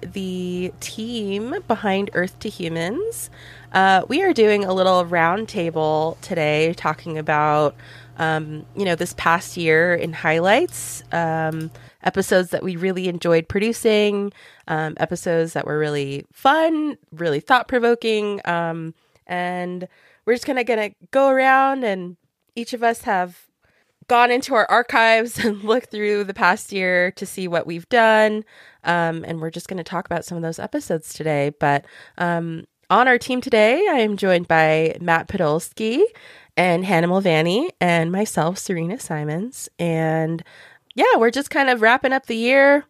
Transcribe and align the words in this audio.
the 0.00 0.72
team 0.80 1.56
behind 1.68 2.10
Earth 2.14 2.38
to 2.40 2.48
Humans. 2.48 3.30
Uh, 3.72 4.02
we 4.08 4.22
are 4.22 4.32
doing 4.32 4.64
a 4.64 4.72
little 4.72 5.04
roundtable 5.04 6.20
today, 6.20 6.74
talking 6.74 7.18
about 7.18 7.74
um, 8.18 8.66
you 8.76 8.84
know 8.84 8.94
this 8.94 9.14
past 9.16 9.56
year 9.56 9.94
in 9.94 10.12
highlights, 10.12 11.02
um, 11.12 11.70
episodes 12.02 12.50
that 12.50 12.62
we 12.62 12.76
really 12.76 13.08
enjoyed 13.08 13.48
producing, 13.48 14.32
um, 14.68 14.94
episodes 14.98 15.54
that 15.54 15.66
were 15.66 15.78
really 15.78 16.24
fun, 16.32 16.98
really 17.10 17.40
thought 17.40 17.68
provoking, 17.68 18.40
um, 18.44 18.94
and 19.26 19.88
we're 20.26 20.34
just 20.34 20.46
kind 20.46 20.58
of 20.58 20.66
gonna 20.66 20.90
go 21.10 21.28
around 21.28 21.84
and 21.84 22.16
each 22.54 22.74
of 22.74 22.82
us 22.82 23.02
have 23.02 23.46
gone 24.08 24.30
into 24.30 24.54
our 24.54 24.70
archives 24.70 25.38
and 25.44 25.64
looked 25.64 25.90
through 25.90 26.24
the 26.24 26.34
past 26.34 26.72
year 26.72 27.10
to 27.12 27.26
see 27.26 27.48
what 27.48 27.66
we've 27.66 27.88
done. 27.88 28.44
Um, 28.84 29.24
and 29.26 29.40
we're 29.40 29.50
just 29.50 29.68
going 29.68 29.78
to 29.78 29.84
talk 29.84 30.06
about 30.06 30.24
some 30.24 30.36
of 30.36 30.42
those 30.42 30.58
episodes 30.58 31.14
today. 31.14 31.52
But 31.58 31.84
um, 32.18 32.64
on 32.90 33.08
our 33.08 33.18
team 33.18 33.40
today, 33.40 33.86
I 33.90 34.00
am 34.00 34.16
joined 34.16 34.48
by 34.48 34.96
Matt 35.00 35.28
Podolsky 35.28 36.02
and 36.56 36.84
Hannah 36.84 37.06
Mulvaney 37.06 37.70
and 37.80 38.12
myself, 38.12 38.58
Serena 38.58 38.98
Simons. 38.98 39.68
And 39.78 40.42
yeah, 40.94 41.16
we're 41.16 41.30
just 41.30 41.50
kind 41.50 41.70
of 41.70 41.80
wrapping 41.80 42.12
up 42.12 42.26
the 42.26 42.36
year, 42.36 42.84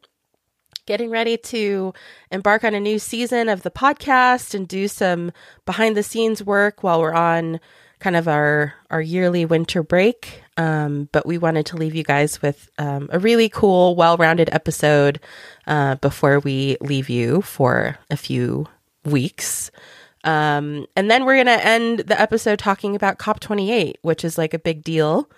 getting 0.87 1.11
ready 1.11 1.37
to 1.37 1.93
embark 2.31 2.65
on 2.65 2.75
a 2.75 2.81
new 2.81 2.99
season 2.99 3.49
of 3.49 3.63
the 3.63 3.71
podcast 3.71 4.55
and 4.55 4.67
do 4.67 4.89
some 4.89 5.31
behind 5.65 5.97
the 5.97 6.03
scenes 6.03 6.43
work 6.43 6.83
while 6.83 7.01
we're 7.01 7.13
on 7.13 7.61
kind 8.03 8.17
of 8.17 8.27
our 8.27 8.75
our 8.91 9.01
yearly 9.01 9.45
winter 9.45 9.83
break. 9.83 10.43
Um, 10.57 11.09
but 11.13 11.25
we 11.25 11.39
wanted 11.39 11.67
to 11.67 11.77
leave 11.77 11.95
you 11.95 12.03
guys 12.03 12.43
with 12.43 12.69
um, 12.77 13.09
a 13.13 13.19
really 13.19 13.49
cool, 13.49 13.95
well 13.95 14.17
rounded 14.17 14.51
episode 14.53 15.21
uh, 15.67 15.95
before 15.95 16.41
we 16.41 16.77
leave 16.81 17.09
you 17.09 17.41
for 17.43 17.97
a 18.11 18.17
few 18.17 18.67
weeks. 19.05 19.71
Um, 20.25 20.87
and 20.95 21.11
then 21.11 21.25
we're 21.25 21.43
going 21.43 21.59
to 21.59 21.65
end 21.65 22.01
the 22.01 22.21
episode 22.21 22.59
talking 22.59 22.95
about 22.95 23.19
COP28, 23.19 23.95
which 24.03 24.25
is 24.25 24.37
like 24.37 24.53
a 24.53 24.59
big 24.59 24.85
deal 24.85 25.31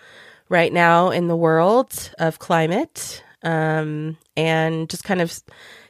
right 0.48 0.72
now 0.72 1.10
in 1.10 1.28
the 1.28 1.36
world 1.36 2.12
of 2.18 2.38
climate. 2.38 3.22
Um, 3.42 4.16
and 4.36 4.88
just 4.88 5.04
kind 5.04 5.20
of 5.20 5.38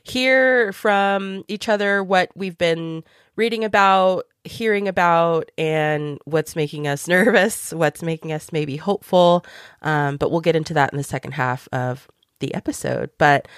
hear 0.03 0.73
from 0.73 1.45
each 1.49 1.69
other 1.69 2.05
what 2.05 2.31
we've 2.35 2.59
been 2.59 3.05
reading 3.37 3.65
about, 3.65 4.27
hearing 4.45 4.89
about, 4.89 5.51
and 5.59 6.19
what's 6.25 6.57
making 6.57 6.87
us 6.87 7.09
nervous, 7.09 7.73
what's 7.73 8.03
making 8.03 8.33
us 8.33 8.53
maybe 8.53 8.77
hopeful. 8.77 9.45
Um, 9.83 10.17
but 10.17 10.31
we'll 10.31 10.41
get 10.41 10.57
into 10.57 10.75
that 10.75 10.93
in 10.93 10.97
the 10.97 11.05
second 11.05 11.33
half 11.33 11.69
of 11.73 12.09
the 12.41 12.55
episode. 12.55 13.11
But 13.19 13.49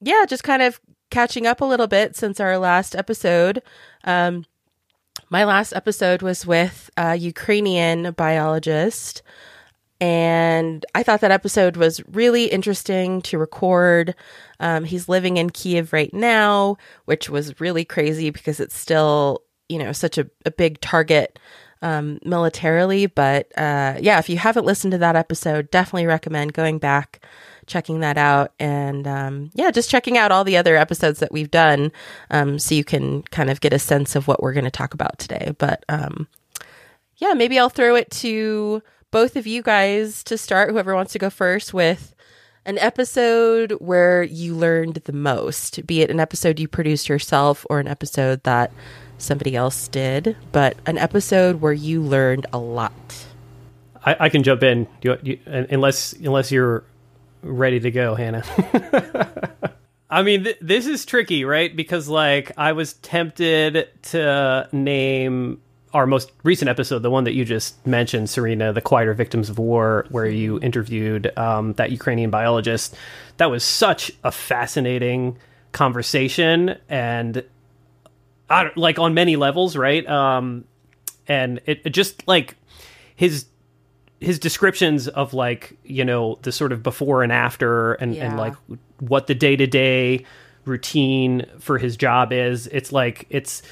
yeah, 0.00 0.24
just 0.28 0.44
kind 0.44 0.62
of 0.62 0.80
catching 1.10 1.46
up 1.46 1.60
a 1.60 1.64
little 1.64 1.86
bit 1.86 2.16
since 2.16 2.40
our 2.40 2.58
last 2.58 2.94
episode. 2.94 3.62
Um, 4.04 4.44
my 5.30 5.44
last 5.44 5.72
episode 5.72 6.22
was 6.22 6.46
with 6.46 6.90
a 6.96 7.16
Ukrainian 7.16 8.12
biologist, 8.12 9.22
and 10.00 10.84
I 10.94 11.02
thought 11.02 11.20
that 11.20 11.30
episode 11.30 11.76
was 11.76 12.02
really 12.08 12.46
interesting 12.46 13.22
to 13.22 13.38
record. 13.38 14.14
Um, 14.60 14.84
he's 14.84 15.08
living 15.08 15.36
in 15.36 15.50
Kiev 15.50 15.92
right 15.92 16.12
now, 16.12 16.76
which 17.04 17.30
was 17.30 17.60
really 17.60 17.84
crazy 17.84 18.30
because 18.30 18.60
it's 18.60 18.76
still, 18.76 19.42
you 19.68 19.78
know, 19.78 19.92
such 19.92 20.18
a, 20.18 20.28
a 20.44 20.50
big 20.50 20.80
target 20.80 21.38
um, 21.80 22.18
militarily. 22.24 23.06
But 23.06 23.56
uh, 23.56 23.98
yeah, 24.00 24.18
if 24.18 24.28
you 24.28 24.38
haven't 24.38 24.66
listened 24.66 24.92
to 24.92 24.98
that 24.98 25.16
episode, 25.16 25.70
definitely 25.70 26.06
recommend 26.06 26.54
going 26.54 26.78
back, 26.78 27.24
checking 27.66 28.00
that 28.00 28.18
out, 28.18 28.52
and 28.58 29.06
um, 29.06 29.50
yeah, 29.54 29.70
just 29.70 29.90
checking 29.90 30.18
out 30.18 30.32
all 30.32 30.44
the 30.44 30.56
other 30.56 30.76
episodes 30.76 31.20
that 31.20 31.32
we've 31.32 31.50
done 31.50 31.92
um, 32.30 32.58
so 32.58 32.74
you 32.74 32.84
can 32.84 33.22
kind 33.24 33.50
of 33.50 33.60
get 33.60 33.72
a 33.72 33.78
sense 33.78 34.16
of 34.16 34.26
what 34.26 34.42
we're 34.42 34.54
going 34.54 34.64
to 34.64 34.70
talk 34.70 34.94
about 34.94 35.18
today. 35.18 35.54
But 35.56 35.84
um, 35.88 36.26
yeah, 37.18 37.34
maybe 37.34 37.58
I'll 37.58 37.68
throw 37.68 37.94
it 37.94 38.10
to 38.12 38.82
both 39.14 39.36
of 39.36 39.46
you 39.46 39.62
guys 39.62 40.24
to 40.24 40.36
start, 40.36 40.70
whoever 40.70 40.92
wants 40.92 41.12
to 41.12 41.20
go 41.20 41.30
first, 41.30 41.72
with 41.72 42.16
an 42.66 42.76
episode 42.78 43.70
where 43.78 44.24
you 44.24 44.56
learned 44.56 44.96
the 45.04 45.12
most, 45.12 45.86
be 45.86 46.00
it 46.00 46.10
an 46.10 46.18
episode 46.18 46.58
you 46.58 46.66
produced 46.66 47.08
yourself 47.08 47.64
or 47.70 47.78
an 47.78 47.86
episode 47.86 48.42
that 48.42 48.72
somebody 49.18 49.54
else 49.54 49.86
did, 49.86 50.36
but 50.50 50.76
an 50.86 50.98
episode 50.98 51.60
where 51.60 51.72
you 51.72 52.02
learned 52.02 52.44
a 52.52 52.58
lot. 52.58 53.24
I, 54.04 54.16
I 54.18 54.28
can 54.30 54.42
jump 54.42 54.64
in 54.64 54.88
you, 55.02 55.16
you, 55.22 55.38
unless 55.46 56.12
unless 56.14 56.50
you're 56.50 56.82
ready 57.42 57.78
to 57.78 57.92
go, 57.92 58.16
Hannah. 58.16 58.42
I 60.10 60.24
mean, 60.24 60.42
th- 60.42 60.58
this 60.60 60.88
is 60.88 61.04
tricky, 61.04 61.44
right? 61.44 61.74
Because 61.74 62.08
like 62.08 62.50
I 62.58 62.72
was 62.72 62.94
tempted 62.94 63.90
to 64.10 64.68
name 64.72 65.60
our 65.94 66.06
most 66.06 66.32
recent 66.42 66.68
episode, 66.68 66.98
the 66.98 67.10
one 67.10 67.24
that 67.24 67.32
you 67.34 67.44
just 67.44 67.86
mentioned, 67.86 68.28
Serena, 68.28 68.72
the 68.72 68.80
quieter 68.82 69.14
victims 69.14 69.48
of 69.48 69.58
war, 69.58 70.04
where 70.10 70.26
you 70.26 70.58
interviewed 70.60 71.32
um, 71.38 71.72
that 71.74 71.90
Ukrainian 71.92 72.30
biologist. 72.30 72.96
That 73.38 73.50
was 73.50 73.64
such 73.64 74.10
a 74.24 74.30
fascinating 74.32 75.38
conversation, 75.72 76.76
and 76.88 77.44
like 78.76 78.98
on 78.98 79.14
many 79.14 79.36
levels, 79.36 79.76
right? 79.76 80.06
Um, 80.08 80.64
and 81.26 81.60
it, 81.66 81.80
it 81.84 81.90
just 81.90 82.26
like 82.28 82.56
his 83.16 83.46
his 84.20 84.38
descriptions 84.38 85.08
of 85.08 85.34
like 85.34 85.76
you 85.84 86.04
know 86.04 86.38
the 86.42 86.52
sort 86.52 86.72
of 86.72 86.82
before 86.82 87.22
and 87.22 87.32
after 87.32 87.94
and, 87.94 88.14
Yeah. 88.14 88.26
and 88.26 88.36
like 88.36 88.54
what 89.00 89.26
the 89.26 89.34
day 89.34 89.56
to 89.56 89.66
day 89.66 90.24
routine 90.64 91.46
for 91.58 91.78
his 91.78 91.96
job 91.96 92.32
is. 92.32 92.66
It's 92.68 92.92
like 92.92 93.26
it's 93.30 93.62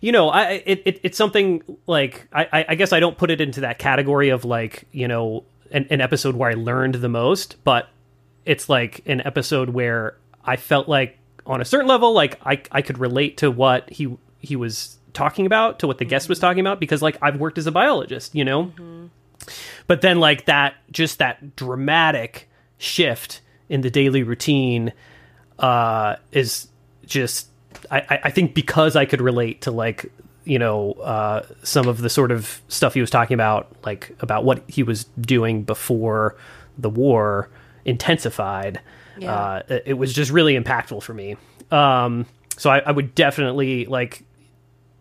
you 0.00 0.12
know 0.12 0.28
I 0.30 0.62
it, 0.66 0.82
it 0.84 1.00
it's 1.02 1.18
something 1.18 1.62
like 1.86 2.26
I 2.32 2.64
I- 2.68 2.74
guess 2.74 2.92
I 2.92 3.00
don't 3.00 3.16
put 3.18 3.30
it 3.30 3.40
into 3.40 3.60
that 3.62 3.78
category 3.78 4.30
of 4.30 4.44
like 4.44 4.84
you 4.92 5.08
know 5.08 5.44
an, 5.70 5.86
an 5.90 6.00
episode 6.00 6.34
where 6.34 6.50
I 6.50 6.54
learned 6.54 6.96
the 6.96 7.08
most, 7.08 7.56
but 7.64 7.88
it's 8.44 8.68
like 8.68 9.02
an 9.06 9.20
episode 9.20 9.68
where 9.70 10.16
I 10.44 10.56
felt 10.56 10.88
like 10.88 11.18
on 11.46 11.60
a 11.60 11.64
certain 11.64 11.86
level 11.86 12.12
like 12.12 12.40
I 12.44 12.62
I 12.72 12.82
could 12.82 12.98
relate 12.98 13.36
to 13.38 13.50
what 13.50 13.88
he 13.90 14.16
he 14.40 14.56
was 14.56 14.96
talking 15.12 15.44
about 15.46 15.80
to 15.80 15.86
what 15.86 15.98
the 15.98 16.04
guest 16.04 16.28
was 16.28 16.38
talking 16.38 16.60
about 16.60 16.80
because 16.80 17.02
like 17.02 17.18
I've 17.20 17.38
worked 17.38 17.58
as 17.58 17.66
a 17.66 17.72
biologist, 17.72 18.34
you 18.34 18.44
know. 18.44 18.72
But 19.86 20.00
then 20.02 20.20
like 20.20 20.46
that 20.46 20.74
just 20.90 21.18
that 21.18 21.56
dramatic 21.56 22.48
shift 22.78 23.40
in 23.68 23.80
the 23.82 23.90
daily 23.90 24.22
routine 24.22 24.92
uh 25.58 26.16
is 26.32 26.68
just 27.04 27.49
I 27.90 28.20
I- 28.24 28.30
think 28.30 28.54
because 28.54 28.96
I 28.96 29.04
could 29.04 29.20
relate 29.20 29.62
to 29.62 29.70
like 29.70 30.10
you 30.44 30.58
know 30.58 30.92
uh 30.92 31.42
some 31.62 31.86
of 31.88 32.00
the 32.00 32.08
sort 32.08 32.30
of 32.32 32.60
stuff 32.68 32.94
he 32.94 33.00
was 33.00 33.10
talking 33.10 33.34
about 33.34 33.68
like 33.84 34.14
about 34.20 34.44
what 34.44 34.62
he 34.68 34.82
was 34.82 35.04
doing 35.20 35.62
before 35.62 36.36
the 36.78 36.88
war 36.90 37.50
intensified 37.84 38.80
Yeah. 39.18 39.34
uh 39.34 39.62
it, 39.68 39.82
it 39.86 39.94
was 39.94 40.12
just 40.14 40.30
really 40.30 40.58
impactful 40.58 41.02
for 41.02 41.12
me 41.12 41.36
um 41.70 42.24
so 42.56 42.70
I, 42.70 42.78
I 42.78 42.90
would 42.90 43.14
definitely 43.14 43.84
like 43.84 44.24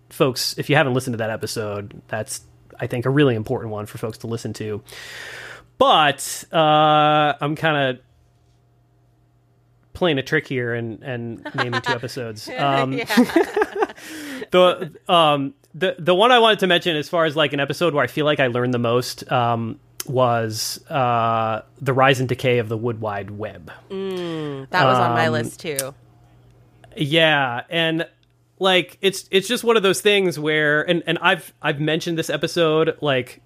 folks 0.10 0.58
if 0.58 0.70
you 0.70 0.76
haven't 0.76 0.94
listened 0.94 1.14
to 1.14 1.18
that 1.20 1.30
episode 1.30 2.02
that's 2.10 2.42
i 2.80 2.88
think 2.88 3.06
a 3.06 3.10
really 3.10 3.36
important 3.36 3.72
one 3.72 3.86
for 3.86 3.98
folks 3.98 4.18
to 4.20 4.28
listen 4.28 4.52
to 4.54 4.82
but 5.78 6.44
uh 6.52 7.34
i'm 7.40 7.56
kind 7.56 7.96
of 7.98 8.04
playing 10.00 10.18
a 10.18 10.24
trick 10.24 10.48
here 10.48 10.74
and 10.74 11.04
and 11.04 11.46
naming 11.54 11.82
two 11.82 11.94
episodes 11.94 12.50
um 12.58 12.92
the 14.52 14.92
um 15.08 15.54
the 15.76 15.96
the 16.00 16.16
one 16.16 16.32
I 16.32 16.40
wanted 16.40 16.60
to 16.60 16.68
mention 16.68 16.96
as 16.96 17.08
far 17.10 17.26
as 17.26 17.36
like 17.36 17.54
an 17.54 17.60
episode 17.60 17.94
where 17.94 18.04
I 18.04 18.08
feel 18.08 18.26
like 18.26 18.40
I 18.40 18.48
learned 18.48 18.74
the 18.74 18.80
most 18.80 19.30
um 19.32 19.80
was 20.08 20.84
uh 20.90 21.62
the 21.82 21.94
rise 21.94 22.20
and 22.20 22.28
decay 22.28 22.58
of 22.60 22.70
the 22.70 22.78
wood 22.78 23.02
wide 23.02 23.30
web. 23.32 23.72
That 23.90 24.86
was 24.86 24.98
on 24.98 25.12
my 25.12 25.28
Um, 25.28 25.34
list 25.34 25.60
too. 25.60 25.94
Yeah, 26.96 27.64
and 27.70 28.08
like 28.58 28.98
it's 29.02 29.28
it's 29.32 29.48
just 29.48 29.64
one 29.64 29.78
of 29.78 29.84
those 29.84 30.02
things 30.02 30.40
where 30.40 30.82
and 30.82 31.04
and 31.06 31.18
I've 31.22 31.54
I've 31.62 31.80
mentioned 31.80 32.18
this 32.18 32.30
episode 32.30 32.98
like 33.02 33.42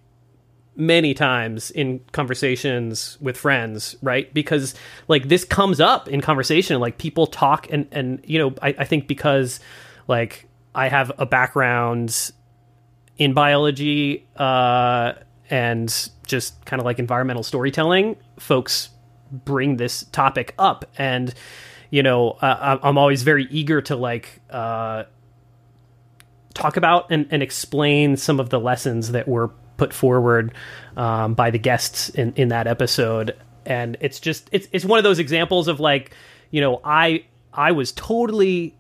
many 0.75 1.14
times 1.14 1.72
in 1.72 2.00
conversations 2.12 3.18
with 3.22 3.38
friends, 3.38 3.96
right? 4.02 4.34
Because 4.34 4.74
like 5.08 5.28
this 5.28 5.46
comes 5.46 5.80
up 5.80 6.08
in 6.08 6.22
conversation, 6.22 6.80
like 6.80 6.98
people 6.98 7.28
talk 7.28 7.68
and 7.72 7.88
and 7.92 8.22
you 8.25 8.40
know, 8.40 8.56
I, 8.62 8.75
I 8.80 8.86
think 8.86 9.08
because 9.08 9.60
like 10.08 10.48
I 10.74 10.88
have 10.90 11.12
a 11.18 11.25
background 11.25 12.31
in 13.18 13.34
biology 13.34 14.25
uh 14.38 15.14
and 15.50 16.10
just 16.25 16.66
kind 16.66 16.80
of 16.80 16.86
like 16.86 16.98
environmental 16.98 17.44
storytelling, 17.44 18.16
folks 18.40 18.90
bring 19.34 19.78
this 19.78 20.04
topic 20.12 20.54
up 20.60 20.86
and 20.98 21.34
you 21.90 22.04
know 22.04 22.31
uh, 22.42 22.78
i'm 22.84 22.98
always 23.00 23.24
very 23.24 23.46
eager 23.50 23.81
to 23.81 23.96
like 23.96 24.40
uh, 24.52 25.04
talk 26.54 26.78
about 26.78 27.08
and, 27.10 27.26
and 27.31 27.42
explain 27.42 28.16
some 28.16 28.40
of 28.40 28.50
the 28.52 28.60
lessons 28.60 29.12
that 29.12 29.28
were 29.28 29.52
put 29.78 29.94
forward 29.94 30.54
um, 30.98 31.34
by 31.34 31.50
the 31.52 31.60
guests 31.60 32.10
in, 32.10 32.34
in 32.36 32.50
that 32.50 32.68
episode. 32.68 33.36
And 33.66 33.98
it's 34.02 34.20
just 34.20 34.50
it's 34.52 34.68
it's 34.72 34.86
one 34.86 34.98
of 35.00 35.04
those 35.04 35.20
examples 35.20 35.68
of 35.68 35.80
like 35.80 36.12
you 36.52 36.60
know 36.62 36.81
i 36.84 37.24
i 37.54 37.72
was 37.72 37.92
totally 37.94 38.75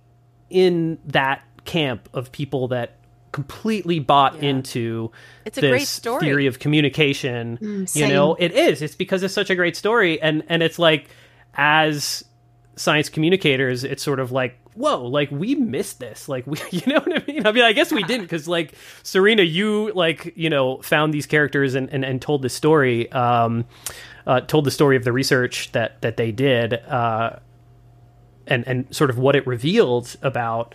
in 0.49 0.99
that 1.05 1.41
camp 1.65 2.09
of 2.13 2.31
people 2.31 2.67
that 2.67 2.97
completely 3.31 3.97
bought 3.99 4.35
Yeah. 4.43 4.49
into 4.49 5.11
It's 5.45 5.57
a 5.57 5.61
this 5.61 5.69
great 5.71 5.87
story. 5.87 6.19
theory 6.19 6.45
of 6.47 6.59
communication. 6.59 7.57
Mm, 7.57 7.95
you 7.95 8.07
know 8.07 8.35
it 8.35 8.51
is. 8.51 8.81
It's 8.83 8.93
because 8.95 9.23
it's 9.23 9.33
such 9.33 9.49
a 9.49 9.55
great 9.55 9.75
story. 9.75 10.21
And 10.21 10.43
and 10.49 10.61
it's 10.61 10.77
like 10.77 11.09
as 11.55 12.23
science 12.75 13.07
communicators 13.09 13.83
it's 13.83 14.01
sort 14.03 14.19
of 14.19 14.31
like 14.31 14.57
whoa 14.75 15.05
like 15.05 15.29
we 15.31 15.55
missed 15.55 15.99
this. 15.99 16.27
Like 16.29 16.45
we 16.47 16.59
you 16.71 16.81
know 16.87 16.99
what 16.99 17.21
i 17.21 17.31
mean? 17.31 17.45
I 17.45 17.51
mean 17.51 17.63
i 17.63 17.73
guess 17.73 17.91
we 17.91 18.03
didn't 18.03 18.25
because 18.25 18.47
like 18.47 18.73
serena 19.03 19.43
you 19.43 19.91
like 19.93 20.33
you 20.35 20.49
know 20.49 20.81
found 20.81 21.13
these 21.13 21.25
characters 21.25 21.75
and 21.75 21.89
and, 21.89 22.03
and 22.03 22.21
told 22.21 22.41
the 22.41 22.49
story 22.49 23.11
um 23.11 23.65
uh, 24.25 24.39
told 24.41 24.65
the 24.65 24.71
story 24.71 24.95
of 24.95 25.03
the 25.03 25.11
research 25.11 25.71
that 25.73 26.01
that 26.01 26.17
they 26.17 26.31
did 26.31 26.73
uh 26.73 27.37
and 28.47 28.67
and 28.67 28.93
sort 28.95 29.09
of 29.09 29.17
what 29.17 29.35
it 29.35 29.45
revealed 29.45 30.15
about 30.21 30.73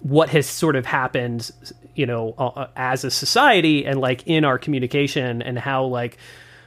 what 0.00 0.28
has 0.28 0.46
sort 0.46 0.76
of 0.76 0.84
happened 0.84 1.50
you 1.94 2.06
know 2.06 2.34
uh, 2.36 2.66
as 2.76 3.04
a 3.04 3.10
society 3.10 3.86
and 3.86 4.00
like 4.00 4.26
in 4.26 4.44
our 4.44 4.58
communication 4.58 5.40
and 5.40 5.58
how 5.58 5.84
like 5.84 6.18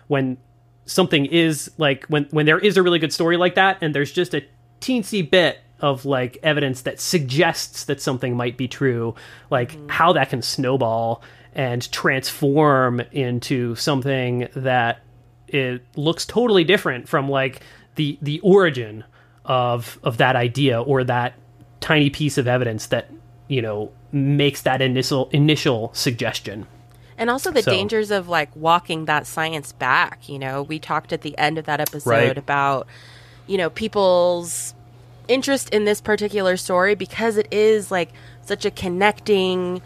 when 0.07 0.37
something 0.85 1.25
is 1.25 1.69
like 1.77 2.05
when 2.05 2.25
when 2.31 2.45
there 2.45 2.59
is 2.59 2.77
a 2.77 2.83
really 2.83 2.99
good 2.99 3.13
story 3.13 3.37
like 3.37 3.55
that 3.55 3.77
and 3.81 3.93
there's 3.93 4.11
just 4.11 4.33
a 4.33 4.43
teensy 4.79 5.29
bit 5.29 5.59
of 5.79 6.05
like 6.05 6.37
evidence 6.43 6.81
that 6.81 6.99
suggests 6.99 7.85
that 7.85 8.01
something 8.01 8.35
might 8.35 8.57
be 8.57 8.67
true 8.67 9.13
like 9.49 9.73
mm. 9.73 9.89
how 9.91 10.13
that 10.13 10.29
can 10.29 10.41
snowball 10.41 11.21
and 11.53 11.91
transform 11.91 12.99
into 13.11 13.75
something 13.75 14.47
that 14.55 14.99
it 15.47 15.83
looks 15.95 16.25
totally 16.25 16.63
different 16.63 17.07
from 17.07 17.29
like 17.29 17.61
the 17.95 18.17
the 18.21 18.39
origin 18.41 19.03
of 19.45 19.97
of 20.03 20.17
that 20.17 20.35
idea 20.35 20.81
or 20.81 21.03
that 21.03 21.33
tiny 21.79 22.09
piece 22.09 22.37
of 22.37 22.47
evidence 22.47 22.87
that 22.87 23.09
you 23.47 23.61
know 23.61 23.91
makes 24.11 24.61
that 24.63 24.81
initial 24.81 25.29
initial 25.31 25.89
suggestion 25.93 26.65
And 27.19 27.29
also 27.31 27.51
the 27.51 27.63
So- 27.63 27.71
dangers 27.71 28.11
of 28.11 28.27
like 28.29 28.49
walking 28.55 29.05
that 29.05 29.25
science 29.25 29.71
back. 29.71 30.29
You 30.29 30.37
know, 30.37 30.61
we 30.61 30.77
talked 30.79 31.11
at 31.11 31.21
the 31.21 31.35
end 31.37 31.57
of 31.57 31.65
that 31.65 31.79
episode 31.81 32.09
Right. 32.11 32.37
about, 32.37 32.85
you 33.47 33.57
know, 33.57 33.71
people's 33.71 34.75
interest 35.27 35.69
in 35.69 35.85
this 35.85 36.01
particular 36.01 36.57
story 36.57 36.95
because 36.95 37.37
it 37.37 37.47
is 37.51 37.91
like 37.91 38.11
such 38.41 38.65
a 38.65 38.71
connecting, 38.71 39.81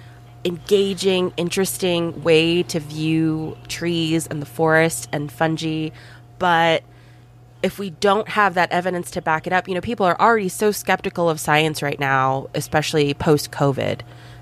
engaging, 0.45 1.33
interesting 1.37 2.23
way 2.23 2.63
to 2.63 2.79
view 2.79 3.57
trees 3.67 4.27
and 4.27 4.41
the 4.41 4.45
forest 4.45 5.09
and 5.11 5.31
fungi. 5.31 5.89
But 6.39 6.83
if 7.63 7.77
we 7.77 7.91
don't 7.91 8.27
have 8.29 8.55
that 8.55 8.71
evidence 8.71 9.11
to 9.11 9.21
back 9.21 9.45
it 9.45 9.53
up, 9.53 9.67
you 9.67 9.75
know, 9.75 9.81
people 9.81 10.05
are 10.05 10.19
already 10.19 10.49
so 10.49 10.71
skeptical 10.71 11.29
of 11.29 11.39
science 11.39 11.81
right 11.81 11.99
now, 11.99 12.49
especially 12.53 13.13
post 13.13 13.51
COVID 13.51 14.01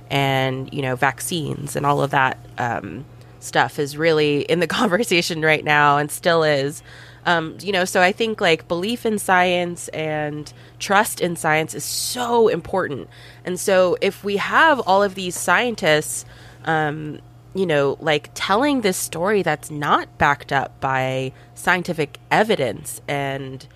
and, 0.09 0.73
you 0.73 0.81
know, 0.81 0.95
vaccines 0.95 1.75
and 1.75 1.85
all 1.85 2.01
of 2.01 2.11
that 2.11 2.37
um, 2.57 3.05
stuff 3.39 3.79
is 3.79 3.97
really 3.97 4.41
in 4.41 4.59
the 4.59 4.67
conversation 4.79 5.41
right 5.41 5.63
now 5.63 5.97
and 5.97 6.11
still 6.11 6.43
is. 6.43 6.81
Um, 7.25 7.57
you 7.61 7.71
know, 7.71 7.85
so 7.85 8.01
I 8.01 8.11
think 8.11 8.41
like 8.41 8.67
belief 8.67 9.05
in 9.05 9.19
science 9.19 9.87
and 9.89 10.51
trust 10.79 11.21
in 11.21 11.35
science 11.35 11.73
is 11.73 11.83
so 11.83 12.47
important. 12.47 13.09
And 13.45 13.59
so 13.59 13.97
if 14.01 14.23
we 14.23 14.37
have 14.37 14.79
all 14.81 15.03
of 15.03 15.15
these 15.15 15.35
scientists, 15.35 16.25
um, 16.65 17.19
you 17.53 17.65
know, 17.65 17.97
like 17.99 18.29
telling 18.33 18.81
this 18.81 18.97
story 18.97 19.41
that's 19.41 19.71
not 19.71 20.17
backed 20.17 20.53
up 20.53 20.79
by 20.79 21.33
scientific 21.55 22.19
evidence 22.31 23.01
and 23.07 23.67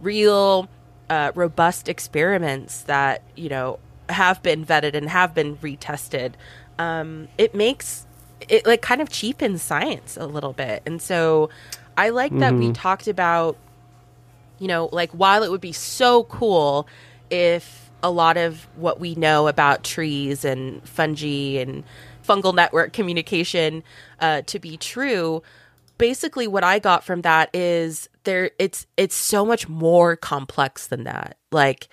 real, 0.00 0.68
uh, 1.10 1.32
robust 1.34 1.88
experiments 1.88 2.82
that, 2.82 3.22
you 3.36 3.48
know, 3.48 3.78
have 4.08 4.42
been 4.42 4.64
vetted 4.64 4.94
and 4.94 5.08
have 5.10 5.34
been 5.34 5.56
retested, 5.58 6.32
um, 6.78 7.28
it 7.36 7.54
makes 7.54 8.06
it 8.48 8.66
like 8.66 8.80
kind 8.82 9.00
of 9.00 9.10
cheapens 9.10 9.62
science 9.62 10.16
a 10.16 10.26
little 10.26 10.52
bit. 10.52 10.82
And 10.86 11.02
so 11.02 11.50
I 11.98 12.10
like 12.10 12.36
that 12.38 12.54
we 12.54 12.72
talked 12.72 13.08
about 13.08 13.56
you 14.58 14.66
know, 14.66 14.88
like 14.92 15.10
while 15.12 15.42
it 15.42 15.50
would 15.50 15.60
be 15.60 15.72
so 15.72 16.24
cool 16.24 16.88
if 17.30 17.90
a 18.02 18.10
lot 18.10 18.36
of 18.36 18.66
what 18.76 19.00
we 19.00 19.14
know 19.14 19.48
about 19.48 19.84
trees 19.84 20.44
and 20.44 20.86
fungi 20.88 21.60
and 21.60 21.84
fungal 22.26 22.54
network 22.54 22.92
communication 22.92 23.82
uh, 24.20 24.42
to 24.42 24.58
be 24.58 24.76
true, 24.76 25.42
basically 25.96 26.46
what 26.46 26.64
I 26.64 26.78
got 26.78 27.04
from 27.04 27.22
that 27.22 27.54
is 27.54 28.08
there 28.24 28.50
it's 28.58 28.86
it's 28.96 29.14
so 29.14 29.44
much 29.44 29.68
more 29.68 30.16
complex 30.16 30.86
than 30.88 31.04
that. 31.04 31.36
Like 31.50 31.88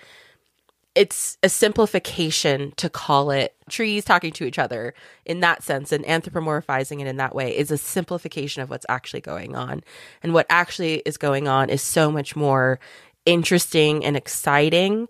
it's 0.96 1.36
a 1.42 1.48
simplification 1.50 2.72
to 2.78 2.88
call 2.88 3.30
it 3.30 3.54
trees 3.68 4.02
talking 4.02 4.32
to 4.32 4.44
each 4.44 4.58
other 4.58 4.94
in 5.26 5.40
that 5.40 5.62
sense 5.62 5.92
and 5.92 6.02
anthropomorphizing 6.06 7.02
it 7.02 7.06
in 7.06 7.18
that 7.18 7.34
way 7.34 7.54
is 7.54 7.70
a 7.70 7.76
simplification 7.76 8.62
of 8.62 8.70
what's 8.70 8.86
actually 8.88 9.20
going 9.20 9.54
on. 9.54 9.84
And 10.22 10.32
what 10.32 10.46
actually 10.48 11.02
is 11.04 11.18
going 11.18 11.48
on 11.48 11.68
is 11.68 11.82
so 11.82 12.10
much 12.10 12.34
more 12.34 12.80
interesting 13.26 14.06
and 14.06 14.16
exciting. 14.16 15.06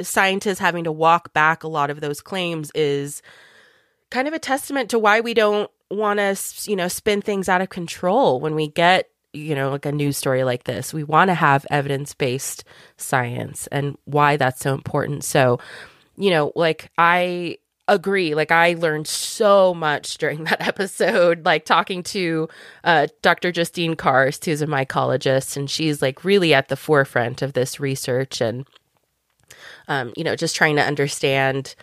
Scientists 0.00 0.58
having 0.58 0.84
to 0.84 0.92
walk 0.92 1.34
back 1.34 1.62
a 1.62 1.68
lot 1.68 1.90
of 1.90 2.00
those 2.00 2.22
claims 2.22 2.70
is 2.74 3.20
kind 4.10 4.26
of 4.26 4.32
a 4.32 4.38
testament 4.38 4.88
to 4.90 4.98
why 4.98 5.20
we 5.20 5.34
don't 5.34 5.70
want 5.90 6.20
to, 6.20 6.70
you 6.70 6.76
know, 6.76 6.88
spin 6.88 7.20
things 7.20 7.50
out 7.50 7.60
of 7.60 7.68
control 7.68 8.40
when 8.40 8.54
we 8.54 8.68
get, 8.68 9.10
you 9.32 9.54
know, 9.54 9.70
like 9.70 9.86
a 9.86 9.92
news 9.92 10.16
story 10.16 10.44
like 10.44 10.64
this. 10.64 10.92
We 10.92 11.04
want 11.04 11.28
to 11.28 11.34
have 11.34 11.66
evidence 11.70 12.14
based 12.14 12.64
science 12.96 13.66
and 13.68 13.96
why 14.04 14.36
that's 14.36 14.60
so 14.60 14.74
important. 14.74 15.24
So, 15.24 15.58
you 16.16 16.30
know, 16.30 16.52
like 16.54 16.90
I 16.98 17.58
agree. 17.88 18.34
Like 18.34 18.50
I 18.50 18.74
learned 18.74 19.06
so 19.06 19.74
much 19.74 20.18
during 20.18 20.44
that 20.44 20.66
episode, 20.66 21.44
like 21.44 21.64
talking 21.64 22.02
to 22.04 22.48
uh, 22.84 23.08
Dr. 23.22 23.52
Justine 23.52 23.94
Karst, 23.94 24.44
who's 24.44 24.62
a 24.62 24.66
mycologist, 24.66 25.56
and 25.56 25.70
she's 25.70 26.02
like 26.02 26.24
really 26.24 26.54
at 26.54 26.68
the 26.68 26.76
forefront 26.76 27.42
of 27.42 27.54
this 27.54 27.80
research 27.80 28.40
and, 28.40 28.66
um, 29.88 30.12
you 30.16 30.24
know, 30.24 30.36
just 30.36 30.56
trying 30.56 30.76
to 30.76 30.82
understand 30.82 31.74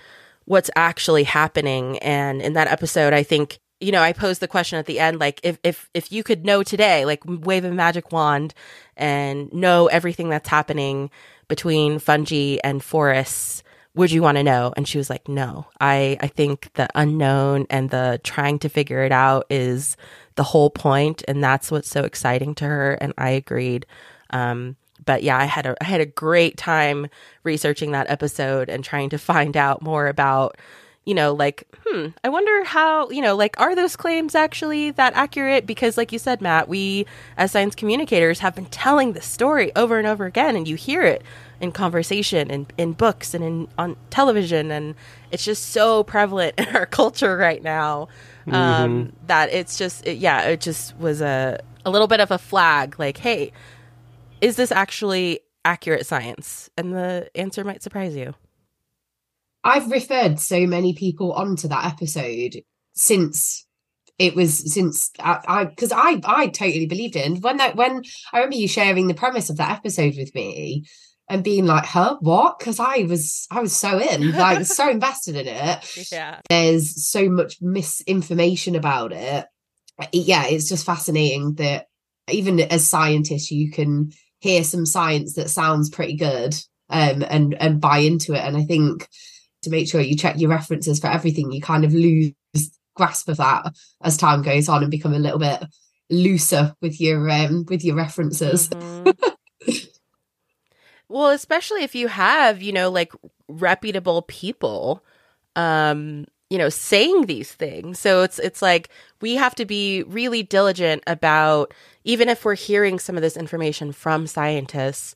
what's 0.45 0.71
actually 0.75 1.23
happening. 1.23 1.99
And 1.99 2.41
in 2.41 2.53
that 2.53 2.67
episode, 2.67 3.13
I 3.13 3.23
think 3.23 3.59
you 3.79 3.91
know, 3.91 4.01
I 4.01 4.13
posed 4.13 4.41
the 4.41 4.47
question 4.47 4.77
at 4.77 4.85
the 4.85 4.99
end, 4.99 5.19
like 5.19 5.39
if 5.43 5.57
if 5.63 5.89
if 5.93 6.11
you 6.11 6.23
could 6.23 6.45
know 6.45 6.63
today, 6.63 7.05
like 7.05 7.21
wave 7.25 7.63
a 7.63 7.71
magic 7.71 8.11
wand 8.11 8.53
and 8.97 9.51
know 9.53 9.87
everything 9.87 10.29
that's 10.29 10.49
happening 10.49 11.09
between 11.47 11.99
fungi 11.99 12.57
and 12.63 12.83
forests, 12.83 13.63
would 13.95 14.11
you 14.11 14.21
want 14.21 14.37
to 14.37 14.43
know? 14.43 14.73
And 14.75 14.87
she 14.87 14.97
was 14.97 15.09
like, 15.09 15.27
No. 15.27 15.67
I 15.79 16.17
I 16.19 16.27
think 16.27 16.73
the 16.73 16.89
unknown 16.95 17.67
and 17.69 17.89
the 17.89 18.19
trying 18.23 18.59
to 18.59 18.69
figure 18.69 19.03
it 19.03 19.11
out 19.11 19.45
is 19.49 19.95
the 20.35 20.43
whole 20.43 20.69
point, 20.69 21.23
and 21.27 21.43
that's 21.43 21.71
what's 21.71 21.89
so 21.89 22.03
exciting 22.03 22.55
to 22.55 22.65
her. 22.65 22.93
And 22.93 23.13
I 23.17 23.31
agreed. 23.31 23.85
Um, 24.31 24.75
but 25.05 25.23
yeah, 25.23 25.37
I 25.37 25.45
had 25.45 25.65
a 25.65 25.75
I 25.81 25.85
had 25.85 26.01
a 26.01 26.05
great 26.05 26.57
time 26.57 27.07
researching 27.43 27.91
that 27.91 28.09
episode 28.09 28.69
and 28.69 28.83
trying 28.83 29.09
to 29.11 29.17
find 29.17 29.55
out 29.55 29.81
more 29.81 30.07
about 30.07 30.57
you 31.09 31.15
know, 31.15 31.33
like, 31.33 31.63
hmm, 31.87 32.09
I 32.23 32.29
wonder 32.29 32.63
how, 32.65 33.09
you 33.09 33.19
know, 33.19 33.35
like, 33.35 33.59
are 33.59 33.73
those 33.73 33.95
claims 33.95 34.35
actually 34.35 34.91
that 34.91 35.11
accurate? 35.15 35.65
Because, 35.65 35.97
like 35.97 36.11
you 36.11 36.19
said, 36.19 36.39
Matt, 36.39 36.69
we 36.69 37.07
as 37.35 37.51
science 37.51 37.73
communicators 37.73 38.37
have 38.41 38.53
been 38.53 38.67
telling 38.67 39.13
this 39.13 39.25
story 39.25 39.75
over 39.75 39.97
and 39.97 40.05
over 40.05 40.27
again, 40.27 40.55
and 40.55 40.67
you 40.67 40.75
hear 40.75 41.01
it 41.01 41.23
in 41.59 41.71
conversation 41.71 42.51
and 42.51 42.71
in 42.77 42.93
books 42.93 43.33
and 43.33 43.43
in 43.43 43.67
on 43.79 43.95
television, 44.11 44.69
and 44.69 44.93
it's 45.31 45.43
just 45.43 45.71
so 45.71 46.03
prevalent 46.03 46.53
in 46.59 46.67
our 46.75 46.85
culture 46.85 47.35
right 47.35 47.63
now 47.63 48.07
um, 48.51 49.11
that 49.25 49.51
it's 49.51 49.75
just, 49.75 50.05
it, 50.05 50.19
yeah, 50.19 50.43
it 50.43 50.61
just 50.61 50.95
was 50.99 51.21
a 51.21 51.59
a 51.85 51.89
little 51.89 52.07
bit 52.07 52.19
of 52.19 52.29
a 52.29 52.37
flag, 52.37 52.99
like, 52.99 53.17
hey, 53.17 53.51
is 54.41 54.57
this 54.57 54.71
actually 54.71 55.39
accurate 55.65 56.05
science? 56.05 56.69
And 56.77 56.93
the 56.93 57.31
answer 57.33 57.63
might 57.63 57.81
surprise 57.81 58.15
you. 58.15 58.35
I've 59.63 59.91
referred 59.91 60.39
so 60.39 60.65
many 60.65 60.93
people 60.93 61.33
onto 61.33 61.67
that 61.67 61.85
episode 61.85 62.61
since 62.93 63.65
it 64.17 64.35
was 64.35 64.73
since 64.73 65.11
I 65.19 65.65
because 65.65 65.91
I, 65.93 66.19
I 66.25 66.47
totally 66.47 66.85
believed 66.85 67.15
it. 67.15 67.25
And 67.25 67.41
when 67.41 67.57
that 67.57 67.75
when 67.75 68.03
I 68.33 68.37
remember 68.37 68.57
you 68.57 68.67
sharing 68.67 69.07
the 69.07 69.13
premise 69.13 69.49
of 69.49 69.57
that 69.57 69.71
episode 69.77 70.15
with 70.17 70.35
me 70.35 70.85
and 71.29 71.43
being 71.43 71.65
like, 71.65 71.85
"Huh, 71.85 72.17
what?" 72.19 72.59
Because 72.59 72.79
I 72.79 73.03
was 73.03 73.47
I 73.49 73.61
was 73.61 73.73
so 73.75 73.97
in, 73.97 74.31
like 74.33 74.65
so 74.65 74.89
invested 74.91 75.35
in 75.37 75.47
it. 75.47 76.11
Yeah. 76.11 76.41
There's 76.49 77.07
so 77.07 77.29
much 77.29 77.57
misinformation 77.61 78.75
about 78.75 79.13
it. 79.13 79.45
Yeah, 80.11 80.45
it's 80.47 80.67
just 80.67 80.85
fascinating 80.85 81.55
that 81.55 81.87
even 82.29 82.59
as 82.59 82.87
scientists, 82.87 83.51
you 83.51 83.71
can 83.71 84.11
hear 84.39 84.63
some 84.63 84.85
science 84.85 85.33
that 85.33 85.49
sounds 85.49 85.89
pretty 85.89 86.15
good 86.15 86.55
um, 86.89 87.23
and 87.29 87.53
and 87.53 87.81
buy 87.81 87.99
into 87.99 88.33
it. 88.33 88.41
And 88.41 88.57
I 88.57 88.63
think 88.63 89.07
to 89.63 89.69
make 89.69 89.89
sure 89.89 90.01
you 90.01 90.15
check 90.15 90.39
your 90.39 90.49
references 90.49 90.99
for 90.99 91.07
everything, 91.07 91.51
you 91.51 91.61
kind 91.61 91.83
of 91.83 91.93
lose 91.93 92.33
grasp 92.95 93.29
of 93.29 93.37
that 93.37 93.73
as 94.03 94.17
time 94.17 94.41
goes 94.41 94.67
on 94.67 94.81
and 94.81 94.91
become 94.91 95.13
a 95.13 95.19
little 95.19 95.39
bit 95.39 95.63
looser 96.09 96.75
with 96.81 96.99
your 96.99 97.29
um 97.29 97.65
with 97.69 97.83
your 97.83 97.95
references. 97.95 98.69
Mm-hmm. 98.69 99.71
well, 101.09 101.29
especially 101.29 101.83
if 101.83 101.95
you 101.95 102.07
have, 102.07 102.61
you 102.61 102.73
know, 102.73 102.89
like 102.89 103.13
reputable 103.47 104.21
people 104.23 105.03
um 105.55 106.25
you 106.51 106.57
know 106.57 106.69
saying 106.69 107.25
these 107.25 107.51
things 107.51 107.99
so 107.99 108.21
it's 108.21 108.37
it's 108.37 108.61
like 108.61 108.89
we 109.21 109.35
have 109.35 109.55
to 109.55 109.65
be 109.65 110.03
really 110.03 110.43
diligent 110.43 111.03
about 111.07 111.73
even 112.03 112.29
if 112.29 112.45
we're 112.45 112.53
hearing 112.53 112.99
some 112.99 113.15
of 113.15 113.23
this 113.23 113.35
information 113.35 113.91
from 113.91 114.27
scientists 114.27 115.15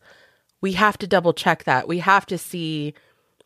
we 0.62 0.74
have 0.74 0.98
to 0.98 1.06
double 1.06 1.32
check 1.32 1.64
that 1.66 1.88
we 1.88 2.00
have 2.00 2.26
to 2.26 2.38
see 2.38 2.96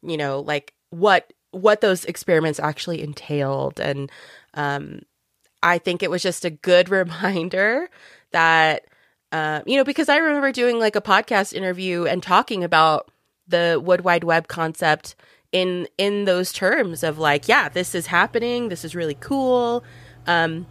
you 0.02 0.16
know 0.16 0.40
like 0.40 0.74
what 0.90 1.34
what 1.52 1.82
those 1.82 2.06
experiments 2.06 2.60
actually 2.60 3.02
entailed. 3.02 3.80
And 3.80 4.12
um 4.54 5.02
i 5.64 5.80
think 5.80 6.04
it 6.04 6.12
was 6.12 6.22
just 6.22 6.46
a 6.46 6.50
good 6.52 6.88
reminder 7.02 7.90
that 8.32 8.86
uh, 9.32 9.62
you 9.66 9.76
know 9.76 9.84
because 9.84 10.08
i 10.08 10.18
remember 10.18 10.52
doing 10.52 10.80
like 10.80 10.96
a 10.96 11.02
podcast 11.02 11.52
interview 11.52 12.06
and 12.06 12.22
talking 12.22 12.64
about 12.64 13.10
the 13.48 13.82
wood 13.84 14.02
wide 14.02 14.24
web 14.24 14.48
concept 14.48 15.16
in 15.52 15.88
in 15.98 16.26
those 16.26 16.52
terms 16.52 17.04
of 17.04 17.18
like 17.18 17.48
yeah 17.48 17.70
this 17.70 17.96
is 17.96 18.08
happening. 18.08 18.70
This 18.70 18.84
is 18.84 18.96
really 18.96 19.16
cool. 19.16 19.84
Um 20.26 20.68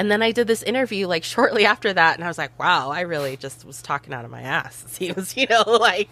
and 0.00 0.10
then 0.10 0.22
I 0.22 0.32
did 0.32 0.46
this 0.46 0.62
interview 0.62 1.06
like 1.06 1.24
shortly 1.24 1.66
after 1.66 1.92
that, 1.92 2.14
and 2.14 2.24
I 2.24 2.28
was 2.28 2.38
like, 2.38 2.58
"Wow, 2.58 2.88
I 2.88 3.02
really 3.02 3.36
just 3.36 3.66
was 3.66 3.82
talking 3.82 4.14
out 4.14 4.24
of 4.24 4.30
my 4.30 4.40
ass." 4.40 4.82
He 4.98 5.12
was, 5.12 5.36
you 5.36 5.46
know, 5.46 5.62
like, 5.66 6.08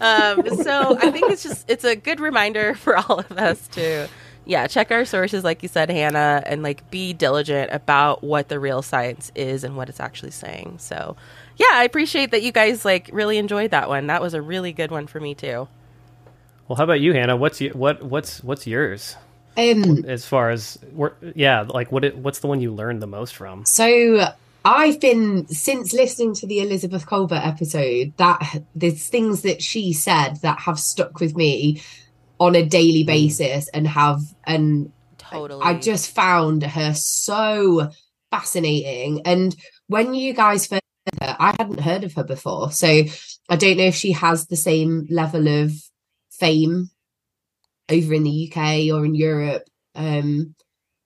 um, 0.00 0.48
so 0.62 0.96
I 0.96 1.10
think 1.10 1.32
it's 1.32 1.42
just 1.42 1.68
it's 1.68 1.82
a 1.82 1.96
good 1.96 2.20
reminder 2.20 2.74
for 2.84 2.96
all 2.96 3.18
of 3.18 3.32
us 3.32 3.66
to, 3.68 4.06
yeah, 4.44 4.68
check 4.68 4.92
our 4.92 5.04
sources, 5.04 5.42
like 5.42 5.64
you 5.64 5.68
said, 5.68 5.90
Hannah, 5.90 6.44
and 6.46 6.62
like 6.62 6.88
be 6.92 7.12
diligent 7.12 7.72
about 7.72 8.22
what 8.22 8.48
the 8.48 8.60
real 8.60 8.82
science 8.82 9.32
is 9.34 9.64
and 9.64 9.76
what 9.76 9.88
it's 9.88 9.98
actually 9.98 10.30
saying. 10.30 10.76
So, 10.78 11.16
yeah, 11.56 11.72
I 11.72 11.82
appreciate 11.82 12.30
that 12.30 12.44
you 12.44 12.52
guys 12.52 12.84
like 12.84 13.10
really 13.12 13.38
enjoyed 13.38 13.72
that 13.72 13.88
one. 13.88 14.06
That 14.06 14.22
was 14.22 14.34
a 14.34 14.42
really 14.42 14.72
good 14.72 14.92
one 14.92 15.08
for 15.08 15.18
me 15.18 15.34
too. 15.34 15.66
Well, 16.68 16.76
how 16.76 16.84
about 16.84 17.00
you, 17.00 17.12
Hannah? 17.12 17.36
What's 17.36 17.60
your, 17.60 17.72
what 17.74 18.00
what's 18.00 18.44
what's 18.44 18.64
yours? 18.64 19.16
Um, 19.56 20.04
as 20.06 20.26
far 20.26 20.50
as 20.50 20.78
yeah, 21.34 21.62
like 21.62 21.92
what 21.92 22.04
it, 22.04 22.16
what's 22.16 22.40
the 22.40 22.46
one 22.46 22.60
you 22.60 22.72
learned 22.72 23.00
the 23.00 23.06
most 23.06 23.36
from? 23.36 23.64
So 23.64 24.26
I've 24.64 24.98
been 24.98 25.46
since 25.48 25.92
listening 25.92 26.34
to 26.36 26.46
the 26.46 26.60
Elizabeth 26.60 27.06
Kolbert 27.06 27.46
episode 27.46 28.14
that 28.16 28.62
there's 28.74 29.06
things 29.06 29.42
that 29.42 29.62
she 29.62 29.92
said 29.92 30.36
that 30.42 30.60
have 30.60 30.80
stuck 30.80 31.20
with 31.20 31.36
me 31.36 31.82
on 32.38 32.54
a 32.54 32.64
daily 32.64 33.04
mm. 33.04 33.06
basis 33.06 33.68
and 33.68 33.86
have 33.86 34.20
and 34.44 34.90
totally 35.18 35.62
I 35.62 35.74
just 35.74 36.10
found 36.10 36.62
her 36.62 36.94
so 36.94 37.90
fascinating 38.30 39.22
and 39.26 39.54
when 39.86 40.14
you 40.14 40.32
guys 40.32 40.66
first 40.66 40.82
her, 41.20 41.36
I 41.38 41.54
hadn't 41.58 41.80
heard 41.80 42.04
of 42.04 42.14
her 42.14 42.24
before 42.24 42.72
so 42.72 43.04
I 43.48 43.56
don't 43.56 43.76
know 43.76 43.84
if 43.84 43.94
she 43.94 44.12
has 44.12 44.46
the 44.46 44.56
same 44.56 45.06
level 45.10 45.46
of 45.46 45.72
fame 46.30 46.90
over 47.88 48.14
in 48.14 48.22
the 48.22 48.50
UK 48.50 48.94
or 48.94 49.04
in 49.04 49.14
Europe. 49.14 49.64
Um, 49.94 50.54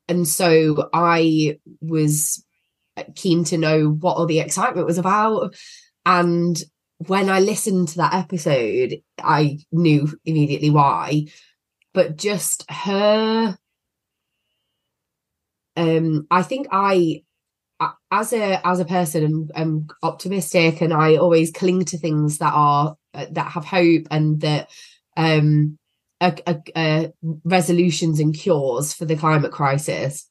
and 0.08 0.26
so 0.26 0.88
I 0.92 1.58
was 1.80 2.44
keen 3.14 3.44
to 3.44 3.58
know 3.58 3.90
what 3.90 4.16
all 4.16 4.26
the 4.26 4.40
excitement 4.40 4.86
was 4.86 4.98
about. 4.98 5.54
And 6.06 6.60
when 7.06 7.28
I 7.28 7.40
listened 7.40 7.88
to 7.88 7.98
that 7.98 8.14
episode, 8.14 9.00
I 9.22 9.58
knew 9.70 10.08
immediately 10.24 10.70
why. 10.70 11.26
But 11.94 12.16
just 12.16 12.64
her, 12.70 13.56
um, 15.76 16.26
I 16.30 16.42
think 16.42 16.68
I 16.72 17.22
as 18.10 18.32
a 18.32 18.66
as 18.66 18.80
a 18.80 18.84
person 18.84 19.24
am, 19.24 19.48
am 19.54 19.86
optimistic 20.02 20.80
and 20.80 20.92
I 20.92 21.16
always 21.16 21.52
cling 21.52 21.84
to 21.86 21.98
things 21.98 22.38
that 22.38 22.52
are 22.52 22.96
uh, 23.14 23.26
that 23.30 23.52
have 23.52 23.64
hope 23.64 24.08
and 24.10 24.40
that 24.40 24.70
um, 25.16 25.78
resolutions 27.44 28.20
and 28.20 28.34
cures 28.34 28.92
for 28.92 29.04
the 29.04 29.16
climate 29.16 29.52
crisis. 29.52 30.28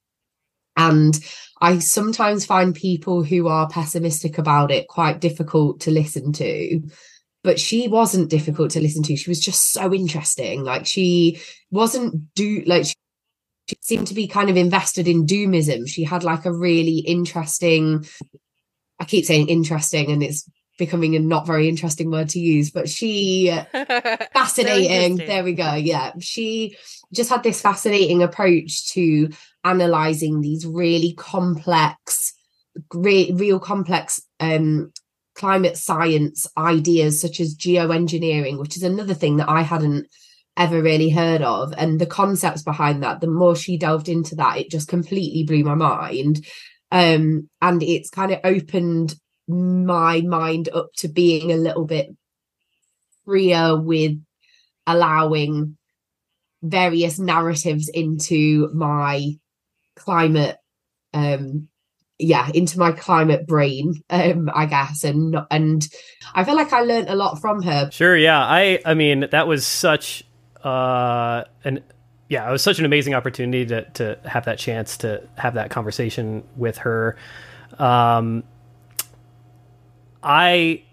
And 0.75 1.19
I 1.59 1.79
sometimes 1.79 2.45
find 2.45 2.75
people 2.75 3.23
who 3.23 3.47
are 3.47 3.69
pessimistic 3.69 4.37
about 4.37 4.71
it 4.71 4.87
quite 4.87 5.21
difficult 5.21 5.81
to 5.81 5.91
listen 5.91 6.33
to. 6.33 6.81
But 7.43 7.59
she 7.59 7.87
wasn't 7.87 8.29
difficult 8.29 8.71
to 8.71 8.81
listen 8.81 9.03
to. 9.03 9.15
She 9.15 9.29
was 9.29 9.39
just 9.39 9.71
so 9.71 9.93
interesting. 9.93 10.63
Like 10.63 10.85
she 10.85 11.41
wasn't 11.71 12.33
do 12.35 12.63
like 12.65 12.85
she, 12.85 12.95
she 13.69 13.77
seemed 13.81 14.07
to 14.07 14.13
be 14.13 14.27
kind 14.27 14.49
of 14.49 14.57
invested 14.57 15.07
in 15.07 15.25
doomism. 15.25 15.87
She 15.87 16.03
had 16.03 16.23
like 16.23 16.45
a 16.45 16.53
really 16.53 16.99
interesting 16.99 18.05
I 18.99 19.05
keep 19.05 19.25
saying 19.25 19.47
interesting 19.47 20.11
and 20.11 20.23
it's 20.23 20.49
becoming 20.77 21.15
a 21.15 21.19
not 21.19 21.47
very 21.47 21.67
interesting 21.67 22.11
word 22.11 22.29
to 22.29 22.39
use, 22.39 22.71
but 22.71 22.89
she 22.89 23.47
fascinating. 24.33 25.17
there 25.17 25.43
we 25.43 25.53
go. 25.53 25.73
Yeah. 25.73 26.13
She 26.19 26.77
just 27.13 27.29
had 27.29 27.43
this 27.43 27.61
fascinating 27.61 28.23
approach 28.23 28.89
to 28.93 29.29
analyzing 29.63 30.41
these 30.41 30.65
really 30.65 31.13
complex, 31.13 32.33
re- 32.93 33.31
real 33.33 33.59
complex 33.59 34.21
um, 34.39 34.91
climate 35.35 35.77
science 35.77 36.47
ideas 36.57 37.21
such 37.21 37.39
as 37.39 37.55
geoengineering, 37.55 38.59
which 38.59 38.77
is 38.77 38.83
another 38.83 39.13
thing 39.13 39.37
that 39.37 39.49
I 39.49 39.61
hadn't 39.61 40.07
ever 40.57 40.81
really 40.81 41.09
heard 41.09 41.41
of. 41.41 41.73
And 41.77 41.99
the 41.99 42.05
concepts 42.05 42.63
behind 42.63 43.03
that, 43.03 43.21
the 43.21 43.27
more 43.27 43.55
she 43.55 43.77
delved 43.77 44.09
into 44.09 44.35
that, 44.35 44.57
it 44.57 44.71
just 44.71 44.87
completely 44.87 45.43
blew 45.43 45.63
my 45.63 45.75
mind. 45.75 46.45
Um, 46.91 47.49
and 47.61 47.83
it's 47.83 48.09
kind 48.09 48.31
of 48.31 48.39
opened 48.43 49.15
my 49.47 50.21
mind 50.21 50.69
up 50.73 50.89
to 50.97 51.07
being 51.07 51.51
a 51.51 51.57
little 51.57 51.85
bit 51.85 52.09
freer 53.25 53.79
with 53.79 54.13
allowing 54.85 55.77
various 56.61 57.19
narratives 57.19 57.89
into 57.89 58.69
my 58.73 59.31
climate 59.95 60.57
um 61.13 61.67
yeah 62.19 62.49
into 62.53 62.79
my 62.79 62.91
climate 62.91 63.45
brain 63.45 63.93
um 64.09 64.49
i 64.53 64.65
guess 64.65 65.03
and 65.03 65.37
and 65.51 65.87
i 66.33 66.43
feel 66.43 66.55
like 66.55 66.73
i 66.73 66.81
learned 66.81 67.09
a 67.09 67.15
lot 67.15 67.39
from 67.39 67.61
her. 67.61 67.89
Sure 67.91 68.17
yeah 68.17 68.43
i 68.43 68.79
i 68.85 68.93
mean 68.93 69.27
that 69.31 69.47
was 69.47 69.65
such 69.65 70.23
uh 70.63 71.43
an 71.63 71.83
yeah 72.29 72.47
it 72.47 72.51
was 72.51 72.61
such 72.61 72.79
an 72.79 72.85
amazing 72.85 73.13
opportunity 73.13 73.65
to 73.65 73.83
to 73.91 74.17
have 74.25 74.45
that 74.45 74.57
chance 74.57 74.97
to 74.97 75.21
have 75.37 75.53
that 75.53 75.69
conversation 75.69 76.43
with 76.55 76.77
her. 76.79 77.15
Um 77.79 78.43
I 80.23 80.83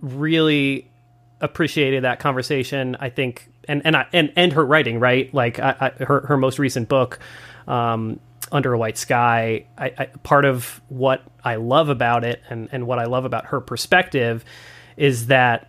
really 0.00 0.90
appreciated 1.40 2.04
that 2.04 2.20
conversation. 2.20 2.96
I 2.98 3.10
think, 3.10 3.48
and 3.68 3.82
and 3.84 3.96
I, 3.96 4.06
and 4.12 4.32
and 4.36 4.52
her 4.52 4.64
writing, 4.64 5.00
right? 5.00 5.32
Like 5.32 5.58
I, 5.58 5.92
I, 5.98 6.04
her 6.04 6.26
her 6.26 6.36
most 6.36 6.58
recent 6.58 6.88
book, 6.88 7.18
um, 7.66 8.20
Under 8.52 8.72
a 8.72 8.78
White 8.78 8.98
Sky. 8.98 9.66
I, 9.76 10.06
part 10.22 10.44
of 10.44 10.80
what 10.88 11.22
I 11.44 11.56
love 11.56 11.88
about 11.88 12.24
it, 12.24 12.42
and 12.48 12.68
and 12.72 12.86
what 12.86 12.98
I 12.98 13.04
love 13.04 13.24
about 13.24 13.46
her 13.46 13.60
perspective, 13.60 14.44
is 14.96 15.26
that 15.28 15.68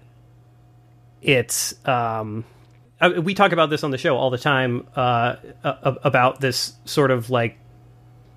it's. 1.22 1.74
Um, 1.88 2.45
we 3.22 3.34
talk 3.34 3.51
about 3.51 3.69
this 3.69 3.84
on 3.84 3.91
the 3.91 3.98
show 3.98 4.15
all 4.15 4.29
the 4.29 4.38
time 4.38 4.88
uh, 4.95 5.36
about 5.63 6.39
this 6.39 6.74
sort 6.86 7.12
of 7.12 7.29
like 7.29 7.57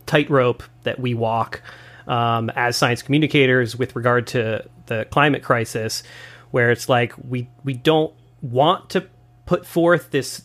tightrope 0.04 0.64
that 0.82 0.98
we 0.98 1.14
walk 1.14 1.62
um, 2.08 2.50
as 2.56 2.76
science 2.76 3.02
communicators 3.02 3.76
with 3.76 3.94
regard 3.94 4.26
to 4.28 4.64
the 4.86 5.06
climate 5.10 5.42
crisis, 5.42 6.02
where 6.50 6.70
it's 6.70 6.88
like 6.88 7.12
we 7.28 7.48
we 7.62 7.74
don't 7.74 8.12
want 8.42 8.90
to 8.90 9.06
put 9.46 9.64
forth 9.66 10.10
this 10.10 10.42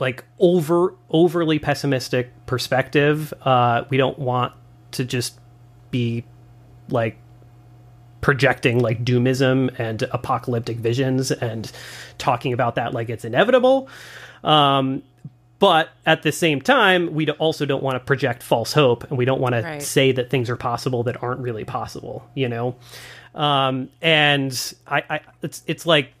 like 0.00 0.24
over 0.38 0.94
overly 1.10 1.58
pessimistic 1.58 2.32
perspective. 2.46 3.32
Uh, 3.42 3.84
we 3.90 3.96
don't 3.96 4.18
want 4.18 4.52
to 4.92 5.04
just 5.04 5.38
be 5.90 6.24
like 6.88 7.16
projecting 8.20 8.78
like 8.78 9.04
doomism 9.04 9.78
and 9.78 10.02
apocalyptic 10.04 10.78
visions 10.78 11.30
and 11.30 11.70
talking 12.16 12.54
about 12.54 12.76
that 12.76 12.94
like 12.94 13.10
it's 13.10 13.24
inevitable. 13.24 13.88
Um, 14.42 15.02
but 15.58 15.90
at 16.04 16.22
the 16.22 16.32
same 16.32 16.60
time, 16.60 17.14
we 17.14 17.28
also 17.30 17.64
don't 17.64 17.82
want 17.82 17.94
to 17.96 18.00
project 18.00 18.42
false 18.42 18.72
hope, 18.72 19.04
and 19.04 19.16
we 19.16 19.24
don't 19.24 19.40
want 19.40 19.54
right. 19.54 19.80
to 19.80 19.86
say 19.86 20.12
that 20.12 20.30
things 20.30 20.50
are 20.50 20.56
possible 20.56 21.02
that 21.04 21.22
aren't 21.22 21.40
really 21.40 21.64
possible. 21.64 22.28
You 22.34 22.48
know, 22.48 22.76
um, 23.34 23.88
and 24.02 24.74
I, 24.86 25.02
I, 25.08 25.20
it's 25.42 25.62
it's 25.66 25.86
like 25.86 26.12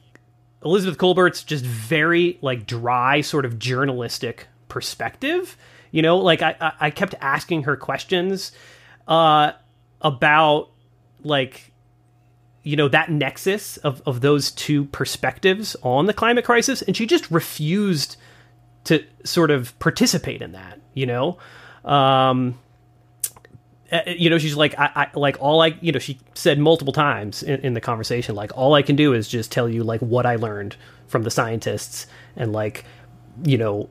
Elizabeth 0.64 0.98
Kolbert's 0.98 1.42
just 1.42 1.64
very 1.64 2.38
like 2.40 2.66
dry, 2.66 3.20
sort 3.20 3.44
of 3.44 3.58
journalistic 3.58 4.46
perspective. 4.68 5.56
You 5.90 6.02
know, 6.02 6.18
like 6.18 6.42
I, 6.42 6.72
I 6.80 6.90
kept 6.90 7.14
asking 7.20 7.64
her 7.64 7.76
questions 7.76 8.52
uh, 9.06 9.52
about 10.00 10.70
like 11.22 11.72
you 12.62 12.76
know 12.76 12.88
that 12.88 13.10
nexus 13.10 13.76
of, 13.78 14.02
of 14.06 14.20
those 14.20 14.50
two 14.50 14.86
perspectives 14.86 15.76
on 15.82 16.06
the 16.06 16.14
climate 16.14 16.44
crisis 16.44 16.82
and 16.82 16.96
she 16.96 17.06
just 17.06 17.30
refused 17.30 18.16
to 18.84 19.04
sort 19.24 19.50
of 19.50 19.78
participate 19.78 20.42
in 20.42 20.52
that 20.52 20.78
you 20.94 21.06
know? 21.06 21.38
Um, 21.84 22.58
uh, 23.92 24.00
you 24.06 24.30
know 24.30 24.38
she's 24.38 24.56
like 24.56 24.76
I, 24.78 24.90
I 25.14 25.18
like 25.18 25.36
all 25.40 25.60
i 25.60 25.76
you 25.82 25.92
know 25.92 25.98
she 25.98 26.18
said 26.32 26.58
multiple 26.58 26.92
times 26.92 27.42
in, 27.42 27.60
in 27.60 27.74
the 27.74 27.80
conversation 27.82 28.34
like 28.34 28.50
all 28.56 28.72
i 28.72 28.80
can 28.80 28.96
do 28.96 29.12
is 29.12 29.28
just 29.28 29.52
tell 29.52 29.68
you 29.68 29.84
like 29.84 30.00
what 30.00 30.24
i 30.24 30.36
learned 30.36 30.74
from 31.06 31.22
the 31.22 31.30
scientists 31.30 32.06
and 32.34 32.52
like 32.54 32.86
you 33.44 33.58
know 33.58 33.90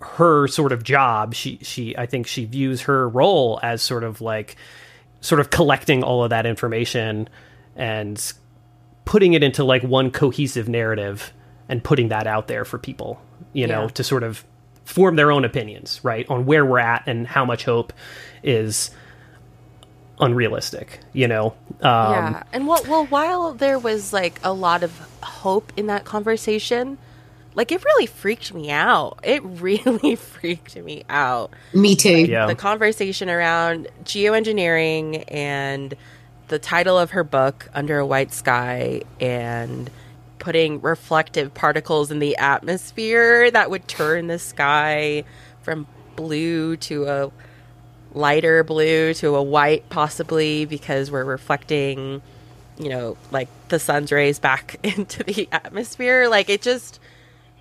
her 0.00 0.48
sort 0.48 0.72
of 0.72 0.82
job 0.82 1.34
she 1.34 1.58
she 1.60 1.94
i 1.98 2.06
think 2.06 2.26
she 2.26 2.46
views 2.46 2.80
her 2.80 3.06
role 3.06 3.60
as 3.62 3.82
sort 3.82 4.04
of 4.04 4.22
like 4.22 4.56
sort 5.20 5.38
of 5.38 5.50
collecting 5.50 6.02
all 6.02 6.24
of 6.24 6.30
that 6.30 6.46
information 6.46 7.28
and 7.76 8.32
putting 9.04 9.34
it 9.34 9.42
into 9.42 9.64
like 9.64 9.82
one 9.82 10.10
cohesive 10.10 10.66
narrative 10.66 11.32
and 11.68 11.82
putting 11.82 12.08
that 12.08 12.26
out 12.26 12.46
there 12.48 12.64
for 12.64 12.78
people 12.78 13.20
you 13.52 13.66
know 13.66 13.82
Yeah. 13.82 13.88
to 13.88 14.04
sort 14.04 14.22
of 14.22 14.44
form 14.84 15.16
their 15.16 15.30
own 15.32 15.44
opinions 15.44 16.00
right 16.02 16.26
on 16.28 16.44
where 16.46 16.64
we're 16.64 16.78
at 16.78 17.04
and 17.06 17.26
how 17.26 17.44
much 17.44 17.64
hope 17.64 17.92
is 18.42 18.90
unrealistic 20.20 21.00
you 21.12 21.26
know 21.26 21.54
um, 21.80 22.12
yeah. 22.12 22.42
And 22.52 22.66
what 22.66 22.86
well 22.86 23.06
while 23.06 23.52
there 23.52 23.78
was 23.78 24.12
like 24.12 24.38
a 24.44 24.52
lot 24.52 24.82
of 24.84 24.92
hope 25.22 25.72
in 25.76 25.88
that 25.88 26.04
conversation, 26.04 26.96
like 27.54 27.72
it 27.72 27.84
really 27.84 28.06
freaked 28.06 28.54
me 28.54 28.70
out. 28.70 29.18
It 29.24 29.42
really 29.44 30.14
freaked 30.14 30.76
me 30.76 31.04
out. 31.10 31.50
Me 31.74 31.96
too. 31.96 32.16
Yeah. 32.26 32.46
the 32.46 32.54
conversation 32.54 33.28
around 33.28 33.88
geoengineering 34.04 35.24
and 35.28 35.94
the 36.48 36.58
title 36.58 36.96
of 36.98 37.10
her 37.10 37.24
book 37.24 37.68
under 37.74 37.98
a 37.98 38.06
white 38.06 38.32
sky 38.32 39.02
and 39.20 39.90
putting 40.38 40.80
reflective 40.80 41.54
particles 41.54 42.10
in 42.10 42.18
the 42.18 42.36
atmosphere 42.36 43.50
that 43.50 43.70
would 43.70 43.86
turn 43.88 44.26
the 44.26 44.38
sky 44.38 45.24
from 45.62 45.86
blue 46.16 46.76
to 46.76 47.06
a 47.06 47.30
lighter 48.12 48.62
blue 48.62 49.12
to 49.14 49.34
a 49.34 49.42
white 49.42 49.88
possibly 49.88 50.64
because 50.64 51.10
we're 51.10 51.24
reflecting 51.24 52.22
you 52.78 52.88
know 52.88 53.16
like 53.32 53.48
the 53.68 53.78
sun's 53.78 54.12
rays 54.12 54.38
back 54.38 54.78
into 54.84 55.22
the 55.24 55.48
atmosphere. 55.52 56.28
Like 56.28 56.48
it 56.48 56.62
just 56.62 57.00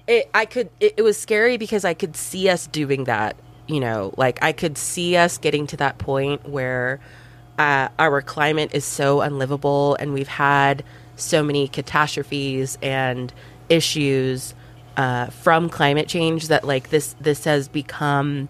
it 0.07 0.29
i 0.33 0.45
could 0.45 0.69
it, 0.79 0.95
it 0.97 1.01
was 1.01 1.17
scary 1.17 1.57
because 1.57 1.85
i 1.85 1.93
could 1.93 2.15
see 2.15 2.49
us 2.49 2.67
doing 2.67 3.05
that 3.05 3.35
you 3.65 3.79
know? 3.79 4.13
Like 4.17 4.43
i 4.43 4.51
could 4.51 4.77
see 4.77 5.15
us 5.15 5.37
getting 5.37 5.67
to 5.67 5.77
that 5.77 5.97
point 5.97 6.47
where 6.47 6.99
uh, 7.57 7.87
our 7.99 8.21
climate 8.21 8.71
is 8.73 8.83
so 8.83 9.21
unlivable 9.21 9.95
and 9.99 10.11
we've 10.11 10.27
had 10.27 10.83
so 11.15 11.43
many 11.43 11.67
catastrophes 11.67 12.77
and 12.81 13.33
issues 13.69 14.53
uh, 14.97 15.27
from 15.27 15.69
climate 15.69 16.07
change 16.07 16.47
that 16.49 16.65
like 16.65 16.89
this 16.89 17.15
this 17.19 17.45
has 17.45 17.67
become 17.67 18.47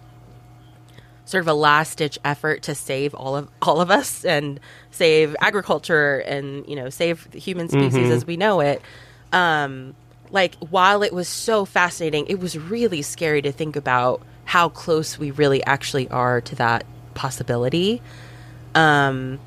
sort 1.24 1.40
of 1.40 1.48
a 1.48 1.54
last 1.54 1.98
ditch 1.98 2.18
effort 2.24 2.62
to 2.62 2.74
save 2.74 3.14
all 3.14 3.36
of 3.36 3.48
all 3.62 3.80
of 3.80 3.90
us 3.90 4.24
and 4.24 4.60
save 4.90 5.34
agriculture 5.40 6.18
and 6.20 6.66
you 6.68 6.76
know 6.76 6.90
save 6.90 7.30
the 7.30 7.38
human 7.38 7.68
species 7.68 8.10
as 8.10 8.26
we 8.26 8.36
know 8.36 8.60
it. 8.60 8.82
Um 9.32 9.94
like 10.30 10.54
while 10.56 11.02
it 11.02 11.12
was 11.12 11.28
so 11.28 11.64
fascinating 11.64 12.26
it 12.26 12.40
was 12.40 12.58
really 12.58 13.02
scary 13.02 13.40
to 13.40 13.52
think 13.52 13.76
about 13.76 14.20
how 14.44 14.68
close 14.68 15.18
we 15.18 15.30
really 15.30 15.64
actually 15.64 16.08
are 16.10 16.40
to 16.40 16.54
that 16.56 16.84
possibility 17.14 18.02
um 18.74 19.38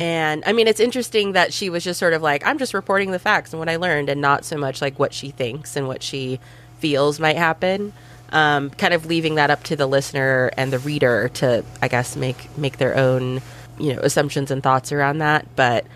and 0.00 0.42
i 0.46 0.52
mean 0.52 0.66
it's 0.66 0.80
interesting 0.80 1.32
that 1.32 1.52
she 1.52 1.70
was 1.70 1.84
just 1.84 1.98
sort 1.98 2.12
of 2.12 2.20
like 2.20 2.46
i'm 2.46 2.58
just 2.58 2.74
reporting 2.74 3.12
the 3.12 3.18
facts 3.18 3.52
and 3.52 3.58
what 3.60 3.68
i 3.68 3.76
learned 3.76 4.08
and 4.08 4.20
not 4.20 4.44
so 4.44 4.56
much 4.56 4.82
like 4.82 4.98
what 4.98 5.12
she 5.12 5.30
thinks 5.30 5.76
and 5.76 5.88
what 5.88 6.02
she 6.02 6.38
feels 6.84 7.18
might 7.18 7.36
happen. 7.36 7.94
Um, 8.30 8.68
kind 8.68 8.92
of 8.92 9.06
leaving 9.06 9.36
that 9.36 9.48
up 9.48 9.62
to 9.64 9.76
the 9.76 9.86
listener 9.86 10.50
and 10.58 10.70
the 10.70 10.78
reader 10.80 11.30
to 11.34 11.64
i 11.80 11.88
guess 11.88 12.14
make 12.14 12.58
make 12.58 12.76
their 12.76 12.94
own 12.94 13.40
you 13.78 13.94
know 13.94 14.00
assumptions 14.00 14.50
and 14.50 14.62
thoughts 14.62 14.92
around 14.92 15.18
that. 15.18 15.46
But 15.56 15.86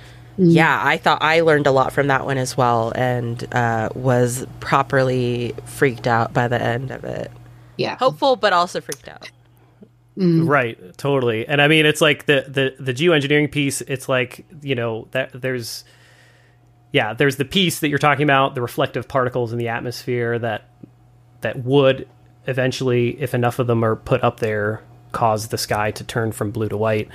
yeah 0.41 0.81
i 0.83 0.97
thought 0.97 1.21
i 1.21 1.41
learned 1.41 1.67
a 1.67 1.73
lot 1.73 1.93
from 1.93 2.07
that 2.07 2.25
one 2.25 2.39
as 2.39 2.57
well 2.57 2.93
and 2.95 3.53
uh, 3.53 3.89
was 3.95 4.47
properly 4.61 5.53
freaked 5.65 6.07
out 6.07 6.33
by 6.33 6.49
the 6.49 6.63
end 6.63 6.91
of 6.91 7.05
it. 7.05 7.31
Yeah. 7.77 7.97
hopeful 7.97 8.37
but 8.37 8.53
also 8.55 8.81
freaked 8.81 9.09
out 9.09 9.31
Right, 10.19 10.97
totally. 10.99 11.47
And 11.47 11.63
I 11.63 11.69
mean, 11.69 11.87
it's 11.87 12.01
like 12.01 12.27
the 12.27 12.45
the 12.49 12.83
the 12.83 12.93
geoengineering 12.93 13.53
piece. 13.53 13.81
It's 13.83 14.09
like 14.09 14.45
you 14.63 14.75
know 14.75 15.07
that 15.13 15.31
there's, 15.33 15.85
yeah, 16.93 17.15
there's 17.15 17.37
the 17.37 17.45
piece 17.45 17.81
that 17.81 17.89
you're 17.89 17.99
talking 17.99 18.25
about, 18.25 18.55
the 18.55 18.63
reflective 18.63 19.07
particles 19.07 19.53
in 19.53 19.59
the 19.59 19.69
atmosphere 19.69 20.39
that 20.39 20.69
that 21.43 21.65
would 21.65 22.09
eventually, 22.47 23.21
if 23.21 23.35
enough 23.35 23.59
of 23.59 23.69
them 23.69 23.85
are 23.85 23.95
put 23.95 24.25
up 24.25 24.41
there, 24.41 24.83
cause 25.13 25.49
the 25.49 25.59
sky 25.59 25.91
to 25.93 26.03
turn 26.03 26.33
from 26.33 26.51
blue 26.51 26.69
to 26.69 26.77
white. 26.77 27.09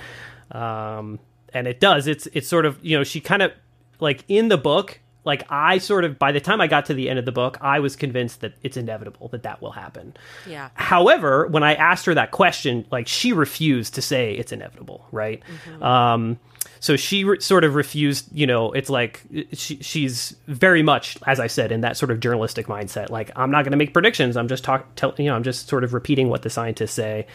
Um, 0.52 1.20
and 1.54 1.68
it 1.68 1.80
does. 1.80 2.08
It's 2.08 2.28
it's 2.28 2.48
sort 2.48 2.66
of 2.66 2.80
you 2.82 2.98
know 2.98 3.04
she 3.04 3.20
kind 3.20 3.42
of 3.42 3.52
like 4.00 4.24
in 4.28 4.48
the 4.48 4.58
book. 4.58 5.00
Like 5.25 5.43
I 5.49 5.77
sort 5.77 6.03
of 6.05 6.19
by 6.19 6.31
the 6.31 6.41
time 6.41 6.62
I 6.62 6.67
got 6.67 6.86
to 6.88 6.93
the 6.93 7.09
end 7.09 7.19
of 7.19 7.25
the 7.25 7.31
book, 7.31 7.57
I 7.62 7.79
was 7.79 7.95
convinced 7.95 8.41
that 8.41 8.53
it's 8.62 8.77
inevitable 8.77 9.27
that 9.29 9.43
that 9.43 9.62
will 9.62 9.71
happen. 9.71 10.15
yeah 10.47 10.69
However, 10.75 11.47
when 11.47 11.63
I 11.63 11.75
asked 11.75 12.05
her 12.05 12.13
that 12.13 12.31
question, 12.31 12.86
like 12.91 13.07
she 13.07 13.33
refused 13.33 13.95
to 13.95 14.01
say 14.01 14.33
it's 14.33 14.51
inevitable, 14.51 15.05
right? 15.12 15.41
Um, 15.81 16.39
so 16.79 16.97
she 16.97 17.23
re- 17.23 17.39
sort 17.39 17.63
of 17.63 17.75
refused. 17.75 18.27
You 18.33 18.45
know, 18.45 18.73
it's 18.73 18.89
like 18.89 19.23
she, 19.53 19.77
she's 19.77 20.36
very 20.47 20.83
much, 20.83 21.17
as 21.25 21.39
I 21.39 21.47
said, 21.47 21.71
in 21.71 21.81
that 21.81 21.95
sort 21.95 22.12
of 22.12 22.19
journalistic 22.19 22.67
mindset. 22.67 23.09
Like, 23.09 23.31
I'm 23.38 23.51
not 23.51 23.63
going 23.63 23.71
to 23.71 23.77
make 23.77 23.93
predictions. 23.93 24.36
I'm 24.36 24.49
just 24.49 24.65
talk, 24.65 24.93
tell, 24.95 25.13
you 25.17 25.25
know, 25.25 25.36
I'm 25.36 25.43
just 25.43 25.69
sort 25.69 25.86
of 25.86 25.93
repeating 25.93 26.27
what 26.27 26.41
the 26.41 26.49
scientists 26.49 26.91
say. 26.91 27.27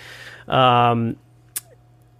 Um, 0.48 1.16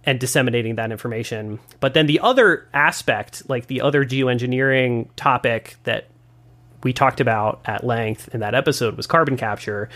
and 0.09 0.19
disseminating 0.19 0.73
that 0.73 0.91
information. 0.91 1.59
But 1.79 1.93
then 1.93 2.07
the 2.07 2.19
other 2.21 2.67
aspect, 2.73 3.47
like 3.47 3.67
the 3.67 3.81
other 3.81 4.03
geoengineering 4.03 5.07
topic 5.15 5.75
that 5.83 6.07
we 6.81 6.93
talked 6.93 7.21
about 7.21 7.61
at 7.65 7.83
length 7.83 8.27
in 8.33 8.39
that 8.39 8.55
episode 8.55 8.97
was 8.97 9.05
carbon 9.05 9.37
capture, 9.37 9.87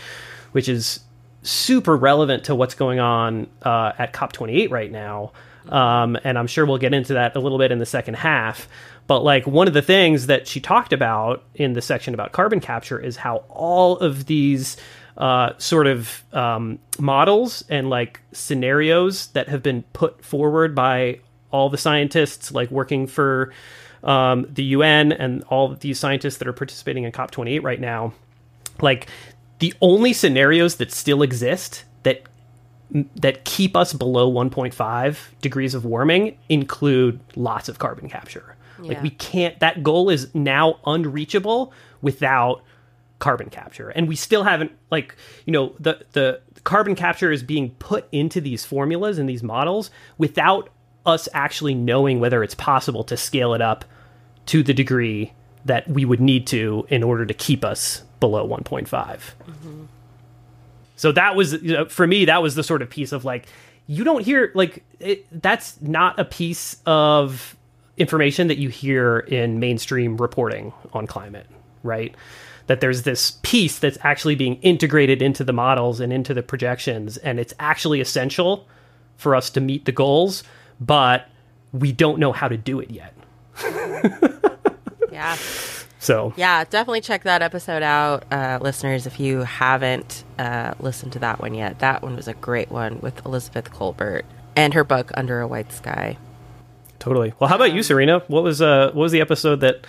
which 0.52 0.68
is 0.68 1.00
super 1.42 1.96
relevant 1.96 2.44
to 2.44 2.54
what's 2.54 2.76
going 2.76 3.00
on 3.00 3.48
uh, 3.62 3.90
at 3.98 4.12
COP28 4.12 4.70
right 4.70 4.92
now. 4.92 5.32
Um, 5.68 6.16
and 6.22 6.38
I'm 6.38 6.46
sure 6.46 6.64
we'll 6.64 6.78
get 6.78 6.94
into 6.94 7.14
that 7.14 7.34
a 7.34 7.40
little 7.40 7.58
bit 7.58 7.72
in 7.72 7.78
the 7.78 7.86
second 7.86 8.14
half. 8.14 8.68
But 9.08 9.24
like 9.24 9.48
one 9.48 9.66
of 9.66 9.74
the 9.74 9.82
things 9.82 10.28
that 10.28 10.46
she 10.46 10.60
talked 10.60 10.92
about 10.92 11.42
in 11.56 11.72
the 11.72 11.82
section 11.82 12.14
about 12.14 12.30
carbon 12.30 12.60
capture 12.60 13.00
is 13.00 13.16
how 13.16 13.38
all 13.48 13.96
of 13.96 14.26
these 14.26 14.76
uh, 15.16 15.52
sort 15.58 15.86
of 15.86 16.24
um, 16.32 16.78
models 16.98 17.64
and 17.68 17.88
like 17.88 18.20
scenarios 18.32 19.28
that 19.28 19.48
have 19.48 19.62
been 19.62 19.82
put 19.92 20.24
forward 20.24 20.74
by 20.74 21.20
all 21.50 21.70
the 21.70 21.78
scientists 21.78 22.50
like 22.52 22.70
working 22.70 23.06
for 23.06 23.52
um, 24.02 24.46
the 24.52 24.64
UN 24.64 25.12
and 25.12 25.42
all 25.44 25.74
these 25.74 25.98
scientists 25.98 26.38
that 26.38 26.48
are 26.48 26.52
participating 26.52 27.04
in 27.04 27.12
COP28 27.12 27.62
right 27.62 27.80
now, 27.80 28.12
like 28.80 29.08
the 29.60 29.72
only 29.80 30.12
scenarios 30.12 30.76
that 30.76 30.92
still 30.92 31.22
exist 31.22 31.84
that 32.02 32.22
that 33.16 33.44
keep 33.44 33.74
us 33.74 33.92
below 33.92 34.30
1.5 34.30 35.18
degrees 35.40 35.74
of 35.74 35.84
warming 35.84 36.36
include 36.48 37.18
lots 37.34 37.68
of 37.68 37.78
carbon 37.78 38.08
capture. 38.08 38.56
Like 38.78 39.02
we 39.02 39.10
can't 39.10 39.58
that 39.60 39.82
goal 39.82 40.10
is 40.10 40.34
now 40.34 40.78
unreachable 40.84 41.72
without 42.02 42.62
carbon 43.18 43.50
capture. 43.50 43.90
And 43.90 44.08
we 44.08 44.16
still 44.16 44.44
haven't 44.44 44.72
like, 44.90 45.16
you 45.46 45.52
know, 45.52 45.74
the 45.78 46.04
the 46.12 46.40
carbon 46.64 46.94
capture 46.94 47.30
is 47.30 47.42
being 47.42 47.70
put 47.72 48.06
into 48.12 48.40
these 48.40 48.64
formulas 48.64 49.18
and 49.18 49.28
these 49.28 49.42
models 49.42 49.90
without 50.18 50.70
us 51.06 51.28
actually 51.34 51.74
knowing 51.74 52.20
whether 52.20 52.42
it's 52.42 52.54
possible 52.54 53.04
to 53.04 53.16
scale 53.16 53.54
it 53.54 53.60
up 53.60 53.84
to 54.46 54.62
the 54.62 54.72
degree 54.74 55.32
that 55.64 55.88
we 55.88 56.04
would 56.04 56.20
need 56.20 56.46
to 56.46 56.86
in 56.88 57.02
order 57.02 57.24
to 57.26 57.34
keep 57.34 57.64
us 57.64 58.02
below 58.20 58.46
1.5. 58.46 58.88
Mm-hmm. 58.88 59.84
So 60.96 61.12
that 61.12 61.34
was 61.34 61.54
you 61.54 61.74
know, 61.74 61.84
for 61.86 62.06
me 62.06 62.26
that 62.26 62.42
was 62.42 62.54
the 62.54 62.62
sort 62.62 62.82
of 62.82 62.90
piece 62.90 63.12
of 63.12 63.24
like 63.24 63.46
you 63.86 64.04
don't 64.04 64.24
hear 64.24 64.50
like 64.54 64.82
it, 65.00 65.26
that's 65.42 65.80
not 65.80 66.18
a 66.18 66.24
piece 66.24 66.76
of 66.86 67.56
information 67.96 68.48
that 68.48 68.58
you 68.58 68.68
hear 68.68 69.18
in 69.20 69.60
mainstream 69.60 70.16
reporting 70.16 70.72
on 70.92 71.06
climate, 71.06 71.46
right? 71.82 72.14
That 72.66 72.80
there's 72.80 73.02
this 73.02 73.38
piece 73.42 73.78
that's 73.78 73.98
actually 74.02 74.36
being 74.36 74.56
integrated 74.62 75.20
into 75.20 75.44
the 75.44 75.52
models 75.52 76.00
and 76.00 76.12
into 76.12 76.32
the 76.32 76.42
projections 76.42 77.18
and 77.18 77.38
it's 77.38 77.52
actually 77.58 78.00
essential 78.00 78.66
for 79.16 79.36
us 79.36 79.50
to 79.50 79.60
meet 79.60 79.84
the 79.84 79.92
goals, 79.92 80.42
but 80.80 81.28
we 81.72 81.92
don't 81.92 82.18
know 82.18 82.32
how 82.32 82.48
to 82.48 82.56
do 82.56 82.80
it 82.80 82.90
yet. 82.90 83.14
yeah 85.12 85.36
So 86.04 86.34
Yeah, 86.36 86.64
definitely 86.64 87.00
check 87.00 87.22
that 87.22 87.40
episode 87.40 87.82
out, 87.82 88.24
uh, 88.30 88.58
listeners, 88.60 89.06
if 89.06 89.18
you 89.18 89.38
haven't 89.40 90.22
uh, 90.38 90.74
listened 90.78 91.14
to 91.14 91.18
that 91.20 91.40
one 91.40 91.54
yet. 91.54 91.78
That 91.78 92.02
one 92.02 92.14
was 92.14 92.28
a 92.28 92.34
great 92.34 92.70
one 92.70 93.00
with 93.00 93.24
Elizabeth 93.24 93.70
Kolbert 93.72 94.24
and 94.54 94.74
her 94.74 94.84
book, 94.84 95.10
Under 95.14 95.40
a 95.40 95.48
White 95.48 95.72
Sky. 95.72 96.18
Totally. 96.98 97.32
Well, 97.38 97.48
how 97.48 97.56
about 97.56 97.72
you, 97.72 97.82
Serena? 97.82 98.18
What 98.28 98.42
was 98.42 98.60
uh 98.60 98.90
what 98.92 99.02
was 99.02 99.12
the 99.12 99.22
episode 99.22 99.60
that 99.60 99.86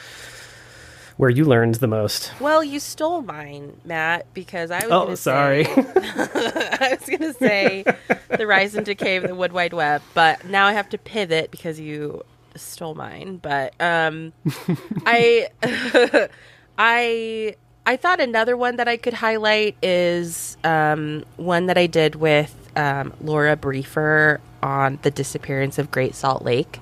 where 1.17 1.29
you 1.29 1.45
learned 1.45 1.75
the 1.75 1.87
most? 1.87 2.31
Well, 2.39 2.63
you 2.63 2.79
stole 2.79 3.21
mine, 3.21 3.77
Matt, 3.85 4.33
because 4.33 4.71
I 4.71 4.79
was. 4.85 4.91
Oh, 4.91 5.03
gonna 5.05 5.17
sorry. 5.17 5.63
Say, 5.65 5.71
I 5.95 6.97
was 6.99 7.09
going 7.09 7.21
to 7.21 7.33
say 7.33 7.85
the 8.29 8.45
rise 8.45 8.75
and 8.75 8.85
decay 8.85 9.17
of 9.17 9.23
the 9.23 9.35
Wood 9.35 9.53
Wide 9.53 9.73
Web, 9.73 10.01
but 10.13 10.45
now 10.45 10.65
I 10.65 10.73
have 10.73 10.89
to 10.89 10.97
pivot 10.97 11.51
because 11.51 11.79
you 11.79 12.23
stole 12.55 12.95
mine. 12.95 13.37
But 13.37 13.73
um, 13.81 14.33
I, 15.05 15.47
I, 16.77 17.55
I 17.85 17.95
thought 17.97 18.19
another 18.19 18.57
one 18.57 18.75
that 18.77 18.87
I 18.87 18.97
could 18.97 19.13
highlight 19.13 19.77
is 19.81 20.57
um, 20.63 21.23
one 21.37 21.67
that 21.67 21.77
I 21.77 21.87
did 21.87 22.15
with 22.15 22.53
um, 22.75 23.13
Laura 23.21 23.55
Briefer 23.55 24.41
on 24.61 24.99
the 25.03 25.11
disappearance 25.11 25.77
of 25.77 25.91
Great 25.91 26.15
Salt 26.15 26.43
Lake. 26.43 26.79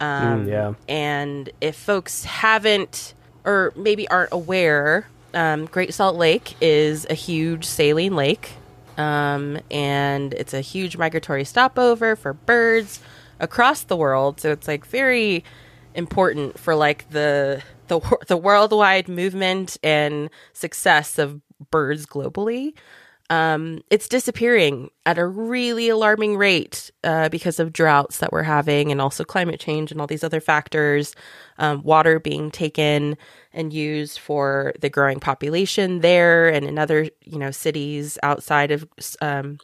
Um, 0.00 0.46
Mm, 0.46 0.48
yeah. 0.48 0.74
And 0.88 1.50
if 1.60 1.76
folks 1.76 2.24
haven't 2.24 3.14
or 3.44 3.72
maybe 3.76 4.08
aren't 4.08 4.32
aware, 4.32 5.08
um, 5.34 5.66
Great 5.66 5.94
Salt 5.94 6.16
Lake 6.16 6.56
is 6.60 7.06
a 7.08 7.14
huge 7.14 7.64
saline 7.64 8.16
lake. 8.16 8.52
Um, 8.96 9.58
and 9.70 10.34
it's 10.34 10.52
a 10.52 10.60
huge 10.60 10.96
migratory 10.96 11.44
stopover 11.44 12.16
for 12.16 12.34
birds 12.34 13.00
across 13.38 13.82
the 13.82 13.96
world. 13.96 14.40
So 14.40 14.50
it's 14.52 14.68
like 14.68 14.84
very 14.84 15.44
important 15.94 16.58
for 16.58 16.74
like 16.74 17.08
the 17.10 17.62
the 17.88 18.00
the 18.28 18.36
worldwide 18.36 19.08
movement 19.08 19.76
and 19.82 20.30
success 20.52 21.18
of 21.18 21.40
birds 21.70 22.06
globally. 22.06 22.74
Um, 23.30 23.82
it's 23.90 24.08
disappearing 24.08 24.90
at 25.06 25.16
a 25.16 25.26
really 25.26 25.88
alarming 25.88 26.36
rate 26.36 26.90
uh, 27.04 27.28
because 27.28 27.60
of 27.60 27.72
droughts 27.72 28.18
that 28.18 28.32
we're 28.32 28.42
having, 28.42 28.90
and 28.90 29.00
also 29.00 29.22
climate 29.22 29.60
change 29.60 29.92
and 29.92 30.00
all 30.00 30.08
these 30.08 30.24
other 30.24 30.40
factors. 30.40 31.14
Um, 31.56 31.82
water 31.82 32.18
being 32.18 32.50
taken 32.50 33.16
and 33.52 33.72
used 33.72 34.18
for 34.18 34.72
the 34.80 34.90
growing 34.90 35.20
population 35.20 36.00
there, 36.00 36.48
and 36.48 36.66
in 36.66 36.76
other 36.76 37.08
you 37.24 37.38
know 37.38 37.52
cities 37.52 38.18
outside 38.24 38.72
of 38.72 38.86
um, 39.22 39.58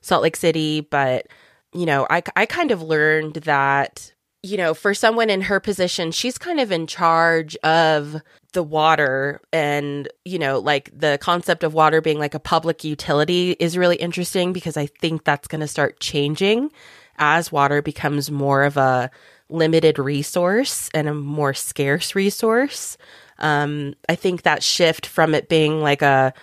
Salt 0.00 0.22
Lake 0.22 0.36
City. 0.36 0.80
But 0.80 1.26
you 1.72 1.86
know, 1.86 2.06
I 2.08 2.22
I 2.36 2.46
kind 2.46 2.70
of 2.70 2.80
learned 2.80 3.34
that 3.34 4.13
you 4.44 4.58
know, 4.58 4.74
for 4.74 4.92
someone 4.92 5.30
in 5.30 5.40
her 5.40 5.58
position, 5.58 6.12
she's 6.12 6.36
kind 6.36 6.60
of 6.60 6.70
in 6.70 6.86
charge 6.86 7.56
of 7.64 8.20
the 8.52 8.62
water 8.62 9.40
and, 9.54 10.06
you 10.26 10.38
know, 10.38 10.58
like 10.58 10.90
the 10.94 11.18
concept 11.22 11.64
of 11.64 11.72
water 11.72 12.02
being 12.02 12.18
like 12.18 12.34
a 12.34 12.38
public 12.38 12.84
utility 12.84 13.52
is 13.52 13.78
really 13.78 13.96
interesting 13.96 14.52
because 14.52 14.76
I 14.76 14.84
think 14.84 15.24
that's 15.24 15.48
going 15.48 15.62
to 15.62 15.66
start 15.66 15.98
changing 15.98 16.70
as 17.16 17.50
water 17.50 17.80
becomes 17.80 18.30
more 18.30 18.64
of 18.64 18.76
a 18.76 19.10
limited 19.48 19.98
resource 19.98 20.90
and 20.92 21.08
a 21.08 21.14
more 21.14 21.54
scarce 21.54 22.14
resource. 22.14 22.98
Um, 23.38 23.94
I 24.10 24.14
think 24.14 24.42
that 24.42 24.62
shift 24.62 25.06
from 25.06 25.34
it 25.34 25.48
being 25.48 25.80
like 25.80 26.02
a 26.02 26.34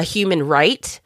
a 0.00 0.02
human 0.02 0.42
right 0.48 1.00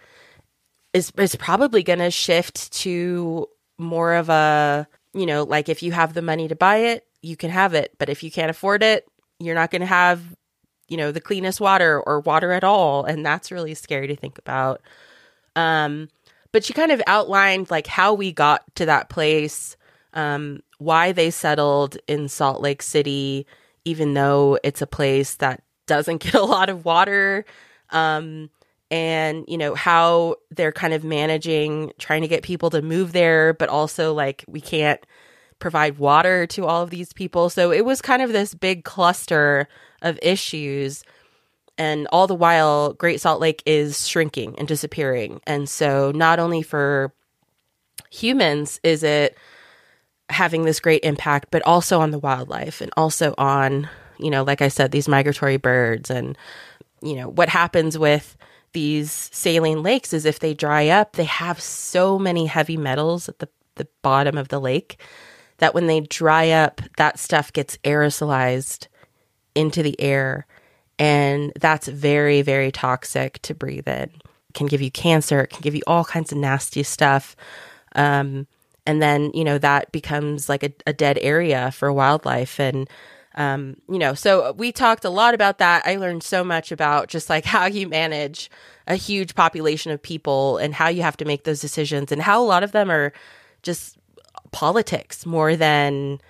is 0.94 1.12
is 1.18 1.36
probably 1.36 1.82
going 1.82 1.98
to 1.98 2.10
shift 2.10 2.72
to 2.72 3.46
more 3.76 4.14
of 4.14 4.30
a 4.30 4.88
you 5.18 5.26
know, 5.26 5.42
like 5.42 5.68
if 5.68 5.82
you 5.82 5.92
have 5.92 6.14
the 6.14 6.22
money 6.22 6.48
to 6.48 6.56
buy 6.56 6.76
it, 6.76 7.06
you 7.22 7.36
can 7.36 7.50
have 7.50 7.74
it. 7.74 7.94
But 7.98 8.08
if 8.08 8.22
you 8.22 8.30
can't 8.30 8.50
afford 8.50 8.82
it, 8.82 9.06
you're 9.38 9.54
not 9.54 9.70
going 9.70 9.80
to 9.80 9.86
have, 9.86 10.22
you 10.88 10.96
know, 10.96 11.12
the 11.12 11.20
cleanest 11.20 11.60
water 11.60 12.00
or 12.00 12.20
water 12.20 12.52
at 12.52 12.64
all. 12.64 13.04
And 13.04 13.24
that's 13.24 13.52
really 13.52 13.74
scary 13.74 14.06
to 14.08 14.16
think 14.16 14.38
about. 14.38 14.80
Um, 15.56 16.08
but 16.52 16.64
she 16.64 16.72
kind 16.72 16.92
of 16.92 17.02
outlined 17.06 17.70
like 17.70 17.86
how 17.86 18.14
we 18.14 18.32
got 18.32 18.62
to 18.76 18.86
that 18.86 19.08
place, 19.08 19.76
um, 20.14 20.62
why 20.78 21.12
they 21.12 21.30
settled 21.30 21.98
in 22.06 22.28
Salt 22.28 22.60
Lake 22.60 22.82
City, 22.82 23.46
even 23.84 24.14
though 24.14 24.58
it's 24.62 24.82
a 24.82 24.86
place 24.86 25.34
that 25.36 25.62
doesn't 25.86 26.18
get 26.22 26.34
a 26.34 26.42
lot 26.42 26.68
of 26.68 26.84
water. 26.84 27.44
Um, 27.90 28.50
and 28.90 29.44
you 29.48 29.58
know 29.58 29.74
how 29.74 30.36
they're 30.50 30.72
kind 30.72 30.94
of 30.94 31.04
managing 31.04 31.92
trying 31.98 32.22
to 32.22 32.28
get 32.28 32.42
people 32.42 32.70
to 32.70 32.80
move 32.80 33.12
there 33.12 33.52
but 33.52 33.68
also 33.68 34.14
like 34.14 34.44
we 34.48 34.60
can't 34.60 35.04
provide 35.58 35.98
water 35.98 36.46
to 36.46 36.66
all 36.66 36.82
of 36.82 36.90
these 36.90 37.12
people. 37.12 37.50
So 37.50 37.72
it 37.72 37.84
was 37.84 38.00
kind 38.02 38.22
of 38.22 38.32
this 38.32 38.54
big 38.54 38.84
cluster 38.84 39.68
of 40.02 40.18
issues. 40.22 41.04
And 41.76 42.08
all 42.10 42.26
the 42.26 42.34
while 42.34 42.92
great 42.92 43.20
salt 43.20 43.40
lake 43.40 43.62
is 43.66 44.08
shrinking 44.08 44.56
and 44.58 44.66
disappearing. 44.66 45.40
And 45.46 45.68
so 45.68 46.12
not 46.12 46.38
only 46.38 46.62
for 46.62 47.12
humans 48.10 48.80
is 48.82 49.02
it 49.02 49.36
having 50.30 50.62
this 50.64 50.80
great 50.80 51.04
impact 51.04 51.48
but 51.50 51.60
also 51.66 52.00
on 52.00 52.10
the 52.10 52.18
wildlife 52.18 52.80
and 52.80 52.90
also 52.96 53.34
on 53.36 53.88
you 54.18 54.30
know 54.30 54.44
like 54.44 54.62
i 54.62 54.68
said 54.68 54.92
these 54.92 55.08
migratory 55.08 55.58
birds 55.58 56.08
and 56.08 56.38
you 57.02 57.14
know 57.14 57.28
what 57.28 57.50
happens 57.50 57.98
with 57.98 58.36
these 58.78 59.28
saline 59.32 59.82
lakes 59.82 60.12
is 60.12 60.24
if 60.24 60.38
they 60.38 60.54
dry 60.54 60.86
up, 60.86 61.14
they 61.14 61.24
have 61.24 61.60
so 61.60 62.16
many 62.16 62.46
heavy 62.46 62.76
metals 62.76 63.28
at 63.28 63.40
the, 63.40 63.48
the 63.74 63.88
bottom 64.02 64.38
of 64.38 64.48
the 64.48 64.60
lake 64.60 65.00
that 65.56 65.74
when 65.74 65.88
they 65.88 65.98
dry 65.98 66.50
up, 66.50 66.80
that 66.96 67.18
stuff 67.18 67.52
gets 67.52 67.76
aerosolized 67.78 68.86
into 69.56 69.82
the 69.82 70.00
air. 70.00 70.46
And 70.96 71.52
that's 71.58 71.88
very, 71.88 72.40
very 72.40 72.70
toxic 72.70 73.42
to 73.42 73.52
breathe 73.52 73.88
in. 73.88 74.10
It 74.48 74.54
can 74.54 74.68
give 74.68 74.80
you 74.80 74.92
cancer, 74.92 75.40
it 75.40 75.50
can 75.50 75.60
give 75.60 75.74
you 75.74 75.82
all 75.88 76.04
kinds 76.04 76.30
of 76.30 76.38
nasty 76.38 76.84
stuff. 76.84 77.34
Um, 77.96 78.46
and 78.86 79.02
then, 79.02 79.32
you 79.34 79.42
know, 79.42 79.58
that 79.58 79.90
becomes 79.90 80.48
like 80.48 80.62
a, 80.62 80.72
a 80.86 80.92
dead 80.92 81.18
area 81.20 81.72
for 81.72 81.92
wildlife. 81.92 82.60
And 82.60 82.88
um, 83.38 83.76
you 83.88 84.00
know, 84.00 84.14
so 84.14 84.52
we 84.52 84.72
talked 84.72 85.04
a 85.04 85.10
lot 85.10 85.32
about 85.32 85.58
that. 85.58 85.86
I 85.86 85.94
learned 85.94 86.24
so 86.24 86.42
much 86.42 86.72
about 86.72 87.06
just 87.08 87.30
like 87.30 87.44
how 87.46 87.66
you 87.66 87.88
manage 87.88 88.50
a 88.86 88.96
huge 88.96 89.34
population 89.34 89.92
of 89.92 90.02
people 90.02 90.58
and 90.58 90.74
how 90.74 90.88
you 90.88 91.02
have 91.02 91.16
to 91.18 91.24
make 91.24 91.44
those 91.44 91.60
decisions 91.60 92.10
and 92.10 92.20
how 92.20 92.42
a 92.42 92.44
lot 92.44 92.64
of 92.64 92.72
them 92.72 92.90
are 92.90 93.12
just 93.62 93.96
politics 94.50 95.24
more 95.24 95.54
than 95.54 96.20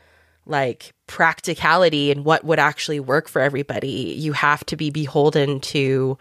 like 0.44 0.92
practicality 1.07 2.11
and 2.11 2.25
what 2.27 2.44
would 2.44 2.59
actually 2.59 3.01
work 3.01 3.29
for 3.29 3.40
everybody. 3.40 4.14
You 4.18 4.35
have 4.35 4.64
to 4.66 4.77
be 4.77 4.90
beholden 4.90 5.61
to, 5.61 6.18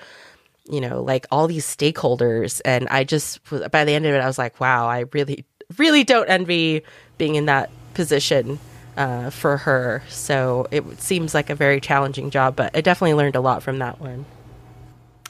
you 0.70 0.82
know, 0.82 1.02
like 1.02 1.26
all 1.32 1.48
these 1.48 1.66
stakeholders. 1.66 2.62
And 2.64 2.88
I 2.90 3.04
just, 3.04 3.42
by 3.72 3.84
the 3.84 3.92
end 3.92 4.06
of 4.06 4.14
it, 4.14 4.20
I 4.20 4.28
was 4.28 4.38
like, 4.38 4.62
wow, 4.62 4.88
I 4.88 5.06
really, 5.12 5.44
really 5.78 6.06
don't 6.06 6.30
envy 6.30 6.84
being 7.18 7.36
in 7.36 7.46
that 7.48 7.70
position 7.94 8.60
uh, 8.98 9.30
for 9.30 9.58
her. 9.58 10.04
So 10.10 10.68
it 10.72 11.00
seems 11.00 11.34
like 11.34 11.50
a 11.50 11.56
very 11.56 11.80
challenging 11.80 12.30
job, 12.30 12.56
but 12.56 12.76
I 12.76 12.82
definitely 12.82 13.14
learned 13.14 13.36
a 13.36 13.42
lot 13.42 13.64
from 13.64 13.80
that 13.80 14.02
one. 14.02 14.26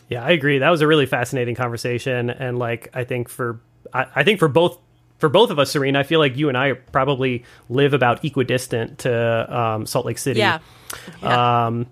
Yeah, 0.10 0.23
I 0.23 0.32
agree. 0.32 0.60
That 0.60 0.69
was 0.69 0.82
a 0.82 0.88
really 0.88 1.06
fascinating 1.06 1.56
conversation, 1.56 2.30
and 2.30 2.58
like 2.58 2.89
I 2.93 3.03
think 3.03 3.27
for 3.27 3.60
I, 3.93 4.06
I 4.15 4.23
think 4.23 4.39
for 4.39 4.47
both 4.47 4.80
for 5.19 5.30
both 5.30 5.49
of 5.49 5.60
us, 5.60 5.71
Serena, 5.71 5.99
I 5.99 6.03
feel 6.03 6.19
like 6.19 6.38
you 6.38 6.47
and 6.47 6.58
I 6.58 6.73
probably 6.73 7.43
live 7.69 7.93
about 7.93 8.23
equidistant 8.23 8.99
to 8.99 9.58
um, 9.58 9.86
Salt 9.86 10.06
Lake 10.06 10.17
City. 10.17 10.39
Yeah. 10.39 10.60
yeah. 11.21 11.65
Um, 11.67 11.88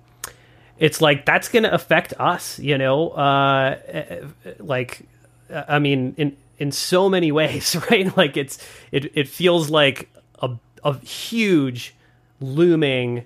it's 0.77 1.01
like 1.01 1.25
that's 1.25 1.49
going 1.49 1.63
to 1.63 1.73
affect 1.73 2.13
us, 2.19 2.59
you 2.59 2.77
know. 2.77 3.09
Uh, 3.09 3.77
like, 4.59 5.01
I 5.49 5.79
mean, 5.79 6.15
in 6.17 6.37
in 6.57 6.71
so 6.71 7.09
many 7.09 7.31
ways, 7.33 7.75
right? 7.91 8.15
Like 8.15 8.37
it's 8.37 8.59
it 8.91 9.11
it 9.17 9.27
feels 9.27 9.69
like 9.69 10.09
a 10.41 10.51
a 10.85 10.97
huge, 10.99 11.93
looming, 12.39 13.25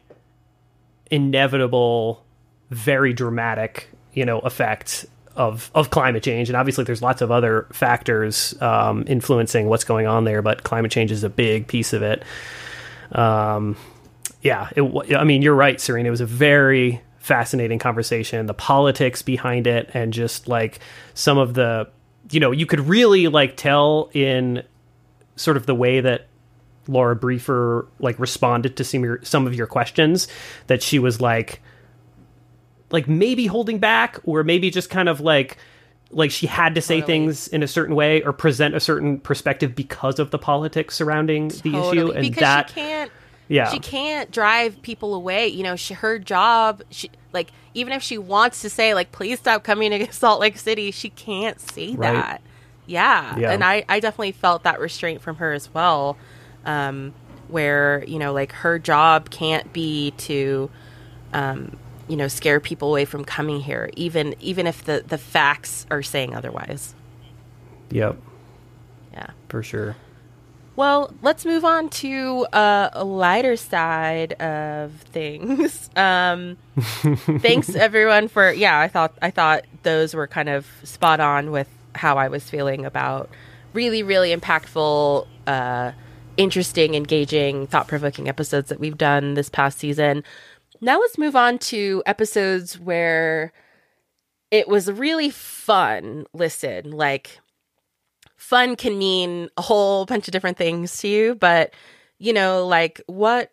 inevitable, 1.11 2.23
very 2.71 3.13
dramatic, 3.13 3.89
you 4.13 4.25
know, 4.25 4.39
effect 4.39 5.05
of 5.35 5.69
of 5.75 5.89
climate 5.89 6.23
change. 6.23 6.49
And 6.49 6.55
obviously, 6.55 6.85
there's 6.85 7.01
lots 7.01 7.21
of 7.21 7.31
other 7.31 7.67
factors 7.71 8.59
um, 8.61 9.03
influencing 9.07 9.67
what's 9.67 9.83
going 9.83 10.07
on 10.07 10.23
there, 10.23 10.41
but 10.41 10.63
climate 10.63 10.91
change 10.91 11.11
is 11.11 11.23
a 11.23 11.29
big 11.29 11.67
piece 11.67 11.93
of 11.93 12.01
it. 12.01 12.23
Um, 13.11 13.75
yeah, 14.41 14.69
it, 14.75 15.15
I 15.15 15.23
mean, 15.23 15.41
you're 15.41 15.55
right, 15.55 15.79
Serena. 15.79 16.07
It 16.07 16.11
was 16.11 16.21
a 16.21 16.25
very 16.25 17.01
fascinating 17.17 17.77
conversation. 17.77 18.45
The 18.45 18.53
politics 18.53 19.21
behind 19.21 19.67
it, 19.67 19.89
and 19.93 20.13
just 20.13 20.47
like 20.47 20.79
some 21.13 21.37
of 21.37 21.53
the, 21.53 21.89
you 22.31 22.39
know, 22.39 22.51
you 22.51 22.65
could 22.65 22.87
really 22.87 23.27
like 23.27 23.57
tell 23.57 24.09
in 24.13 24.63
sort 25.35 25.57
of 25.57 25.65
the 25.65 25.75
way 25.75 25.99
that 26.01 26.28
Laura 26.89 27.15
Briefer 27.15 27.87
like 27.99 28.17
responded 28.19 28.75
to 28.77 28.83
some 28.83 28.99
of 29.01 29.05
your, 29.05 29.19
some 29.23 29.47
of 29.47 29.53
your 29.55 29.67
questions 29.67 30.27
that 30.67 30.81
she 30.83 30.99
was 30.99 31.21
like 31.21 31.61
like 32.91 33.07
maybe 33.07 33.45
holding 33.45 33.77
back 33.79 34.17
or 34.23 34.43
maybe 34.43 34.69
just 34.71 34.89
kind 34.89 35.07
of 35.07 35.21
like 35.21 35.57
like 36.11 36.31
she 36.31 36.47
had 36.47 36.73
to 36.73 36.81
say 36.81 37.01
Totally. 37.01 37.13
things 37.19 37.47
in 37.49 37.61
a 37.61 37.67
certain 37.67 37.95
way 37.95 38.23
or 38.23 38.33
present 38.33 38.73
a 38.73 38.79
certain 38.79 39.19
perspective 39.19 39.75
because 39.75 40.17
of 40.17 40.31
the 40.31 40.39
politics 40.39 40.95
surrounding 40.95 41.49
the 41.49 41.75
issue 41.75 42.11
and 42.11 42.23
because 42.23 42.39
that 42.39 42.69
she 42.69 42.73
can't 42.75 43.11
yeah 43.47 43.69
she 43.69 43.77
can't 43.79 44.31
drive 44.31 44.81
people 44.81 45.13
away 45.13 45.47
you 45.47 45.61
know 45.61 45.75
she 45.75 45.93
her 45.93 46.17
job 46.17 46.81
she 46.89 47.11
like 47.31 47.51
even 47.75 47.93
if 47.93 48.01
she 48.01 48.17
wants 48.17 48.61
to 48.63 48.69
say 48.71 48.95
like 48.95 49.11
please 49.11 49.37
stop 49.37 49.63
coming 49.63 49.91
to 49.91 50.11
salt 50.11 50.39
lake 50.39 50.57
city 50.57 50.89
she 50.89 51.09
can't 51.11 51.61
say 51.61 51.93
Right. 51.93 52.13
that 52.13 52.41
yeah. 52.87 53.37
Yeah. 53.37 53.51
and 53.51 53.63
i 53.63 53.85
i 53.87 53.99
definitely 53.99 54.31
felt 54.31 54.63
that 54.63 54.79
restraint 54.79 55.21
from 55.21 55.35
her 55.35 55.53
as 55.53 55.71
well 55.71 56.17
um 56.65 57.13
where 57.47 58.03
you 58.07 58.19
know 58.19 58.31
like 58.33 58.51
her 58.51 58.77
job 58.79 59.29
can't 59.29 59.71
be 59.73 60.11
to 60.11 60.69
um, 61.33 61.77
you 62.07 62.15
know 62.15 62.27
scare 62.27 62.59
people 62.59 62.89
away 62.89 63.05
from 63.05 63.25
coming 63.25 63.59
here 63.59 63.89
even 63.95 64.35
even 64.39 64.67
if 64.67 64.83
the 64.85 65.03
the 65.07 65.17
facts 65.17 65.85
are 65.91 66.03
saying 66.03 66.35
otherwise. 66.35 66.93
Yep, 67.91 68.17
yeah. 69.13 69.31
For 69.47 69.63
sure. 69.63 69.95
well 70.75 71.11
let's 71.23 71.43
move 71.43 71.65
on 71.65 71.89
to 71.89 72.45
uh, 72.53 72.89
a 72.93 73.03
lighter 73.03 73.55
side 73.55 74.33
of 74.33 74.93
things. 75.11 75.89
Um 75.95 76.57
thanks 77.39 77.75
everyone 77.75 78.27
for 78.29 78.51
yeah 78.53 78.79
i 78.79 78.87
thought 78.87 79.17
i 79.21 79.29
thought 79.31 79.65
those 79.83 80.13
were 80.13 80.27
kind 80.27 80.47
of 80.47 80.65
spot 80.83 81.19
on 81.19 81.51
with 81.51 81.67
how 81.95 82.17
i 82.17 82.29
was 82.29 82.49
feeling 82.49 82.85
about 82.85 83.29
really 83.73 84.01
really 84.01 84.33
impactful 84.33 85.27
uh 85.47 85.91
interesting 86.39 86.95
engaging 86.95 87.67
thought-provoking 87.67 88.27
episodes 88.29 88.69
that 88.69 88.79
we've 88.79 88.97
done 88.97 89.33
this 89.33 89.49
past 89.49 89.77
season. 89.77 90.23
Now 90.81 90.99
let's 90.99 91.17
move 91.17 91.35
on 91.35 91.59
to 91.59 92.01
episodes 92.05 92.79
where 92.79 93.51
it 94.49 94.67
was 94.67 94.91
really 94.91 95.29
fun. 95.29 96.25
Listen 96.33 96.91
like 96.91 97.39
fun 98.39 98.75
can 98.77 98.97
mean 98.97 99.49
a 99.57 99.61
whole 99.61 100.05
bunch 100.05 100.27
of 100.27 100.31
different 100.31 100.57
things 100.57 100.97
to 100.97 101.07
you 101.07 101.35
but 101.35 101.73
you 102.17 102.31
know 102.31 102.65
like 102.65 103.01
what 103.05 103.51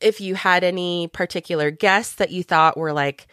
if 0.00 0.20
you 0.20 0.34
had 0.34 0.62
any 0.62 1.08
particular 1.08 1.70
guests 1.70 2.16
that 2.16 2.30
you 2.30 2.42
thought 2.42 2.76
were 2.76 2.92
like 2.92 3.26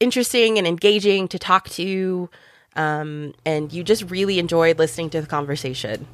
interesting 0.00 0.58
and 0.58 0.66
engaging 0.66 1.28
to 1.28 1.38
talk 1.38 1.68
to 1.70 2.28
um, 2.76 3.32
and 3.46 3.72
you 3.72 3.84
just 3.84 4.10
really 4.10 4.40
enjoyed 4.40 4.78
listening 4.78 5.08
to 5.08 5.20
the 5.20 5.26
conversation 5.26 6.04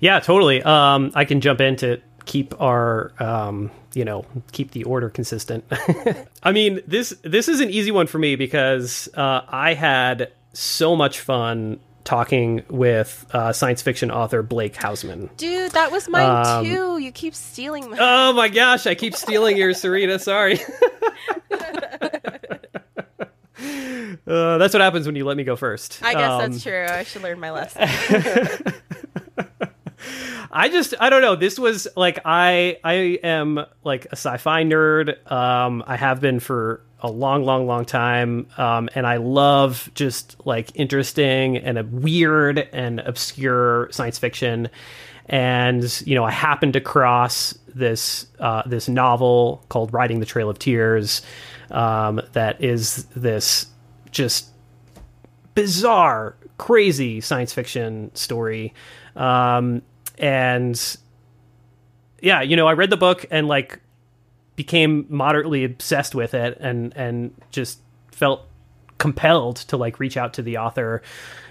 Yeah, 0.00 0.20
totally. 0.20 0.62
Um, 0.62 1.12
I 1.14 1.24
can 1.24 1.40
jump 1.40 1.60
in 1.60 1.76
to 1.76 2.00
keep 2.24 2.60
our, 2.60 3.12
um, 3.18 3.70
you 3.94 4.04
know, 4.04 4.24
keep 4.52 4.70
the 4.72 4.84
order 4.84 5.08
consistent. 5.08 5.64
I 6.42 6.52
mean, 6.52 6.80
this 6.86 7.14
this 7.22 7.48
is 7.48 7.60
an 7.60 7.70
easy 7.70 7.90
one 7.90 8.06
for 8.06 8.18
me 8.18 8.36
because 8.36 9.08
uh, 9.14 9.42
I 9.48 9.74
had 9.74 10.30
so 10.52 10.94
much 10.94 11.20
fun 11.20 11.80
talking 12.04 12.62
with 12.68 13.24
uh, 13.32 13.52
science 13.52 13.80
fiction 13.80 14.10
author 14.10 14.42
Blake 14.42 14.74
Hausman. 14.74 15.34
dude 15.36 15.70
that 15.72 15.92
was 15.92 16.08
mine 16.08 16.46
Um, 16.46 16.64
too 16.64 16.98
you 16.98 17.12
keep 17.12 17.32
stealing 17.34 17.88
my 17.90 17.96
Oh 18.00 18.32
my 18.32 18.48
gosh, 18.48 18.86
I 18.88 18.94
keep 18.96 19.14
stealing 19.14 19.56
yours, 19.56 19.80
Serena. 19.80 20.18
Sorry. 20.18 20.58
Uh, 24.26 24.58
that's 24.58 24.72
what 24.74 24.80
happens 24.80 25.06
when 25.06 25.14
you 25.16 25.24
let 25.24 25.36
me 25.36 25.44
go 25.44 25.56
first. 25.56 26.00
i 26.02 26.14
guess 26.14 26.30
Um, 26.30 26.40
that's 26.52 26.62
true 26.62 26.86
i 26.88 27.02
should 27.04 27.22
learn 27.22 27.38
my 27.38 27.50
lesson 27.50 27.82
I 30.52 30.68
just 30.68 30.94
I 31.00 31.08
don't 31.08 31.22
know. 31.22 31.34
This 31.34 31.58
was 31.58 31.88
like 31.96 32.18
I 32.24 32.78
I 32.84 33.18
am 33.24 33.64
like 33.84 34.06
a 34.06 34.12
sci-fi 34.12 34.64
nerd. 34.64 35.30
Um, 35.30 35.82
I 35.86 35.96
have 35.96 36.20
been 36.20 36.40
for 36.40 36.82
a 37.02 37.10
long, 37.10 37.44
long, 37.44 37.66
long 37.66 37.84
time. 37.84 38.46
Um, 38.56 38.88
and 38.94 39.06
I 39.06 39.16
love 39.16 39.90
just 39.94 40.36
like 40.46 40.70
interesting 40.74 41.56
and 41.56 41.92
weird 42.02 42.58
and 42.72 43.00
obscure 43.00 43.88
science 43.90 44.18
fiction. 44.18 44.68
And 45.26 46.02
you 46.06 46.14
know, 46.14 46.24
I 46.24 46.30
happened 46.30 46.74
to 46.74 46.80
cross 46.80 47.58
this 47.74 48.26
uh, 48.38 48.62
this 48.66 48.88
novel 48.88 49.64
called 49.68 49.92
"Riding 49.92 50.20
the 50.20 50.26
Trail 50.26 50.50
of 50.50 50.58
Tears," 50.58 51.22
um, 51.70 52.20
that 52.32 52.62
is 52.62 53.04
this 53.16 53.66
just 54.10 54.48
bizarre, 55.54 56.36
crazy 56.58 57.20
science 57.20 57.52
fiction 57.52 58.14
story. 58.14 58.74
Um, 59.16 59.82
and 60.18 60.96
yeah, 62.20 62.40
you 62.40 62.56
know, 62.56 62.66
I 62.66 62.72
read 62.72 62.90
the 62.90 62.96
book 62.96 63.26
and 63.30 63.48
like 63.48 63.80
became 64.56 65.06
moderately 65.08 65.64
obsessed 65.64 66.14
with 66.14 66.34
it 66.34 66.56
and 66.60 66.92
and 66.96 67.34
just 67.50 67.80
felt 68.10 68.46
compelled 68.98 69.56
to 69.56 69.76
like 69.76 69.98
reach 69.98 70.16
out 70.16 70.34
to 70.34 70.42
the 70.42 70.58
author 70.58 71.02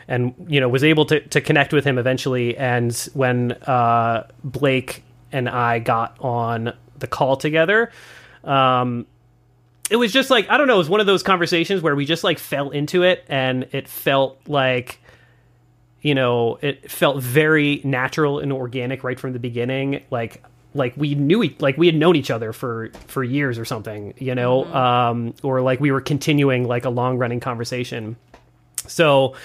and 0.07 0.33
you 0.47 0.59
know 0.59 0.69
was 0.69 0.83
able 0.83 1.05
to 1.05 1.19
to 1.27 1.41
connect 1.41 1.73
with 1.73 1.83
him 1.83 1.97
eventually. 1.97 2.55
And 2.57 2.95
when 3.13 3.51
uh 3.51 4.27
Blake 4.43 5.03
and 5.31 5.49
I 5.49 5.79
got 5.79 6.15
on 6.21 6.73
the 6.97 7.07
call 7.07 7.35
together 7.35 7.91
um 8.43 9.05
it 9.89 9.97
was 9.97 10.13
just 10.13 10.29
like 10.29 10.49
I 10.49 10.57
don't 10.57 10.67
know, 10.67 10.75
it 10.75 10.77
was 10.79 10.89
one 10.89 11.01
of 11.01 11.05
those 11.05 11.23
conversations 11.23 11.81
where 11.81 11.95
we 11.95 12.05
just 12.05 12.23
like 12.23 12.39
fell 12.39 12.69
into 12.69 13.03
it 13.03 13.25
and 13.27 13.67
it 13.73 13.89
felt 13.89 14.39
like 14.47 15.00
you 16.01 16.15
know, 16.15 16.57
it 16.61 16.89
felt 16.89 17.21
very 17.21 17.81
natural 17.83 18.39
and 18.39 18.51
organic 18.51 19.03
right 19.03 19.19
from 19.19 19.33
the 19.33 19.39
beginning. 19.39 20.03
Like 20.09 20.43
like 20.73 20.95
we 20.95 21.15
knew 21.15 21.43
e- 21.43 21.55
like 21.59 21.77
we 21.77 21.85
had 21.85 21.95
known 21.95 22.15
each 22.15 22.31
other 22.31 22.53
for 22.53 22.91
for 23.07 23.23
years 23.23 23.59
or 23.59 23.65
something, 23.65 24.13
you 24.17 24.33
know, 24.35 24.65
um, 24.73 25.33
or 25.43 25.61
like 25.61 25.79
we 25.79 25.91
were 25.91 26.01
continuing 26.01 26.67
like 26.67 26.85
a 26.85 26.89
long 26.89 27.17
running 27.17 27.39
conversation. 27.39 28.15
So, 28.87 29.35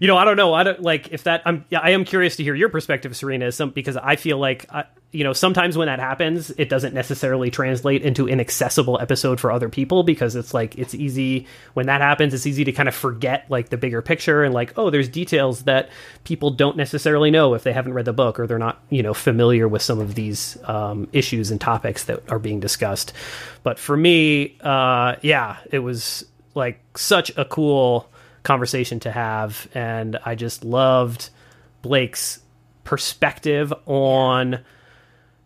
you 0.00 0.06
know, 0.06 0.16
I 0.16 0.24
don't 0.24 0.36
know. 0.36 0.54
I 0.54 0.62
don't 0.62 0.82
like 0.82 1.12
if 1.12 1.24
that. 1.24 1.42
I'm. 1.44 1.64
I 1.72 1.90
am 1.90 2.04
curious 2.04 2.36
to 2.36 2.42
hear 2.42 2.54
your 2.54 2.68
perspective, 2.68 3.16
Serena, 3.16 3.52
some 3.52 3.70
because 3.70 3.96
I 3.96 4.16
feel 4.16 4.38
like, 4.38 4.66
I, 4.72 4.84
you 5.12 5.22
know, 5.22 5.32
sometimes 5.32 5.78
when 5.78 5.86
that 5.86 6.00
happens, 6.00 6.50
it 6.50 6.68
doesn't 6.68 6.92
necessarily 6.92 7.48
translate 7.48 8.02
into 8.02 8.26
an 8.26 8.40
accessible 8.40 8.98
episode 9.00 9.38
for 9.38 9.52
other 9.52 9.68
people 9.68 10.02
because 10.02 10.34
it's 10.34 10.52
like 10.52 10.76
it's 10.76 10.92
easy 10.92 11.46
when 11.74 11.86
that 11.86 12.00
happens. 12.00 12.34
It's 12.34 12.46
easy 12.46 12.64
to 12.64 12.72
kind 12.72 12.88
of 12.88 12.94
forget 12.96 13.46
like 13.48 13.68
the 13.68 13.76
bigger 13.76 14.02
picture 14.02 14.42
and 14.42 14.52
like, 14.52 14.76
oh, 14.76 14.90
there's 14.90 15.08
details 15.08 15.62
that 15.62 15.88
people 16.24 16.50
don't 16.50 16.76
necessarily 16.76 17.30
know 17.30 17.54
if 17.54 17.62
they 17.62 17.72
haven't 17.72 17.92
read 17.92 18.06
the 18.06 18.12
book 18.12 18.40
or 18.40 18.48
they're 18.48 18.58
not, 18.58 18.82
you 18.90 19.04
know, 19.04 19.14
familiar 19.14 19.68
with 19.68 19.82
some 19.82 20.00
of 20.00 20.16
these 20.16 20.58
um, 20.64 21.06
issues 21.12 21.52
and 21.52 21.60
topics 21.60 22.04
that 22.04 22.28
are 22.30 22.40
being 22.40 22.58
discussed. 22.58 23.12
But 23.62 23.78
for 23.78 23.96
me, 23.96 24.58
uh, 24.62 25.14
yeah, 25.22 25.58
it 25.70 25.78
was 25.78 26.24
like 26.56 26.80
such 26.96 27.30
a 27.36 27.44
cool 27.44 28.10
conversation 28.44 29.00
to 29.00 29.10
have 29.10 29.68
and 29.74 30.16
i 30.24 30.34
just 30.34 30.64
loved 30.64 31.30
blake's 31.82 32.40
perspective 32.84 33.72
on 33.86 34.60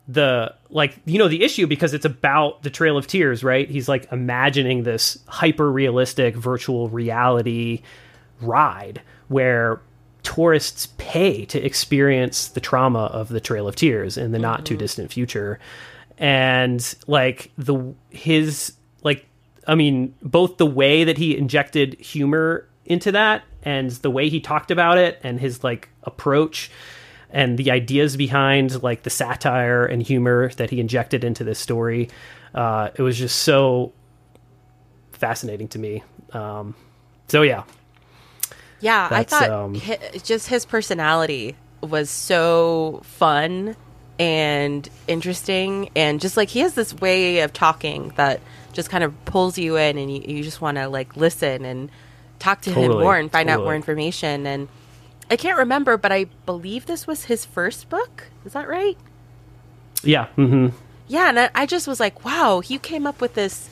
the 0.09 0.55
like 0.71 0.99
you 1.05 1.19
know 1.19 1.29
the 1.29 1.45
issue 1.45 1.67
because 1.67 1.93
it's 1.93 2.07
about 2.07 2.63
the 2.63 2.71
trail 2.71 2.97
of 2.97 3.07
tears 3.07 3.45
right? 3.45 3.71
He's 3.71 3.89
like 3.89 4.11
imagining 4.11 4.83
this 4.83 5.19
hyper 5.29 5.71
realistic 5.71 6.35
virtual 6.35 6.89
reality 6.89 7.83
ride 8.41 9.03
where 9.29 9.81
tourists 10.23 10.89
pay 10.97 11.45
to 11.47 11.63
experience 11.65 12.49
the 12.49 12.61
trauma 12.61 13.05
of 13.05 13.29
the 13.29 13.41
trail 13.41 13.69
of 13.69 13.77
tears 13.77 14.17
in 14.17 14.33
the 14.33 14.39
not 14.39 14.65
too 14.65 14.75
mm-hmm. 14.75 14.81
distant 14.81 15.13
future. 15.13 15.59
And 16.17 16.95
like 17.07 17.53
the 17.59 17.95
his 18.11 18.73
like 19.03 19.27
i 19.67 19.75
mean 19.75 20.15
both 20.23 20.57
the 20.57 20.67
way 20.67 21.05
that 21.05 21.19
he 21.19 21.37
injected 21.37 22.01
humor 22.01 22.68
into 22.89 23.13
that 23.13 23.45
and 23.63 23.91
the 23.91 24.11
way 24.11 24.29
he 24.29 24.41
talked 24.41 24.71
about 24.71 24.99
it 24.99 25.21
and 25.23 25.39
his 25.39 25.63
like 25.63 25.89
approach 26.03 26.71
and 27.31 27.59
the 27.59 27.71
ideas 27.71 28.17
behind 28.17 28.83
like 28.83 29.03
the 29.03 29.11
satire 29.11 29.85
and 29.85 30.03
humor 30.03 30.49
that 30.57 30.71
he 30.71 30.81
injected 30.81 31.23
into 31.23 31.45
this 31.45 31.59
story 31.59 32.09
uh, 32.55 32.91
it 32.97 33.03
was 33.03 33.19
just 33.19 33.41
so 33.43 33.93
fascinating 35.13 35.69
to 35.69 35.79
me. 35.79 36.03
Um, 36.33 36.75
so 37.29 37.43
yeah. 37.43 37.65
Yeah, 38.81 39.09
I 39.11 39.25
thought 39.25 39.51
um, 39.51 39.75
hi- 39.75 39.99
just 40.23 40.47
his 40.47 40.65
personality 40.65 41.57
was 41.81 42.11
so 42.11 43.01
fun 43.05 43.77
and 44.21 44.89
interesting, 45.09 45.91
and 45.97 46.21
just 46.21 46.37
like 46.37 46.49
he 46.49 46.61
has 46.61 46.75
this 46.75 46.95
way 46.95 47.41
of 47.41 47.53
talking 47.53 48.13
that 48.17 48.41
just 48.73 48.89
kind 48.89 49.03
of 49.03 49.25
pulls 49.25 49.59
you 49.59 49.77
in, 49.77 49.99
and 49.99 50.13
you, 50.13 50.37
you 50.37 50.45
just 50.45 50.61
want 50.61 50.77
to 50.77 50.89
like 50.89 51.17
listen 51.17 51.65
and 51.65 51.91
talk 52.39 52.61
to 52.63 52.71
him 52.71 52.93
more 53.03 53.17
and 53.17 53.31
find 53.31 53.49
out 53.51 53.61
more 53.65 53.75
information. 53.75 54.47
And 54.47 54.69
I 55.31 55.37
can't 55.37 55.59
remember, 55.59 55.97
but 55.97 56.13
I 56.13 56.25
believe 56.47 56.87
this 56.87 57.07
was 57.07 57.25
his 57.25 57.45
first 57.45 57.89
book. 57.89 58.29
Is 58.45 58.53
that 58.55 58.69
right? 58.69 58.97
yeah 60.05 60.27
hmm 60.37 60.69
Yeah, 61.09 61.29
and 61.29 61.41
I, 61.41 61.51
I 61.55 61.67
just 61.67 61.89
was 61.89 61.99
like, 62.01 62.25
wow, 62.25 62.61
he 62.61 62.79
came 62.79 63.07
up 63.07 63.21
with 63.21 63.35
this 63.35 63.69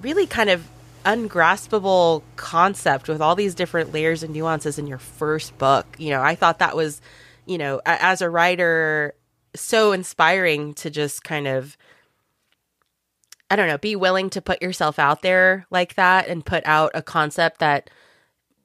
really 0.00 0.26
kind 0.26 0.48
of 0.50 0.66
ungraspable 1.04 2.22
concept 2.36 3.08
with 3.08 3.20
all 3.20 3.34
these 3.34 3.54
different 3.54 3.92
layers 3.92 4.22
and 4.22 4.32
nuances 4.32 4.78
in 4.78 4.86
your 4.86 4.98
first 4.98 5.56
book. 5.58 5.86
You 5.98 6.10
know, 6.10 6.22
I 6.22 6.34
thought 6.34 6.58
that 6.60 6.76
was, 6.76 7.00
you 7.46 7.58
know, 7.58 7.80
a- 7.86 8.02
as 8.02 8.20
a 8.22 8.30
writer, 8.30 9.14
so 9.54 9.92
inspiring 9.92 10.74
to 10.74 10.90
just 10.90 11.24
kind 11.24 11.46
of, 11.46 11.76
I 13.50 13.56
don't 13.56 13.68
know, 13.68 13.78
be 13.78 13.96
willing 13.96 14.30
to 14.30 14.42
put 14.42 14.62
yourself 14.62 14.98
out 14.98 15.22
there 15.22 15.66
like 15.70 15.94
that 15.94 16.28
and 16.28 16.44
put 16.44 16.64
out 16.66 16.90
a 16.94 17.02
concept 17.02 17.60
that 17.60 17.90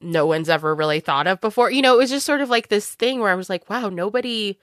no 0.01 0.25
one's 0.25 0.49
ever 0.49 0.75
really 0.75 0.99
thought 0.99 1.27
of 1.27 1.39
before. 1.39 1.71
You 1.71 1.81
know, 1.81 1.93
it 1.95 1.99
was 1.99 2.09
just 2.09 2.25
sort 2.25 2.41
of 2.41 2.49
like 2.49 2.67
this 2.67 2.93
thing 2.93 3.19
where 3.19 3.31
I 3.31 3.35
was 3.35 3.49
like, 3.49 3.69
wow, 3.69 3.89
nobody 3.89 4.59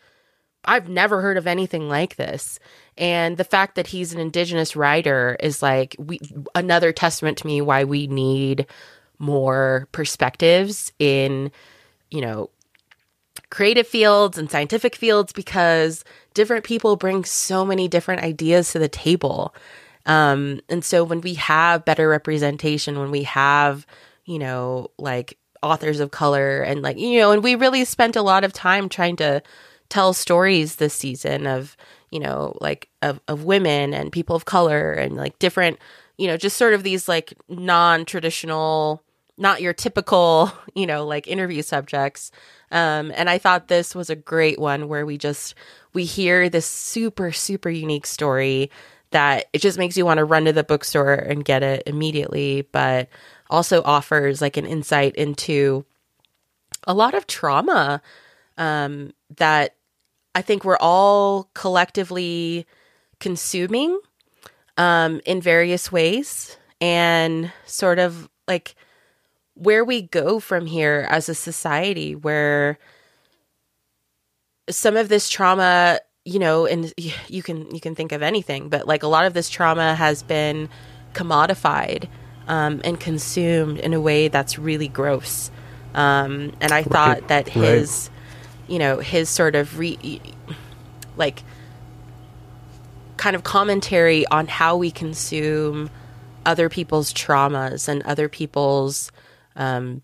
I've 0.64 0.88
never 0.88 1.22
heard 1.22 1.38
of 1.38 1.46
anything 1.46 1.88
like 1.88 2.16
this. 2.16 2.58
And 2.98 3.36
the 3.36 3.44
fact 3.44 3.76
that 3.76 3.86
he's 3.86 4.12
an 4.12 4.20
indigenous 4.20 4.76
writer 4.76 5.36
is 5.40 5.62
like 5.62 5.96
we 5.98 6.20
another 6.54 6.92
testament 6.92 7.38
to 7.38 7.46
me 7.46 7.60
why 7.62 7.84
we 7.84 8.06
need 8.06 8.66
more 9.18 9.88
perspectives 9.92 10.92
in, 10.98 11.50
you 12.10 12.20
know, 12.20 12.50
creative 13.50 13.86
fields 13.86 14.36
and 14.36 14.50
scientific 14.50 14.94
fields 14.94 15.32
because 15.32 16.04
different 16.34 16.64
people 16.64 16.96
bring 16.96 17.24
so 17.24 17.64
many 17.64 17.88
different 17.88 18.22
ideas 18.22 18.72
to 18.72 18.78
the 18.78 18.88
table. 18.88 19.54
Um, 20.06 20.60
and 20.68 20.84
so 20.84 21.04
when 21.04 21.20
we 21.20 21.34
have 21.34 21.84
better 21.84 22.08
representation, 22.08 22.98
when 22.98 23.10
we 23.10 23.24
have, 23.24 23.86
you 24.24 24.38
know, 24.38 24.90
like 24.98 25.38
authors 25.62 26.00
of 26.00 26.10
color 26.10 26.62
and 26.62 26.82
like, 26.82 26.98
you 26.98 27.18
know, 27.20 27.32
and 27.32 27.42
we 27.42 27.54
really 27.54 27.84
spent 27.84 28.16
a 28.16 28.22
lot 28.22 28.44
of 28.44 28.52
time 28.52 28.88
trying 28.88 29.16
to 29.16 29.42
tell 29.88 30.12
stories 30.12 30.76
this 30.76 30.94
season 30.94 31.46
of, 31.46 31.76
you 32.10 32.20
know, 32.20 32.56
like 32.60 32.88
of, 33.02 33.20
of 33.28 33.44
women 33.44 33.92
and 33.92 34.12
people 34.12 34.36
of 34.36 34.44
color 34.44 34.92
and 34.92 35.16
like 35.16 35.38
different, 35.38 35.78
you 36.16 36.26
know, 36.26 36.36
just 36.36 36.56
sort 36.56 36.74
of 36.74 36.82
these 36.82 37.08
like 37.08 37.34
non 37.48 38.04
traditional, 38.04 39.02
not 39.36 39.60
your 39.60 39.72
typical, 39.72 40.52
you 40.74 40.86
know, 40.86 41.06
like 41.06 41.28
interview 41.28 41.62
subjects. 41.62 42.30
Um, 42.72 43.12
and 43.16 43.28
I 43.28 43.38
thought 43.38 43.68
this 43.68 43.94
was 43.94 44.10
a 44.10 44.16
great 44.16 44.58
one 44.58 44.88
where 44.88 45.04
we 45.04 45.18
just, 45.18 45.54
we 45.92 46.04
hear 46.04 46.48
this 46.48 46.66
super, 46.66 47.32
super 47.32 47.68
unique 47.68 48.06
story 48.06 48.70
that 49.10 49.46
it 49.52 49.60
just 49.60 49.78
makes 49.78 49.96
you 49.96 50.04
want 50.04 50.18
to 50.18 50.24
run 50.24 50.44
to 50.44 50.52
the 50.52 50.64
bookstore 50.64 51.14
and 51.14 51.44
get 51.44 51.62
it 51.62 51.82
immediately, 51.86 52.62
but 52.72 53.08
also 53.48 53.82
offers 53.82 54.40
like 54.40 54.56
an 54.56 54.66
insight 54.66 55.14
into 55.16 55.84
a 56.86 56.94
lot 56.94 57.14
of 57.14 57.26
trauma 57.26 58.00
um, 58.56 59.12
that 59.36 59.74
I 60.34 60.42
think 60.42 60.64
we're 60.64 60.78
all 60.78 61.50
collectively 61.54 62.66
consuming 63.18 63.98
um, 64.76 65.20
in 65.26 65.40
various 65.40 65.90
ways 65.90 66.56
and 66.80 67.52
sort 67.66 67.98
of 67.98 68.28
like 68.46 68.74
where 69.54 69.84
we 69.84 70.02
go 70.02 70.40
from 70.40 70.66
here 70.66 71.06
as 71.10 71.28
a 71.28 71.34
society 71.34 72.14
where 72.14 72.78
some 74.70 74.96
of 74.96 75.08
this 75.08 75.28
trauma 75.28 76.00
you 76.30 76.38
know 76.38 76.64
and 76.64 76.94
you 76.96 77.42
can 77.42 77.68
you 77.74 77.80
can 77.80 77.96
think 77.96 78.12
of 78.12 78.22
anything 78.22 78.68
but 78.68 78.86
like 78.86 79.02
a 79.02 79.08
lot 79.08 79.26
of 79.26 79.34
this 79.34 79.50
trauma 79.50 79.96
has 79.96 80.22
been 80.22 80.68
commodified 81.12 82.08
um, 82.46 82.80
and 82.84 83.00
consumed 83.00 83.78
in 83.78 83.92
a 83.92 84.00
way 84.00 84.28
that's 84.28 84.56
really 84.56 84.86
gross 84.86 85.50
um, 85.94 86.52
and 86.60 86.70
i 86.70 86.76
right. 86.76 86.86
thought 86.86 87.28
that 87.28 87.48
his 87.48 88.10
right. 88.12 88.72
you 88.72 88.78
know 88.78 88.98
his 88.98 89.28
sort 89.28 89.56
of 89.56 89.76
re 89.76 90.22
like 91.16 91.42
kind 93.16 93.34
of 93.34 93.42
commentary 93.42 94.24
on 94.28 94.46
how 94.46 94.76
we 94.76 94.90
consume 94.90 95.90
other 96.46 96.68
people's 96.68 97.12
traumas 97.12 97.88
and 97.88 98.02
other 98.04 98.28
people's 98.28 99.10
um, 99.56 100.00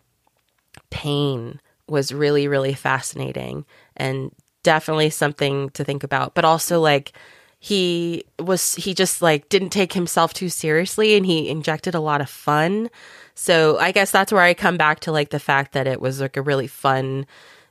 pain 0.90 1.60
was 1.86 2.12
really 2.12 2.48
really 2.48 2.74
fascinating 2.74 3.64
and 3.96 4.32
definitely 4.66 5.10
something 5.10 5.70
to 5.70 5.84
think 5.84 6.02
about. 6.02 6.34
But 6.34 6.44
also 6.44 6.80
like 6.80 7.12
he 7.60 8.24
was 8.40 8.74
he 8.74 8.94
just 8.94 9.22
like 9.22 9.48
didn't 9.48 9.70
take 9.70 9.92
himself 9.92 10.34
too 10.34 10.48
seriously 10.48 11.14
and 11.14 11.24
he 11.24 11.48
injected 11.48 11.94
a 11.94 12.00
lot 12.00 12.20
of 12.20 12.28
fun. 12.28 12.90
So 13.36 13.78
I 13.78 13.92
guess 13.92 14.10
that's 14.10 14.32
where 14.32 14.42
I 14.42 14.54
come 14.54 14.76
back 14.76 15.00
to 15.00 15.12
like 15.12 15.30
the 15.30 15.38
fact 15.38 15.72
that 15.72 15.86
it 15.86 16.00
was 16.00 16.20
like 16.20 16.36
a 16.36 16.42
really 16.42 16.66
fun 16.66 17.26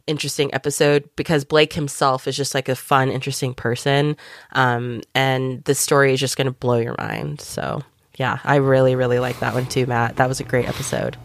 interesting 0.07 0.53
episode 0.53 1.09
because 1.17 1.43
Blake 1.43 1.73
himself 1.73 2.27
is 2.27 2.37
just 2.37 2.55
like 2.55 2.69
a 2.69 2.75
fun, 2.75 3.09
interesting 3.09 3.53
person. 3.53 4.15
Um, 4.53 5.01
and 5.13 5.63
the 5.65 5.75
story 5.75 6.13
is 6.13 6.19
just 6.21 6.37
going 6.37 6.45
to 6.45 6.51
blow 6.51 6.77
your 6.77 6.95
mind. 6.97 7.41
So, 7.41 7.81
yeah, 8.15 8.39
I 8.43 8.57
really, 8.57 8.95
really 8.95 9.19
like 9.19 9.39
that 9.39 9.53
one 9.53 9.65
too, 9.65 9.85
Matt. 9.85 10.15
That 10.15 10.29
was 10.29 10.39
a 10.39 10.43
great 10.43 10.69
episode. 10.69 11.17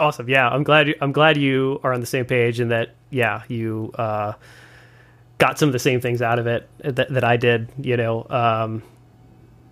Awesome. 0.00 0.30
Yeah, 0.30 0.48
I'm 0.48 0.62
glad. 0.62 0.88
You, 0.88 0.94
I'm 1.02 1.12
glad 1.12 1.36
you 1.36 1.78
are 1.82 1.92
on 1.92 2.00
the 2.00 2.06
same 2.06 2.24
page 2.24 2.58
and 2.58 2.70
that 2.70 2.94
yeah, 3.10 3.42
you 3.48 3.92
uh, 3.96 4.32
got 5.36 5.58
some 5.58 5.68
of 5.68 5.74
the 5.74 5.78
same 5.78 6.00
things 6.00 6.22
out 6.22 6.38
of 6.38 6.46
it 6.46 6.66
that, 6.78 7.12
that 7.12 7.22
I 7.22 7.36
did. 7.36 7.68
You 7.78 7.98
know, 7.98 8.26
um, 8.30 8.82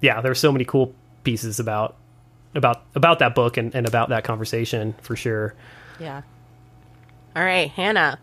yeah, 0.03 0.21
there 0.21 0.31
were 0.31 0.37
so 0.37 0.53
many 0.53 0.67
cool 0.67 0.95
pieces 1.25 1.59
about 1.59 1.97
about 2.55 2.83
about 2.95 3.21
that 3.21 3.35
book 3.35 3.57
and, 3.57 3.75
and 3.75 3.89
about 3.89 4.11
that 4.11 4.25
conversation 4.25 4.95
for 5.01 5.17
sure. 5.17 5.55
Yeah. 5.99 6.21
All 7.35 7.43
right, 7.43 7.71
Hannah. 7.71 8.19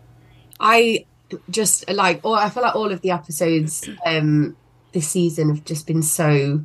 I 0.60 1.06
just 1.50 1.90
like, 1.90 2.20
or 2.24 2.38
I 2.38 2.50
feel 2.50 2.62
like 2.62 2.76
all 2.76 2.92
of 2.92 3.00
the 3.00 3.10
episodes 3.10 3.90
um 4.04 4.56
this 4.92 5.08
season 5.08 5.48
have 5.52 5.64
just 5.64 5.88
been 5.88 6.02
so 6.02 6.64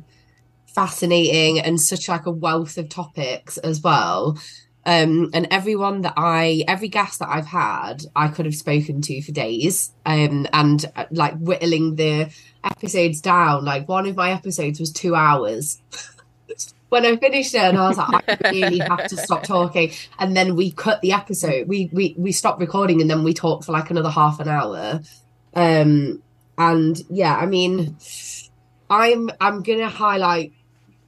fascinating 0.66 1.58
and 1.58 1.80
such 1.80 2.08
like 2.08 2.26
a 2.26 2.30
wealth 2.30 2.78
of 2.78 2.88
topics 2.88 3.58
as 3.58 3.82
well. 3.82 4.38
Um, 4.84 5.30
and 5.32 5.46
everyone 5.50 6.02
that 6.02 6.14
I, 6.16 6.64
every 6.66 6.88
guest 6.88 7.20
that 7.20 7.28
I've 7.28 7.46
had, 7.46 8.04
I 8.16 8.28
could 8.28 8.46
have 8.46 8.54
spoken 8.54 9.00
to 9.02 9.22
for 9.22 9.32
days. 9.32 9.92
Um, 10.04 10.46
and 10.52 10.84
uh, 10.96 11.04
like 11.10 11.38
whittling 11.38 11.96
the 11.96 12.30
episodes 12.64 13.20
down. 13.20 13.64
Like 13.64 13.88
one 13.88 14.06
of 14.06 14.16
my 14.16 14.32
episodes 14.32 14.80
was 14.80 14.92
two 14.92 15.14
hours. 15.14 15.80
when 16.92 17.06
I 17.06 17.16
finished 17.16 17.54
it, 17.54 17.62
and 17.62 17.78
I 17.78 17.88
was 17.88 17.96
like, 17.96 18.24
I 18.28 18.50
really 18.50 18.78
have 18.80 19.06
to 19.06 19.16
stop 19.16 19.44
talking. 19.44 19.92
And 20.18 20.36
then 20.36 20.56
we 20.56 20.72
cut 20.72 21.00
the 21.00 21.12
episode. 21.12 21.66
We 21.66 21.88
we 21.90 22.14
we 22.18 22.32
stopped 22.32 22.60
recording, 22.60 23.00
and 23.00 23.08
then 23.08 23.24
we 23.24 23.32
talked 23.32 23.64
for 23.64 23.72
like 23.72 23.90
another 23.90 24.10
half 24.10 24.40
an 24.40 24.48
hour. 24.48 25.00
Um, 25.54 26.22
and 26.58 27.02
yeah, 27.08 27.34
I 27.34 27.46
mean, 27.46 27.96
I'm 28.90 29.30
I'm 29.40 29.62
gonna 29.62 29.88
highlight 29.88 30.52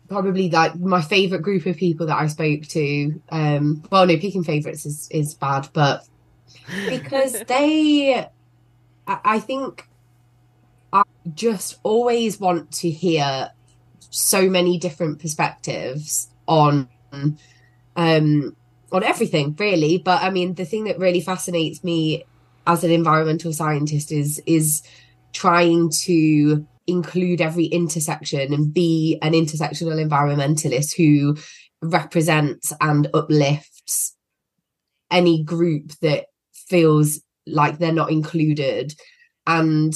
probably 0.08 0.50
like 0.50 0.76
my 0.76 1.00
favorite 1.00 1.42
group 1.42 1.66
of 1.66 1.76
people 1.76 2.06
that 2.06 2.18
I 2.18 2.26
spoke 2.26 2.62
to. 2.68 3.20
Um, 3.30 3.82
well, 3.90 4.06
no, 4.06 4.16
picking 4.16 4.44
favorites 4.44 4.86
is 4.86 5.08
is 5.10 5.34
bad, 5.34 5.68
but 5.72 6.06
because 6.88 7.42
they, 7.44 8.26
I 9.06 9.38
think, 9.40 9.86
I 10.92 11.02
just 11.34 11.78
always 11.82 12.38
want 12.38 12.70
to 12.72 12.90
hear 12.90 13.50
so 14.10 14.48
many 14.48 14.78
different 14.78 15.18
perspectives 15.18 16.28
on 16.46 16.88
um 17.96 18.54
on 18.92 19.02
everything 19.02 19.54
really 19.58 19.98
but 19.98 20.22
i 20.22 20.30
mean 20.30 20.54
the 20.54 20.64
thing 20.64 20.84
that 20.84 20.98
really 20.98 21.20
fascinates 21.20 21.82
me 21.82 22.24
as 22.66 22.84
an 22.84 22.92
environmental 22.92 23.52
scientist 23.52 24.12
is 24.12 24.40
is 24.46 24.82
trying 25.32 25.90
to 25.90 26.64
include 26.86 27.40
every 27.40 27.66
intersection 27.66 28.52
and 28.52 28.72
be 28.72 29.18
an 29.22 29.32
intersectional 29.32 30.02
environmentalist 30.04 30.96
who 30.96 31.36
represents 31.82 32.72
and 32.80 33.08
uplifts 33.14 34.16
any 35.10 35.42
group 35.42 35.92
that 36.02 36.26
feels 36.52 37.20
like 37.46 37.78
they're 37.78 37.92
not 37.92 38.10
included. 38.10 38.94
And 39.46 39.94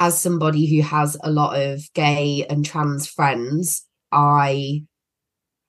as 0.00 0.20
somebody 0.20 0.66
who 0.66 0.82
has 0.82 1.16
a 1.22 1.30
lot 1.30 1.58
of 1.58 1.82
gay 1.94 2.44
and 2.50 2.66
trans 2.66 3.06
friends 3.06 3.86
i 4.12 4.82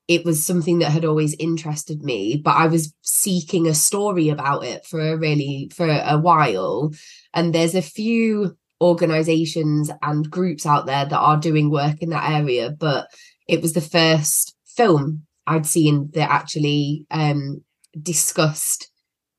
it 0.09 0.25
was 0.25 0.45
something 0.45 0.79
that 0.79 0.91
had 0.91 1.05
always 1.05 1.33
interested 1.39 2.03
me 2.03 2.35
but 2.43 2.55
i 2.57 2.67
was 2.67 2.93
seeking 3.27 3.67
a 3.67 3.73
story 3.73 4.29
about 4.29 4.63
it 4.63 4.85
for 4.85 5.01
a 5.01 5.17
really 5.17 5.69
for 5.73 5.87
a 5.87 6.17
while. 6.17 6.93
And 7.33 7.53
there's 7.53 7.75
a 7.75 7.81
few 7.81 8.55
organizations 8.81 9.89
and 10.01 10.29
groups 10.29 10.65
out 10.65 10.85
there 10.85 11.05
that 11.05 11.17
are 11.17 11.37
doing 11.37 11.69
work 11.69 12.01
in 12.01 12.09
that 12.09 12.29
area 12.29 12.69
but 12.69 13.07
it 13.47 13.61
was 13.61 13.73
the 13.73 13.81
first 13.81 14.55
film 14.65 15.23
i'd 15.47 15.65
seen 15.65 16.09
that 16.13 16.29
actually 16.29 17.05
um, 17.11 17.63
discussed 18.01 18.91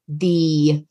the 0.08 0.84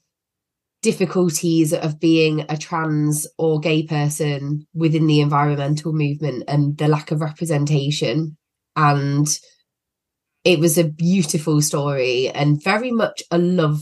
difficulties 0.81 1.73
of 1.73 1.99
being 1.99 2.45
a 2.49 2.57
trans 2.57 3.27
or 3.37 3.59
gay 3.59 3.83
person 3.83 4.65
within 4.73 5.07
the 5.07 5.19
environmental 5.19 5.91
movement 5.91 6.43
and 6.47 6.77
the 6.77 6.87
lack 6.87 7.11
of 7.11 7.21
representation. 7.21 8.37
And 8.75 9.27
it 10.43 10.59
was 10.59 10.77
a 10.77 10.87
beautiful 10.87 11.61
story 11.61 12.29
and 12.29 12.63
very 12.63 12.91
much 12.91 13.23
a 13.31 13.37
love 13.37 13.81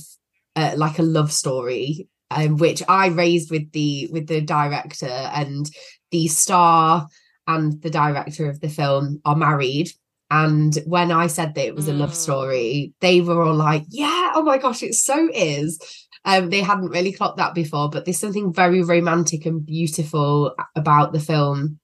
uh, 0.55 0.73
like 0.77 0.97
a 0.97 1.03
love 1.03 1.31
story 1.33 2.07
um, 2.31 2.57
which 2.57 2.83
I 2.87 3.07
raised 3.07 3.51
with 3.51 3.71
the 3.71 4.09
with 4.11 4.27
the 4.27 4.41
director 4.41 5.05
and 5.07 5.69
the 6.11 6.27
star 6.27 7.07
and 7.47 7.81
the 7.81 7.89
director 7.89 8.49
of 8.49 8.59
the 8.59 8.69
film 8.69 9.21
are 9.25 9.35
married. 9.35 9.89
And 10.31 10.75
when 10.85 11.11
I 11.11 11.27
said 11.27 11.53
that 11.53 11.67
it 11.67 11.75
was 11.75 11.87
a 11.87 11.93
love 11.93 12.11
mm. 12.11 12.15
story, 12.15 12.93
they 12.99 13.21
were 13.21 13.43
all 13.43 13.55
like, 13.55 13.85
"Yeah, 13.89 14.31
oh 14.35 14.43
my 14.43 14.57
gosh, 14.57 14.83
it 14.83 14.95
so 14.95 15.29
is." 15.33 15.79
Um, 16.25 16.49
they 16.49 16.61
hadn't 16.61 16.89
really 16.89 17.11
clocked 17.11 17.37
that 17.37 17.53
before, 17.53 17.89
but 17.89 18.05
there's 18.05 18.19
something 18.19 18.51
very 18.51 18.81
romantic 18.81 19.45
and 19.45 19.63
beautiful 19.63 20.55
about 20.75 21.13
the 21.13 21.19
film 21.19 21.79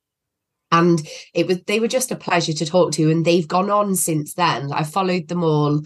and 0.71 1.07
it 1.33 1.47
was 1.47 1.61
they 1.63 1.79
were 1.79 1.87
just 1.87 2.11
a 2.11 2.15
pleasure 2.15 2.53
to 2.53 2.65
talk 2.65 2.91
to 2.93 3.11
and 3.11 3.25
they've 3.25 3.47
gone 3.47 3.69
on 3.69 3.95
since 3.95 4.33
then 4.33 4.71
i 4.71 4.83
followed 4.83 5.27
them 5.27 5.43
all 5.43 5.81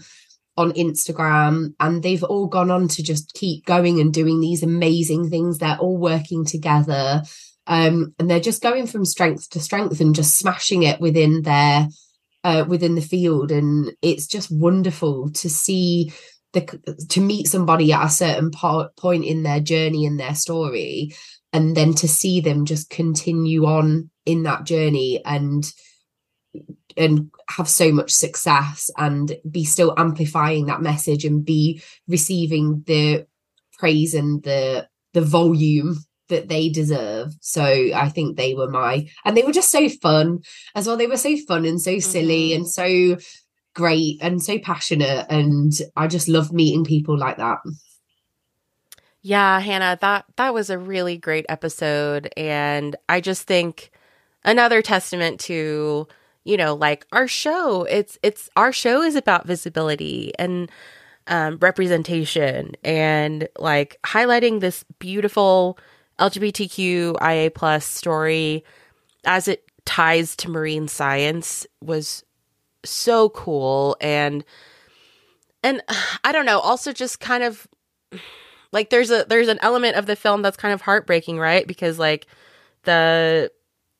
on 0.56 0.72
Instagram 0.72 1.74
and 1.80 2.02
they've 2.02 2.24
all 2.24 2.46
gone 2.46 2.70
on 2.70 2.88
to 2.88 3.02
just 3.02 3.34
keep 3.34 3.64
going 3.66 4.00
and 4.00 4.12
doing 4.12 4.40
these 4.40 4.62
amazing 4.62 5.28
things. 5.28 5.58
They're 5.58 5.78
all 5.78 5.98
working 5.98 6.44
together. 6.44 7.22
Um, 7.66 8.14
and 8.18 8.30
they're 8.30 8.40
just 8.40 8.62
going 8.62 8.86
from 8.86 9.04
strength 9.04 9.50
to 9.50 9.60
strength 9.60 10.00
and 10.00 10.14
just 10.14 10.38
smashing 10.38 10.82
it 10.82 11.00
within 11.00 11.42
their 11.42 11.88
uh, 12.44 12.64
within 12.66 12.94
the 12.94 13.00
field. 13.00 13.50
And 13.50 13.92
it's 14.02 14.26
just 14.26 14.50
wonderful 14.50 15.30
to 15.32 15.50
see 15.50 16.12
the 16.52 16.62
to 17.08 17.20
meet 17.20 17.48
somebody 17.48 17.92
at 17.92 18.06
a 18.06 18.10
certain 18.10 18.50
po- 18.50 18.88
point 18.96 19.24
in 19.24 19.42
their 19.42 19.60
journey 19.60 20.06
and 20.06 20.18
their 20.18 20.34
story 20.34 21.12
and 21.52 21.76
then 21.76 21.94
to 21.94 22.08
see 22.08 22.40
them 22.40 22.66
just 22.66 22.90
continue 22.90 23.64
on 23.64 24.10
in 24.26 24.42
that 24.42 24.64
journey 24.64 25.22
and 25.24 25.72
and 26.96 27.30
have 27.48 27.68
so 27.68 27.92
much 27.92 28.10
success 28.10 28.90
and 28.96 29.36
be 29.50 29.64
still 29.64 29.94
amplifying 29.96 30.66
that 30.66 30.82
message 30.82 31.24
and 31.24 31.44
be 31.44 31.82
receiving 32.08 32.82
the 32.86 33.26
praise 33.78 34.14
and 34.14 34.42
the 34.42 34.88
the 35.12 35.20
volume 35.20 35.96
that 36.28 36.48
they 36.48 36.68
deserve. 36.68 37.32
So 37.40 37.62
I 37.62 38.08
think 38.08 38.36
they 38.36 38.54
were 38.54 38.68
my 38.68 39.08
and 39.24 39.36
they 39.36 39.42
were 39.42 39.52
just 39.52 39.70
so 39.70 39.88
fun 39.88 40.40
as 40.74 40.86
well. 40.86 40.96
They 40.96 41.06
were 41.06 41.16
so 41.16 41.36
fun 41.46 41.64
and 41.64 41.80
so 41.80 41.98
silly 41.98 42.50
mm-hmm. 42.50 42.56
and 42.56 42.68
so 42.68 43.16
great 43.74 44.18
and 44.22 44.42
so 44.42 44.58
passionate 44.58 45.26
and 45.28 45.72
I 45.96 46.06
just 46.06 46.28
love 46.28 46.52
meeting 46.52 46.84
people 46.84 47.16
like 47.16 47.36
that. 47.36 47.58
Yeah, 49.22 49.60
Hannah, 49.60 49.98
that 50.00 50.24
that 50.36 50.54
was 50.54 50.70
a 50.70 50.78
really 50.78 51.16
great 51.18 51.46
episode 51.48 52.32
and 52.36 52.96
I 53.08 53.20
just 53.20 53.42
think 53.42 53.90
another 54.44 54.82
testament 54.82 55.40
to 55.40 56.08
you 56.46 56.56
know 56.56 56.74
like 56.74 57.06
our 57.12 57.28
show 57.28 57.84
it's 57.84 58.18
it's 58.22 58.48
our 58.56 58.72
show 58.72 59.02
is 59.02 59.16
about 59.16 59.46
visibility 59.46 60.32
and 60.38 60.70
um, 61.28 61.58
representation 61.60 62.72
and 62.84 63.48
like 63.58 63.98
highlighting 64.04 64.60
this 64.60 64.84
beautiful 64.98 65.78
lgbtqia 66.18 67.54
plus 67.54 67.84
story 67.84 68.64
as 69.24 69.48
it 69.48 69.64
ties 69.84 70.36
to 70.36 70.50
marine 70.50 70.88
science 70.88 71.66
was 71.82 72.24
so 72.84 73.28
cool 73.30 73.96
and 74.00 74.44
and 75.62 75.82
i 76.24 76.32
don't 76.32 76.46
know 76.46 76.60
also 76.60 76.92
just 76.92 77.20
kind 77.20 77.42
of 77.42 77.66
like 78.72 78.90
there's 78.90 79.10
a 79.10 79.24
there's 79.28 79.48
an 79.48 79.58
element 79.62 79.96
of 79.96 80.06
the 80.06 80.16
film 80.16 80.42
that's 80.42 80.56
kind 80.56 80.74
of 80.74 80.82
heartbreaking 80.82 81.38
right? 81.38 81.66
Because 81.66 81.98
like 81.98 82.26
the 82.84 83.50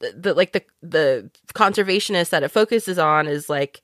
the 0.01 0.35
like 0.35 0.53
the 0.53 0.63
the 0.83 1.31
conservationist 1.55 2.31
that 2.31 2.43
it 2.43 2.51
focuses 2.51 2.99
on 2.99 3.27
is 3.27 3.49
like 3.49 3.81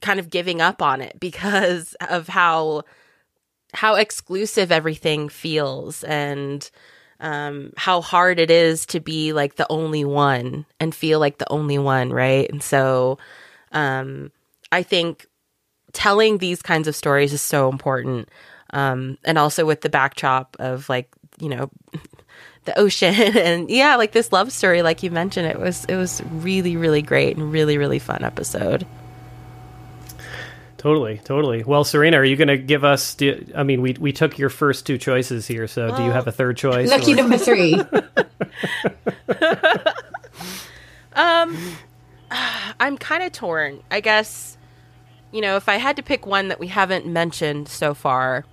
kind 0.00 0.20
of 0.20 0.30
giving 0.30 0.60
up 0.60 0.80
on 0.80 1.00
it 1.00 1.18
because 1.18 1.94
of 2.08 2.28
how 2.28 2.82
how 3.74 3.94
exclusive 3.94 4.72
everything 4.72 5.28
feels 5.28 6.04
and 6.04 6.70
um, 7.20 7.72
how 7.76 8.00
hard 8.00 8.38
it 8.38 8.50
is 8.50 8.86
to 8.86 9.00
be 9.00 9.32
like 9.32 9.56
the 9.56 9.66
only 9.70 10.04
one 10.04 10.64
and 10.78 10.94
feel 10.94 11.18
like 11.18 11.38
the 11.38 11.52
only 11.52 11.78
one, 11.78 12.10
right? 12.12 12.48
And 12.48 12.62
so 12.62 13.18
um, 13.72 14.30
I 14.70 14.82
think 14.82 15.26
telling 15.92 16.38
these 16.38 16.62
kinds 16.62 16.86
of 16.86 16.94
stories 16.94 17.32
is 17.32 17.42
so 17.42 17.68
important. 17.68 18.28
Um, 18.70 19.18
and 19.24 19.36
also 19.36 19.66
with 19.66 19.80
the 19.80 19.88
backdrop 19.88 20.56
of 20.60 20.88
like, 20.88 21.08
you 21.40 21.48
know, 21.48 21.70
the 22.68 22.78
ocean 22.78 23.14
and 23.36 23.68
yeah, 23.70 23.96
like 23.96 24.12
this 24.12 24.32
love 24.32 24.52
story, 24.52 24.82
like 24.82 25.02
you 25.02 25.10
mentioned, 25.10 25.46
it 25.46 25.58
was 25.58 25.84
it 25.86 25.96
was 25.96 26.22
really, 26.30 26.76
really 26.76 27.02
great 27.02 27.36
and 27.36 27.50
really, 27.50 27.78
really 27.78 27.98
fun 27.98 28.22
episode. 28.22 28.86
Totally, 30.76 31.18
totally. 31.24 31.64
Well, 31.64 31.82
Serena, 31.82 32.18
are 32.18 32.24
you 32.24 32.36
going 32.36 32.48
to 32.48 32.56
give 32.56 32.84
us? 32.84 33.16
Do, 33.16 33.44
I 33.56 33.64
mean, 33.64 33.82
we 33.82 33.96
we 33.98 34.12
took 34.12 34.38
your 34.38 34.48
first 34.48 34.86
two 34.86 34.96
choices 34.96 35.46
here, 35.46 35.66
so 35.66 35.88
well, 35.88 35.96
do 35.96 36.04
you 36.04 36.10
have 36.12 36.28
a 36.28 36.32
third 36.32 36.56
choice? 36.56 36.88
Lucky 36.88 37.14
or? 37.14 37.16
number 37.16 37.36
three. 37.36 37.74
um, 41.14 41.58
I'm 42.78 42.96
kind 42.96 43.24
of 43.24 43.32
torn. 43.32 43.82
I 43.90 44.00
guess, 44.00 44.56
you 45.32 45.40
know, 45.40 45.56
if 45.56 45.68
I 45.68 45.78
had 45.78 45.96
to 45.96 46.02
pick 46.02 46.26
one 46.26 46.46
that 46.48 46.60
we 46.60 46.68
haven't 46.68 47.06
mentioned 47.06 47.66
so 47.68 47.92
far, 47.92 48.44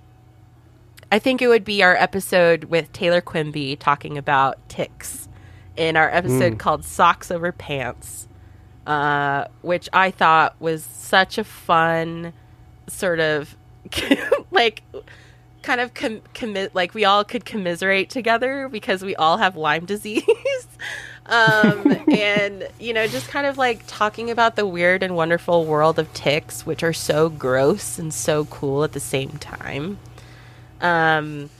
I 1.16 1.18
think 1.18 1.40
it 1.40 1.48
would 1.48 1.64
be 1.64 1.82
our 1.82 1.96
episode 1.96 2.64
with 2.64 2.92
Taylor 2.92 3.22
Quimby 3.22 3.76
talking 3.76 4.18
about 4.18 4.68
ticks 4.68 5.28
in 5.74 5.96
our 5.96 6.10
episode 6.10 6.54
mm. 6.54 6.58
called 6.58 6.84
Socks 6.84 7.30
Over 7.30 7.52
Pants 7.52 8.26
uh, 8.86 9.46
which 9.62 9.88
I 9.92 10.10
thought 10.10 10.54
was 10.60 10.84
such 10.84 11.38
a 11.38 11.44
fun 11.44 12.32
sort 12.86 13.18
of 13.18 13.56
like 14.50 14.82
kind 15.62 15.80
of 15.80 15.92
com- 15.92 16.22
commit 16.34 16.74
like 16.74 16.94
we 16.94 17.04
all 17.04 17.24
could 17.24 17.44
commiserate 17.44 18.10
together 18.10 18.68
because 18.68 19.02
we 19.02 19.16
all 19.16 19.38
have 19.38 19.56
Lyme 19.56 19.84
disease. 19.86 20.24
um, 21.26 21.96
and 22.12 22.68
you 22.78 22.92
know, 22.92 23.06
just 23.06 23.28
kind 23.28 23.46
of 23.46 23.58
like 23.58 23.82
talking 23.86 24.30
about 24.30 24.54
the 24.54 24.66
weird 24.66 25.02
and 25.02 25.16
wonderful 25.16 25.64
world 25.64 25.98
of 25.98 26.12
ticks, 26.12 26.64
which 26.64 26.84
are 26.84 26.92
so 26.92 27.28
gross 27.28 27.98
and 27.98 28.14
so 28.14 28.44
cool 28.46 28.84
at 28.84 28.92
the 28.92 29.00
same 29.00 29.30
time. 29.30 29.98
Um, 30.86 31.50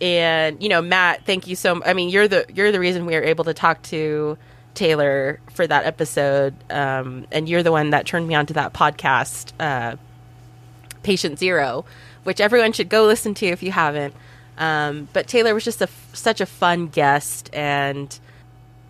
and 0.00 0.62
you 0.62 0.68
know, 0.68 0.80
Matt, 0.80 1.24
thank 1.26 1.46
you 1.46 1.56
so. 1.56 1.72
M- 1.72 1.82
I 1.84 1.92
mean, 1.92 2.08
you're 2.08 2.28
the 2.28 2.46
you're 2.54 2.72
the 2.72 2.80
reason 2.80 3.06
we 3.06 3.14
were 3.14 3.22
able 3.22 3.44
to 3.44 3.54
talk 3.54 3.82
to 3.84 4.38
Taylor 4.74 5.40
for 5.52 5.66
that 5.66 5.84
episode, 5.84 6.54
um, 6.70 7.26
and 7.32 7.48
you're 7.48 7.62
the 7.62 7.72
one 7.72 7.90
that 7.90 8.06
turned 8.06 8.26
me 8.28 8.34
on 8.34 8.46
to 8.46 8.54
that 8.54 8.72
podcast, 8.72 9.52
uh, 9.60 9.96
Patient 11.02 11.38
Zero, 11.38 11.84
which 12.24 12.40
everyone 12.40 12.72
should 12.72 12.88
go 12.88 13.04
listen 13.04 13.34
to 13.34 13.46
if 13.46 13.62
you 13.62 13.72
haven't. 13.72 14.14
Um, 14.56 15.08
but 15.12 15.26
Taylor 15.26 15.54
was 15.54 15.64
just 15.64 15.80
a, 15.80 15.88
such 16.12 16.40
a 16.40 16.46
fun 16.46 16.88
guest, 16.88 17.50
and 17.52 18.18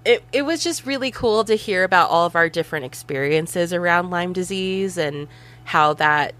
it 0.05 0.23
it 0.33 0.43
was 0.43 0.63
just 0.63 0.87
really 0.87 1.11
cool 1.11 1.45
to 1.45 1.55
hear 1.55 1.83
about 1.85 2.11
all 2.11 2.27
of 2.27 2.37
our 2.37 2.49
different 2.49 2.85
experiences 2.85 3.73
around 3.73 4.11
Lyme 4.11 4.33
disease 4.33 4.97
and 4.97 5.27
how 5.65 5.95
that 5.95 6.35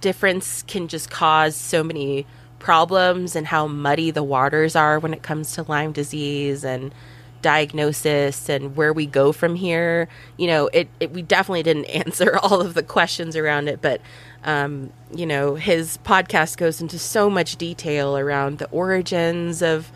difference 0.00 0.62
can 0.62 0.88
just 0.88 1.10
cause 1.10 1.54
so 1.54 1.82
many 1.84 2.26
problems 2.64 3.36
and 3.36 3.46
how 3.46 3.66
muddy 3.66 4.10
the 4.10 4.22
waters 4.22 4.74
are 4.74 4.98
when 4.98 5.12
it 5.12 5.22
comes 5.22 5.52
to 5.52 5.62
Lyme 5.64 5.92
disease 5.92 6.64
and 6.64 6.94
diagnosis 7.42 8.48
and 8.48 8.74
where 8.74 8.90
we 8.90 9.04
go 9.04 9.32
from 9.32 9.54
here. 9.54 10.08
You 10.38 10.46
know, 10.46 10.70
it, 10.72 10.88
it 10.98 11.10
we 11.10 11.20
definitely 11.20 11.62
didn't 11.62 11.84
answer 12.06 12.38
all 12.38 12.62
of 12.62 12.72
the 12.72 12.82
questions 12.82 13.36
around 13.36 13.68
it, 13.68 13.82
but 13.82 14.00
um, 14.44 14.90
you 15.14 15.26
know, 15.26 15.56
his 15.56 15.98
podcast 16.06 16.56
goes 16.56 16.80
into 16.80 16.98
so 16.98 17.28
much 17.28 17.56
detail 17.56 18.16
around 18.16 18.56
the 18.56 18.68
origins 18.70 19.60
of, 19.60 19.92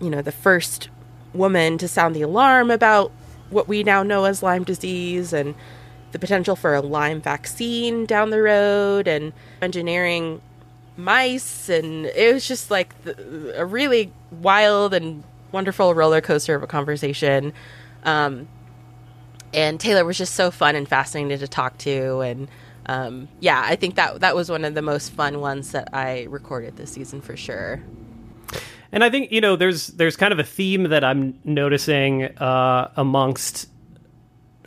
you 0.00 0.10
know, 0.10 0.22
the 0.22 0.30
first 0.30 0.90
woman 1.34 1.76
to 1.78 1.88
sound 1.88 2.14
the 2.14 2.22
alarm 2.22 2.70
about 2.70 3.10
what 3.50 3.66
we 3.66 3.82
now 3.82 4.04
know 4.04 4.26
as 4.26 4.44
Lyme 4.44 4.62
disease 4.62 5.32
and 5.32 5.56
the 6.12 6.20
potential 6.20 6.54
for 6.54 6.72
a 6.76 6.80
Lyme 6.80 7.20
vaccine 7.20 8.06
down 8.06 8.30
the 8.30 8.42
road 8.42 9.08
and 9.08 9.32
engineering 9.60 10.40
mice 11.02 11.68
and 11.68 12.06
it 12.06 12.32
was 12.32 12.46
just 12.46 12.70
like 12.70 13.02
the, 13.02 13.60
a 13.60 13.64
really 13.64 14.12
wild 14.30 14.94
and 14.94 15.24
wonderful 15.52 15.94
roller 15.94 16.20
coaster 16.20 16.54
of 16.54 16.62
a 16.62 16.66
conversation. 16.66 17.52
Um, 18.04 18.48
and 19.52 19.80
Taylor 19.80 20.04
was 20.04 20.16
just 20.16 20.34
so 20.34 20.50
fun 20.50 20.76
and 20.76 20.88
fascinating 20.88 21.38
to 21.38 21.48
talk 21.48 21.76
to, 21.78 22.20
and 22.20 22.48
um, 22.86 23.28
yeah, 23.40 23.62
I 23.64 23.76
think 23.76 23.96
that 23.96 24.20
that 24.20 24.36
was 24.36 24.48
one 24.48 24.64
of 24.64 24.74
the 24.74 24.82
most 24.82 25.12
fun 25.12 25.40
ones 25.40 25.72
that 25.72 25.90
I 25.92 26.24
recorded 26.30 26.76
this 26.76 26.92
season 26.92 27.20
for 27.20 27.36
sure. 27.36 27.82
And 28.92 29.04
I 29.04 29.10
think 29.10 29.32
you 29.32 29.40
know 29.40 29.56
there's 29.56 29.88
there's 29.88 30.16
kind 30.16 30.32
of 30.32 30.38
a 30.38 30.44
theme 30.44 30.84
that 30.84 31.04
I'm 31.04 31.38
noticing 31.44 32.26
uh, 32.38 32.90
amongst 32.96 33.68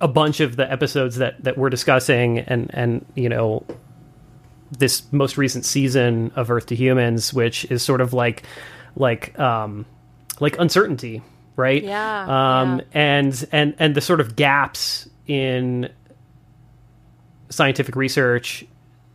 a 0.01 0.07
bunch 0.07 0.39
of 0.39 0.55
the 0.57 0.69
episodes 0.69 1.17
that 1.17 1.43
that 1.43 1.57
we're 1.57 1.69
discussing, 1.69 2.39
and 2.39 2.69
and 2.73 3.05
you 3.15 3.29
know 3.29 3.65
this 4.79 5.03
most 5.11 5.37
recent 5.37 5.65
season 5.65 6.31
of 6.35 6.49
Earth 6.51 6.67
to 6.67 6.75
Humans, 6.75 7.33
which 7.33 7.65
is 7.65 7.81
sort 7.83 8.01
of 8.01 8.13
like 8.13 8.43
like 8.95 9.37
um, 9.39 9.85
like 10.39 10.57
uncertainty, 10.59 11.21
right? 11.55 11.83
Yeah, 11.83 12.61
um, 12.61 12.79
yeah. 12.79 12.85
And 12.93 13.47
and 13.51 13.75
and 13.79 13.95
the 13.95 14.01
sort 14.01 14.19
of 14.19 14.35
gaps 14.35 15.07
in 15.27 15.89
scientific 17.49 17.95
research 17.95 18.65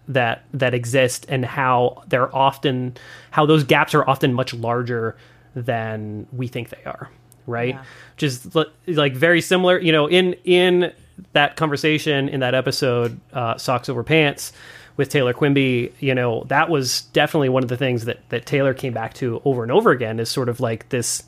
that 0.08 0.44
that 0.54 0.74
exist 0.74 1.26
and 1.28 1.44
how 1.44 2.02
they're 2.08 2.34
often 2.34 2.96
how 3.30 3.44
those 3.44 3.64
gaps 3.64 3.94
are 3.94 4.08
often 4.08 4.32
much 4.32 4.54
larger 4.54 5.16
than 5.54 6.26
we 6.32 6.48
think 6.48 6.70
they 6.70 6.82
are 6.84 7.10
right 7.46 7.74
yeah. 7.74 7.84
just 8.16 8.56
like 8.86 9.14
very 9.14 9.40
similar 9.40 9.78
you 9.78 9.92
know 9.92 10.08
in 10.08 10.34
in 10.44 10.92
that 11.32 11.56
conversation 11.56 12.28
in 12.28 12.40
that 12.40 12.54
episode 12.54 13.20
uh, 13.32 13.56
socks 13.58 13.88
over 13.88 14.02
pants 14.02 14.52
with 14.98 15.08
Taylor 15.08 15.32
Quimby, 15.32 15.94
you 16.00 16.14
know, 16.14 16.44
that 16.48 16.68
was 16.68 17.02
definitely 17.12 17.48
one 17.48 17.62
of 17.62 17.70
the 17.70 17.78
things 17.78 18.04
that 18.04 18.28
that 18.28 18.44
Taylor 18.44 18.74
came 18.74 18.92
back 18.92 19.14
to 19.14 19.40
over 19.46 19.62
and 19.62 19.72
over 19.72 19.92
again 19.92 20.20
is 20.20 20.28
sort 20.28 20.50
of 20.50 20.60
like 20.60 20.90
this 20.90 21.22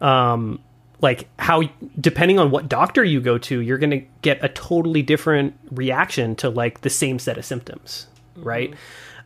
um 0.00 0.58
like 1.02 1.28
how 1.38 1.62
depending 2.00 2.38
on 2.38 2.50
what 2.50 2.68
doctor 2.68 3.04
you 3.04 3.20
go 3.20 3.38
to, 3.38 3.60
you're 3.60 3.78
going 3.78 3.90
to 3.90 4.04
get 4.22 4.42
a 4.42 4.48
totally 4.48 5.02
different 5.02 5.54
reaction 5.70 6.34
to 6.36 6.50
like 6.50 6.80
the 6.80 6.90
same 6.90 7.18
set 7.18 7.38
of 7.38 7.44
symptoms, 7.44 8.06
mm-hmm. 8.36 8.48
right? 8.48 8.74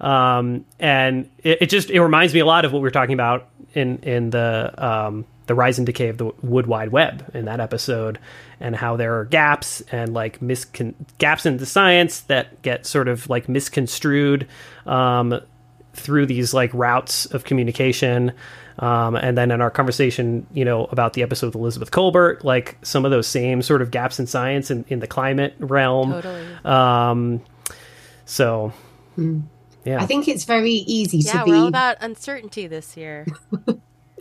Um, 0.00 0.64
and 0.78 1.30
it, 1.38 1.62
it, 1.62 1.70
just 1.70 1.90
it 1.90 2.00
reminds 2.02 2.34
me 2.34 2.40
a 2.40 2.46
lot 2.46 2.64
of 2.64 2.72
what 2.72 2.80
we 2.80 2.82
were 2.82 2.90
talking 2.90 3.14
about 3.14 3.48
in 3.74 3.98
in 3.98 4.30
the 4.30 4.72
um, 4.78 5.24
the 5.46 5.54
rise 5.54 5.78
and 5.78 5.86
decay 5.86 6.08
of 6.08 6.18
the 6.18 6.30
wood 6.42 6.66
wide 6.66 6.90
web 6.90 7.30
in 7.34 7.44
that 7.44 7.60
episode 7.60 8.18
and 8.60 8.74
how 8.74 8.96
there 8.96 9.18
are 9.18 9.24
gaps 9.24 9.82
and 9.92 10.14
like 10.14 10.40
miscon- 10.40 10.94
gaps 11.18 11.44
in 11.44 11.58
the 11.58 11.66
science 11.66 12.20
that 12.20 12.62
get 12.62 12.86
sort 12.86 13.08
of 13.08 13.28
like 13.28 13.48
misconstrued 13.48 14.48
um, 14.86 15.38
through 15.92 16.26
these 16.26 16.54
like 16.54 16.72
routes 16.72 17.26
of 17.26 17.44
communication. 17.44 18.32
Um, 18.76 19.14
and 19.14 19.38
then 19.38 19.52
in 19.52 19.60
our 19.60 19.70
conversation 19.70 20.48
you 20.52 20.64
know 20.64 20.86
about 20.86 21.12
the 21.12 21.22
episode 21.22 21.48
with 21.48 21.56
elizabeth 21.56 21.90
Kolbert, 21.90 22.42
like 22.42 22.76
some 22.82 23.04
of 23.04 23.10
those 23.10 23.26
same 23.26 23.62
sort 23.62 23.82
of 23.82 23.90
gaps 23.90 24.18
in 24.18 24.26
science 24.26 24.70
in, 24.70 24.84
in 24.88 24.98
the 24.98 25.06
climate 25.06 25.54
realm. 25.60 26.10
Totally. 26.10 26.46
um, 26.64 27.40
so 28.24 28.72
yeah 29.84 30.02
I 30.02 30.06
think 30.06 30.28
it's 30.28 30.44
very 30.44 30.70
easy 30.72 31.18
Yeah, 31.18 31.40
to 31.40 31.44
be 31.44 31.50
we're 31.50 31.56
all 31.58 31.66
about 31.68 31.96
uncertainty 32.00 32.66
this 32.66 32.96
year. 32.96 33.26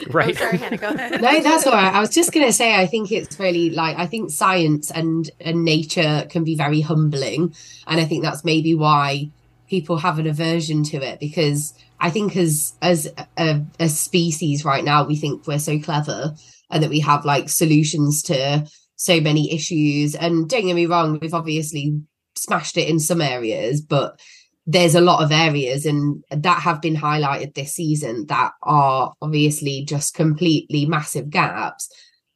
right 0.09 0.35
Oh, 0.35 0.39
sorry, 0.39 0.57
Hannah, 0.57 0.77
go 0.77 0.89
ahead. 0.89 1.21
no, 1.21 1.41
that's 1.41 1.65
all 1.67 1.73
right. 1.73 1.93
I 1.93 1.99
was 1.99 2.09
just 2.09 2.33
going 2.33 2.45
to 2.45 2.53
say, 2.53 2.75
I 2.75 2.87
think 2.87 3.11
it's 3.11 3.39
really 3.39 3.69
like 3.69 3.97
I 3.97 4.05
think 4.07 4.31
science 4.31 4.91
and 4.91 5.29
and 5.39 5.63
nature 5.63 6.25
can 6.29 6.43
be 6.43 6.55
very 6.55 6.81
humbling, 6.81 7.53
and 7.87 8.01
I 8.01 8.05
think 8.05 8.23
that's 8.23 8.43
maybe 8.43 8.75
why 8.75 9.29
people 9.67 9.97
have 9.97 10.19
an 10.19 10.27
aversion 10.27 10.83
to 10.83 10.97
it 10.97 11.19
because 11.19 11.73
I 11.99 12.09
think 12.09 12.35
as 12.35 12.73
as 12.81 13.11
a, 13.37 13.61
a 13.79 13.89
species 13.89 14.65
right 14.65 14.83
now 14.83 15.05
we 15.05 15.15
think 15.15 15.47
we're 15.47 15.59
so 15.59 15.79
clever 15.79 16.35
and 16.69 16.83
that 16.83 16.89
we 16.89 16.99
have 16.99 17.23
like 17.25 17.49
solutions 17.49 18.23
to 18.23 18.67
so 18.95 19.19
many 19.21 19.53
issues. 19.53 20.15
And 20.15 20.49
don't 20.49 20.65
get 20.65 20.75
me 20.75 20.85
wrong, 20.85 21.19
we've 21.21 21.33
obviously 21.33 22.01
smashed 22.35 22.77
it 22.77 22.89
in 22.89 22.99
some 22.99 23.21
areas, 23.21 23.81
but 23.81 24.19
there's 24.65 24.95
a 24.95 25.01
lot 25.01 25.23
of 25.23 25.31
areas 25.31 25.85
and 25.85 26.23
that 26.31 26.61
have 26.61 26.81
been 26.81 26.95
highlighted 26.95 27.53
this 27.53 27.73
season 27.73 28.25
that 28.27 28.53
are 28.63 29.13
obviously 29.21 29.83
just 29.83 30.13
completely 30.13 30.85
massive 30.85 31.29
gaps. 31.29 31.89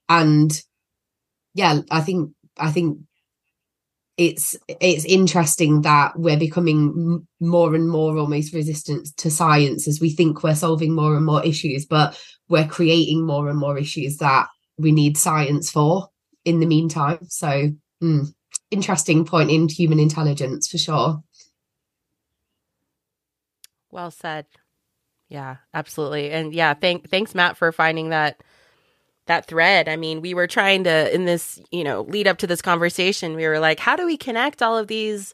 And 0.09 0.51
yeah 1.57 1.79
i 1.89 1.99
think 1.99 2.31
i 2.59 2.71
think 2.71 2.99
it's 4.15 4.55
it's 4.67 5.05
interesting 5.05 5.81
that 5.81 6.17
we're 6.17 6.37
becoming 6.37 7.25
more 7.39 7.75
and 7.75 7.89
more 7.89 8.17
almost 8.17 8.53
resistant 8.53 9.07
to 9.17 9.29
science 9.29 9.87
as 9.87 9.99
we 9.99 10.09
think 10.09 10.43
we're 10.43 10.55
solving 10.55 10.93
more 10.93 11.15
and 11.15 11.25
more 11.25 11.43
issues 11.45 11.85
but 11.85 12.19
we're 12.49 12.67
creating 12.67 13.25
more 13.25 13.49
and 13.49 13.59
more 13.59 13.77
issues 13.77 14.17
that 14.17 14.47
we 14.77 14.91
need 14.91 15.17
science 15.17 15.69
for 15.69 16.09
in 16.45 16.59
the 16.59 16.65
meantime. 16.65 17.19
So 17.27 17.71
mm, 18.01 18.27
interesting 18.71 19.25
point 19.25 19.51
in 19.51 19.67
human 19.67 19.99
intelligence 19.99 20.67
for 20.69 20.77
sure 20.77 21.23
Well 23.91 24.11
said. 24.11 24.45
Yeah, 25.29 25.57
absolutely. 25.73 26.31
And 26.31 26.53
yeah, 26.53 26.73
thank 26.73 27.09
thanks 27.09 27.35
Matt 27.35 27.57
for 27.57 27.71
finding 27.71 28.09
that 28.09 28.41
that 29.27 29.45
thread. 29.45 29.89
I 29.89 29.97
mean, 29.97 30.21
we 30.21 30.33
were 30.33 30.47
trying 30.47 30.85
to 30.85 31.13
in 31.13 31.25
this, 31.25 31.59
you 31.71 31.83
know, 31.83 32.01
lead 32.01 32.27
up 32.27 32.37
to 32.39 32.47
this 32.47 32.61
conversation, 32.61 33.35
we 33.35 33.45
were 33.45 33.59
like, 33.59 33.79
how 33.79 33.95
do 33.95 34.05
we 34.05 34.17
connect 34.17 34.61
all 34.61 34.77
of 34.77 34.87
these 34.87 35.33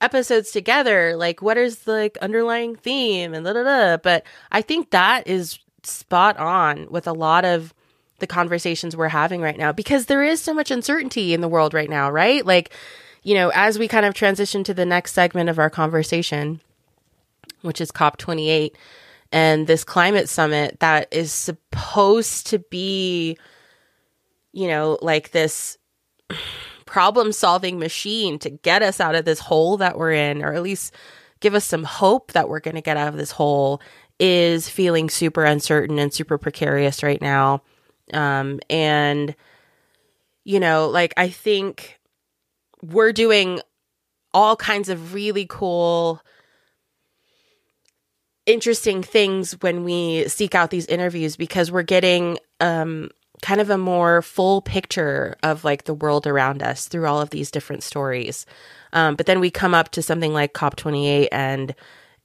episodes 0.00 0.50
together? 0.50 1.16
Like 1.16 1.40
what 1.40 1.56
is 1.56 1.80
the 1.80 1.92
like 1.92 2.18
underlying 2.18 2.76
theme 2.76 3.32
and 3.34 3.44
da 3.44 3.54
da 3.54 3.62
da. 3.62 3.96
But 3.96 4.24
I 4.50 4.60
think 4.60 4.90
that 4.90 5.26
is 5.26 5.58
spot 5.82 6.36
on 6.36 6.86
with 6.90 7.06
a 7.06 7.12
lot 7.12 7.44
of 7.44 7.74
the 8.18 8.26
conversations 8.26 8.96
we're 8.96 9.08
having 9.08 9.40
right 9.40 9.58
now 9.58 9.72
because 9.72 10.06
there 10.06 10.22
is 10.22 10.40
so 10.40 10.54
much 10.54 10.70
uncertainty 10.70 11.34
in 11.34 11.40
the 11.40 11.48
world 11.48 11.74
right 11.74 11.90
now, 11.90 12.10
right? 12.10 12.46
Like, 12.46 12.72
you 13.24 13.34
know, 13.34 13.50
as 13.54 13.78
we 13.78 13.88
kind 13.88 14.06
of 14.06 14.14
transition 14.14 14.62
to 14.64 14.74
the 14.74 14.86
next 14.86 15.12
segment 15.12 15.48
of 15.48 15.58
our 15.58 15.70
conversation, 15.70 16.60
which 17.62 17.80
is 17.80 17.90
COP28, 17.90 18.74
and 19.32 19.66
this 19.66 19.82
climate 19.82 20.28
summit 20.28 20.78
that 20.80 21.08
is 21.10 21.32
supposed 21.32 22.46
to 22.48 22.58
be, 22.58 23.38
you 24.52 24.68
know, 24.68 24.98
like 25.00 25.30
this 25.30 25.78
problem 26.86 27.32
solving 27.32 27.78
machine 27.78 28.38
to 28.38 28.50
get 28.50 28.82
us 28.82 29.00
out 29.00 29.14
of 29.14 29.24
this 29.24 29.38
hole 29.38 29.78
that 29.78 29.96
we're 29.96 30.12
in, 30.12 30.42
or 30.42 30.52
at 30.52 30.62
least 30.62 30.94
give 31.40 31.54
us 31.54 31.64
some 31.64 31.84
hope 31.84 32.32
that 32.32 32.48
we're 32.48 32.60
going 32.60 32.74
to 32.74 32.82
get 32.82 32.98
out 32.98 33.08
of 33.08 33.16
this 33.16 33.30
hole, 33.30 33.80
is 34.20 34.68
feeling 34.68 35.08
super 35.08 35.44
uncertain 35.44 35.98
and 35.98 36.12
super 36.12 36.36
precarious 36.36 37.02
right 37.02 37.22
now. 37.22 37.62
Um, 38.12 38.60
and, 38.68 39.34
you 40.44 40.60
know, 40.60 40.88
like 40.88 41.14
I 41.16 41.28
think 41.30 41.98
we're 42.82 43.12
doing 43.12 43.60
all 44.34 44.56
kinds 44.56 44.88
of 44.88 45.14
really 45.14 45.46
cool 45.48 46.20
interesting 48.46 49.02
things 49.02 49.52
when 49.60 49.84
we 49.84 50.28
seek 50.28 50.54
out 50.54 50.70
these 50.70 50.86
interviews 50.86 51.36
because 51.36 51.70
we're 51.70 51.82
getting 51.82 52.38
um, 52.60 53.10
kind 53.42 53.60
of 53.60 53.70
a 53.70 53.78
more 53.78 54.22
full 54.22 54.62
picture 54.62 55.36
of 55.42 55.64
like 55.64 55.84
the 55.84 55.94
world 55.94 56.26
around 56.26 56.62
us 56.62 56.88
through 56.88 57.06
all 57.06 57.20
of 57.20 57.30
these 57.30 57.50
different 57.50 57.82
stories. 57.82 58.46
Um, 58.92 59.16
but 59.16 59.26
then 59.26 59.40
we 59.40 59.50
come 59.50 59.74
up 59.74 59.90
to 59.90 60.02
something 60.02 60.32
like 60.32 60.54
COP28 60.54 61.28
and 61.32 61.74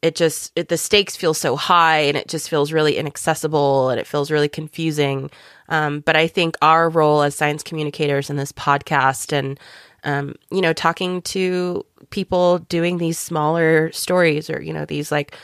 it 0.02 0.16
just 0.16 0.52
it, 0.56 0.70
the 0.70 0.78
stakes 0.78 1.16
feel 1.16 1.34
so 1.34 1.56
high 1.56 2.00
and 2.00 2.16
it 2.16 2.28
just 2.28 2.50
feels 2.50 2.72
really 2.72 2.98
inaccessible 2.98 3.90
and 3.90 4.00
it 4.00 4.08
feels 4.08 4.30
really 4.30 4.50
confusing. 4.50 5.32
Um, 5.70 6.02
but 6.02 6.16
I 6.16 6.28
think 6.28 6.56
our 6.62 6.90
role 6.90 7.24
as 7.24 7.36
science 7.36 7.64
communicators 7.64 8.30
in 8.30 8.36
this 8.36 8.52
podcast 8.52 9.34
and 9.34 9.60
um, 10.04 10.36
you 10.52 10.62
know 10.62 10.74
talking 10.74 11.24
to 11.24 11.84
people 12.12 12.60
doing 12.60 13.00
these 13.00 13.18
smaller 13.18 13.92
stories 13.92 14.50
or 14.50 14.62
you 14.62 14.72
know 14.72 14.86
these 14.86 15.12
like 15.12 15.36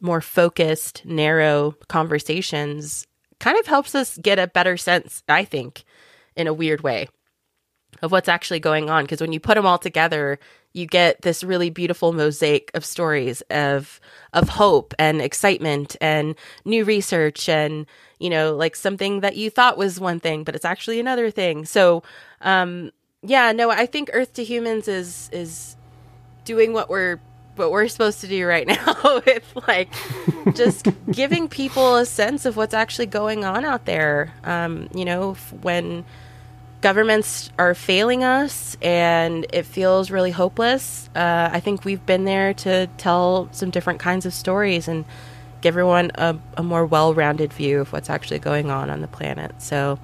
more 0.00 0.20
focused, 0.20 1.04
narrow 1.04 1.74
conversations 1.88 3.06
kind 3.40 3.58
of 3.58 3.66
helps 3.66 3.94
us 3.94 4.18
get 4.18 4.38
a 4.38 4.46
better 4.46 4.76
sense, 4.76 5.22
I 5.28 5.44
think, 5.44 5.84
in 6.36 6.46
a 6.46 6.54
weird 6.54 6.82
way, 6.82 7.08
of 8.02 8.12
what's 8.12 8.28
actually 8.28 8.60
going 8.60 8.90
on. 8.90 9.04
Because 9.04 9.20
when 9.20 9.32
you 9.32 9.40
put 9.40 9.54
them 9.54 9.66
all 9.66 9.78
together, 9.78 10.38
you 10.72 10.86
get 10.86 11.22
this 11.22 11.42
really 11.42 11.70
beautiful 11.70 12.12
mosaic 12.12 12.70
of 12.74 12.84
stories 12.84 13.40
of 13.50 14.00
of 14.32 14.48
hope 14.48 14.94
and 14.98 15.20
excitement 15.20 15.96
and 16.00 16.34
new 16.64 16.84
research 16.84 17.48
and 17.48 17.86
you 18.18 18.30
know 18.30 18.54
like 18.54 18.76
something 18.76 19.20
that 19.20 19.36
you 19.36 19.50
thought 19.50 19.78
was 19.78 19.98
one 19.98 20.20
thing 20.20 20.44
but 20.44 20.54
it's 20.54 20.64
actually 20.64 21.00
another 21.00 21.30
thing 21.30 21.64
so 21.64 22.02
um 22.42 22.90
yeah 23.22 23.50
no 23.52 23.70
i 23.70 23.86
think 23.86 24.10
earth 24.12 24.34
to 24.34 24.44
humans 24.44 24.88
is 24.88 25.30
is 25.32 25.76
doing 26.44 26.72
what 26.72 26.88
we're 26.88 27.18
what 27.58 27.70
we're 27.70 27.88
supposed 27.88 28.20
to 28.20 28.28
do 28.28 28.46
right 28.46 28.66
now 28.66 29.20
with 29.26 29.52
like 29.66 29.92
just 30.54 30.86
giving 31.10 31.48
people 31.48 31.96
a 31.96 32.06
sense 32.06 32.44
of 32.44 32.56
what's 32.56 32.74
actually 32.74 33.06
going 33.06 33.44
on 33.44 33.64
out 33.64 33.84
there. 33.84 34.32
Um 34.44 34.88
you 34.94 35.04
know 35.04 35.32
f- 35.32 35.52
when 35.62 36.04
governments 36.80 37.50
are 37.58 37.74
failing 37.74 38.22
us 38.22 38.76
and 38.80 39.46
it 39.52 39.66
feels 39.66 40.12
really 40.12 40.30
hopeless 40.30 41.10
uh, 41.16 41.50
i 41.52 41.58
think 41.58 41.84
we've 41.84 42.06
been 42.06 42.24
there 42.24 42.54
to 42.54 42.86
tell 42.98 43.48
some 43.50 43.68
different 43.68 43.98
kinds 43.98 44.24
of 44.24 44.32
stories 44.32 44.86
and 44.86 45.04
give 45.60 45.74
everyone 45.74 46.12
a, 46.14 46.38
a 46.56 46.62
more 46.62 46.86
well-rounded 46.86 47.52
view 47.52 47.80
of 47.80 47.92
what's 47.92 48.08
actually 48.08 48.38
going 48.38 48.70
on 48.70 48.90
on 48.90 49.00
the 49.00 49.08
planet. 49.08 49.60
So 49.60 49.98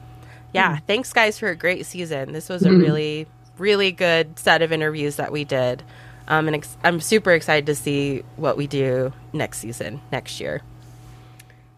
yeah 0.52 0.78
thanks 0.86 1.12
guys 1.12 1.38
for 1.38 1.48
a 1.48 1.56
great 1.56 1.86
season. 1.86 2.32
This 2.32 2.48
was 2.48 2.64
a 2.64 2.72
really 2.72 3.26
really 3.58 3.92
good 3.92 4.36
set 4.38 4.62
of 4.62 4.72
interviews 4.72 5.16
that 5.16 5.30
we 5.30 5.44
did 5.44 5.82
um, 6.28 6.46
and 6.46 6.56
ex- 6.56 6.76
i'm 6.84 7.00
super 7.00 7.32
excited 7.32 7.66
to 7.66 7.74
see 7.74 8.22
what 8.36 8.56
we 8.56 8.66
do 8.66 9.12
next 9.32 9.58
season 9.58 10.00
next 10.12 10.40
year 10.40 10.62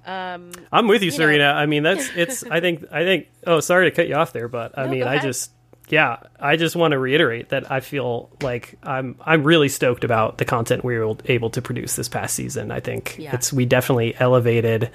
um, 0.05 0.53
I'm 0.71 0.87
with 0.87 1.03
you, 1.03 1.11
know. 1.11 1.17
Serena. 1.17 1.47
I 1.47 1.67
mean, 1.67 1.83
that's 1.83 2.09
it's. 2.15 2.45
I 2.45 2.61
think. 2.61 2.85
I 2.93 3.03
think. 3.03 3.27
Oh, 3.45 3.59
sorry 3.59 3.91
to 3.91 3.97
cut 3.97 4.07
you 4.07 4.15
off 4.15 4.33
there, 4.33 4.47
but 4.47 4.79
I 4.79 4.85
No, 4.85 4.91
mean, 4.93 5.03
I 5.03 5.19
just. 5.19 5.51
Yeah, 5.89 6.19
I 6.39 6.55
just 6.57 6.77
want 6.77 6.93
to 6.93 6.99
reiterate 7.01 7.49
that 7.49 7.71
I 7.73 7.81
feel 7.81 8.31
like 8.41 8.77
I'm 8.85 9.17
I'm 9.21 9.43
really 9.43 9.69
stoked 9.69 10.05
about 10.05 10.39
the 10.39 10.45
content 10.45 10.85
we 10.85 10.97
were 10.97 11.17
able 11.25 11.51
to 11.51 11.61
produce 11.61 11.97
this 11.97 12.09
past 12.09 12.37
season. 12.37 12.71
I 12.71 12.79
think 12.79 13.17
Yeah. 13.19 13.35
it's 13.35 13.53
we 13.53 13.67
definitely 13.67 14.15
elevated 14.19 14.91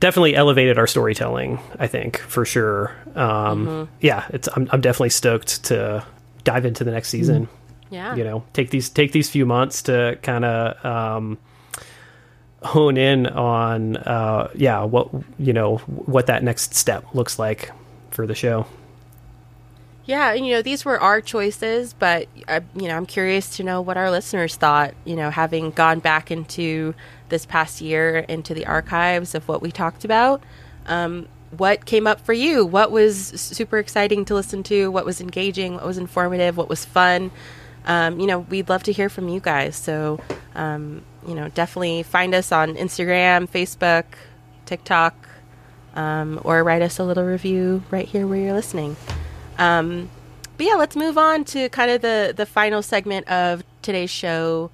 definitely 0.00 0.34
elevated 0.36 0.78
our 0.78 0.86
storytelling, 0.86 1.58
I 1.78 1.86
think, 1.86 2.16
for 2.18 2.46
sure. 2.46 2.94
Um 3.14 3.66
Mm-hmm. 3.66 3.92
yeah, 4.00 4.24
it's 4.30 4.48
I'm 4.56 4.68
I'm 4.72 4.80
definitely 4.80 5.10
stoked 5.10 5.64
to 5.64 6.02
dive 6.44 6.64
into 6.64 6.82
the 6.84 6.92
next 6.92 7.08
season. 7.10 7.48
Yeah 7.90 8.14
You 8.14 8.24
know, 8.24 8.44
take 8.52 8.70
these 8.70 8.88
take 8.88 9.12
these 9.12 9.30
few 9.30 9.46
months 9.46 9.82
to 9.82 10.18
kind 10.22 10.44
of 10.44 10.84
um 10.84 11.38
hone 12.62 12.96
in 12.96 13.26
on 13.26 13.96
uh 13.98 14.48
yeah 14.54 14.82
what 14.82 15.08
you 15.38 15.52
know 15.52 15.76
what 16.06 16.26
that 16.26 16.42
next 16.42 16.74
step 16.74 17.04
looks 17.14 17.38
like 17.38 17.70
for 18.10 18.26
the 18.26 18.34
show 18.34 18.66
Yeah, 20.04 20.32
and, 20.34 20.46
you 20.46 20.52
know, 20.54 20.62
these 20.62 20.84
were 20.84 21.00
our 21.00 21.20
choices, 21.20 21.92
but 21.92 22.28
uh, 22.46 22.60
you 22.76 22.86
know, 22.88 22.96
I'm 22.96 23.06
curious 23.06 23.56
to 23.56 23.64
know 23.64 23.80
what 23.82 23.96
our 23.96 24.10
listeners 24.10 24.54
thought. 24.56 24.94
You 25.04 25.16
know, 25.16 25.30
having 25.30 25.72
gone 25.72 25.98
back 25.98 26.30
into 26.30 26.94
this 27.28 27.44
past 27.44 27.80
year 27.80 28.18
into 28.28 28.54
the 28.54 28.66
archives 28.66 29.34
of 29.34 29.48
what 29.48 29.62
we 29.62 29.72
talked 29.72 30.04
about, 30.04 30.42
um, 30.86 31.26
what 31.50 31.86
came 31.86 32.06
up 32.06 32.20
for 32.20 32.32
you? 32.32 32.64
What 32.64 32.92
was 32.92 33.16
super 33.34 33.78
exciting 33.78 34.24
to 34.26 34.34
listen 34.34 34.62
to? 34.64 34.90
What 34.92 35.04
was 35.04 35.20
engaging? 35.20 35.74
What 35.74 35.84
was 35.86 35.98
informative? 35.98 36.56
What 36.56 36.68
was 36.68 36.84
fun? 36.84 37.32
Um, 37.86 38.18
you 38.18 38.26
know, 38.26 38.40
we'd 38.40 38.68
love 38.68 38.82
to 38.84 38.92
hear 38.92 39.08
from 39.08 39.28
you 39.28 39.40
guys. 39.40 39.76
So, 39.76 40.20
um, 40.54 41.02
you 41.26 41.34
know, 41.34 41.48
definitely 41.48 42.02
find 42.02 42.34
us 42.34 42.52
on 42.52 42.74
Instagram, 42.74 43.48
Facebook, 43.48 44.04
TikTok, 44.66 45.14
um, 45.94 46.40
or 46.44 46.62
write 46.62 46.82
us 46.82 46.98
a 46.98 47.04
little 47.04 47.24
review 47.24 47.82
right 47.90 48.06
here 48.06 48.26
where 48.26 48.38
you're 48.38 48.52
listening. 48.52 48.96
Um, 49.58 50.10
but 50.56 50.66
yeah, 50.66 50.74
let's 50.74 50.96
move 50.96 51.18
on 51.18 51.44
to 51.46 51.68
kind 51.68 51.90
of 51.90 52.02
the 52.02 52.32
the 52.36 52.46
final 52.46 52.82
segment 52.82 53.28
of 53.28 53.62
today's 53.82 54.10
show, 54.10 54.70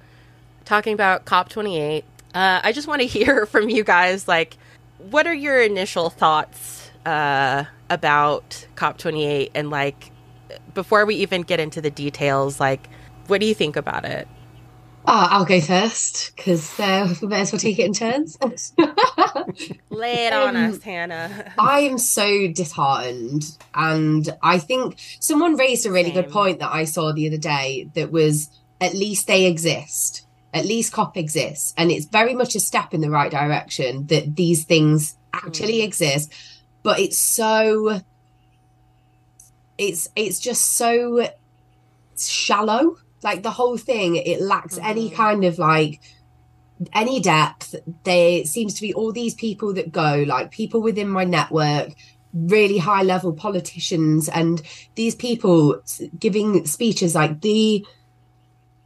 talking 0.65 0.93
about 0.93 1.25
COP28. 1.25 2.03
Uh, 2.33 2.61
I 2.63 2.71
just 2.71 2.87
want 2.87 3.01
to 3.01 3.07
hear 3.19 3.45
from 3.45 3.69
you 3.69 3.83
guys, 3.83 4.27
like, 4.27 4.57
what 4.97 5.27
are 5.27 5.33
your 5.33 5.61
initial 5.61 6.09
thoughts 6.09 6.89
uh, 7.05 7.65
about 7.89 8.65
COP28, 8.75 9.51
and 9.55 9.69
like, 9.69 10.11
before 10.73 11.05
we 11.05 11.15
even 11.15 11.41
get 11.41 11.59
into 11.59 11.81
the 11.81 11.91
details, 11.91 12.59
like, 12.59 12.87
what 13.27 13.41
do 13.41 13.47
you 13.47 13.53
think 13.53 13.75
about 13.75 14.05
it? 14.05 14.27
Oh, 15.05 15.27
I'll 15.31 15.45
go 15.45 15.59
first 15.59 16.33
because 16.35 16.79
uh, 16.79 17.13
we 17.21 17.27
may 17.27 17.41
as 17.41 17.51
well 17.51 17.59
take 17.59 17.77
it 17.77 17.85
in 17.85 17.93
turns. 17.93 18.37
Lay 19.89 20.27
it 20.27 20.33
on 20.33 20.55
um, 20.55 20.71
us, 20.71 20.81
Hannah. 20.81 21.53
I 21.59 21.81
am 21.81 21.97
so 21.97 22.47
disheartened. 22.47 23.57
And 23.73 24.29
I 24.41 24.59
think 24.59 24.95
someone 25.19 25.57
raised 25.57 25.85
a 25.85 25.91
really 25.91 26.13
Same. 26.13 26.23
good 26.23 26.31
point 26.31 26.59
that 26.59 26.73
I 26.73 26.85
saw 26.85 27.11
the 27.11 27.27
other 27.27 27.37
day 27.37 27.89
that 27.95 28.13
was 28.13 28.49
at 28.79 28.93
least 28.93 29.27
they 29.27 29.45
exist. 29.45 30.25
At 30.53 30.65
least 30.65 30.93
COP 30.93 31.17
exists. 31.17 31.73
And 31.75 31.91
it's 31.91 32.05
very 32.05 32.33
much 32.33 32.55
a 32.55 32.61
step 32.61 32.93
in 32.93 33.01
the 33.01 33.09
right 33.09 33.31
direction 33.31 34.07
that 34.07 34.37
these 34.37 34.63
things 34.63 35.17
actually 35.33 35.79
mm. 35.79 35.83
exist. 35.83 36.31
But 36.81 36.99
it's 36.99 37.17
so 37.17 37.99
it's 39.77 40.07
it's 40.15 40.39
just 40.39 40.77
so 40.77 41.27
shallow 42.17 42.97
like 43.23 43.43
the 43.43 43.51
whole 43.51 43.77
thing 43.77 44.15
it 44.15 44.41
lacks 44.41 44.75
mm-hmm. 44.75 44.89
any 44.89 45.09
kind 45.09 45.43
of 45.43 45.59
like 45.59 46.01
any 46.91 47.19
depth 47.19 47.75
there 48.03 48.43
seems 48.45 48.73
to 48.73 48.81
be 48.81 48.93
all 48.93 49.11
these 49.11 49.35
people 49.35 49.73
that 49.73 49.91
go 49.91 50.23
like 50.27 50.51
people 50.51 50.81
within 50.81 51.07
my 51.07 51.23
network 51.23 51.89
really 52.33 52.79
high 52.79 53.03
level 53.03 53.31
politicians 53.31 54.27
and 54.27 54.61
these 54.95 55.15
people 55.15 55.81
giving 56.19 56.65
speeches 56.65 57.15
like 57.15 57.41
the 57.41 57.85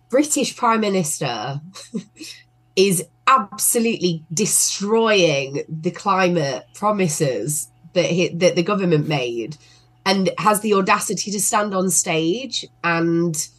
british 0.09 0.55
prime 0.55 0.81
minister 0.81 1.61
is 2.75 3.05
absolutely 3.25 4.23
destroying 4.33 5.63
the 5.67 5.91
climate 5.91 6.65
promises 6.73 7.69
that 7.93 8.05
he, 8.05 8.29
that 8.29 8.55
the 8.55 8.63
government 8.63 9.07
made 9.07 9.57
and 10.05 10.29
has 10.37 10.61
the 10.61 10.73
audacity 10.73 11.31
to 11.31 11.39
stand 11.39 11.73
on 11.73 11.89
stage 11.89 12.65
and 12.83 13.49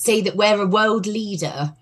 say 0.00 0.22
that 0.22 0.34
we're 0.34 0.62
a 0.62 0.66
world 0.66 1.06
leader 1.06 1.74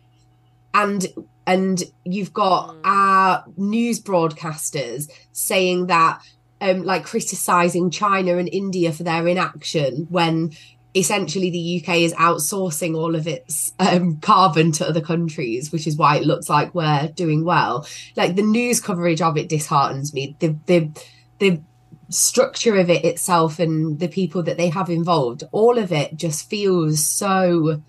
and 0.74 1.06
and 1.46 1.84
you've 2.04 2.32
got 2.32 2.70
mm. 2.70 2.80
our 2.82 3.44
news 3.56 4.00
broadcasters 4.00 5.08
saying 5.30 5.86
that 5.86 6.20
um 6.60 6.82
like 6.82 7.04
criticizing 7.04 7.90
China 7.90 8.36
and 8.36 8.48
India 8.48 8.90
for 8.90 9.04
their 9.04 9.28
inaction 9.28 10.08
when 10.10 10.50
essentially 10.96 11.50
the 11.50 11.80
UK 11.80 11.98
is 11.98 12.14
outsourcing 12.14 12.96
all 12.96 13.14
of 13.14 13.28
its 13.28 13.72
um, 13.78 14.16
carbon 14.16 14.72
to 14.72 14.88
other 14.88 15.02
countries, 15.02 15.70
which 15.70 15.86
is 15.86 15.96
why 15.96 16.16
it 16.16 16.24
looks 16.24 16.48
like 16.48 16.74
we're 16.74 17.08
doing 17.14 17.44
well. 17.44 17.86
Like 18.16 18.34
the 18.34 18.42
news 18.42 18.80
coverage 18.80 19.22
of 19.22 19.36
it 19.36 19.48
disheartens 19.48 20.12
me. 20.12 20.34
The 20.40 20.56
the 20.66 20.90
the 21.38 21.60
structure 22.08 22.76
of 22.76 22.90
it 22.90 23.04
itself 23.04 23.60
and 23.60 24.00
the 24.00 24.08
people 24.08 24.42
that 24.42 24.56
they 24.56 24.70
have 24.70 24.90
involved, 24.90 25.44
all 25.52 25.78
of 25.78 25.92
it 25.92 26.16
just 26.16 26.50
feels 26.50 27.06
so 27.06 27.80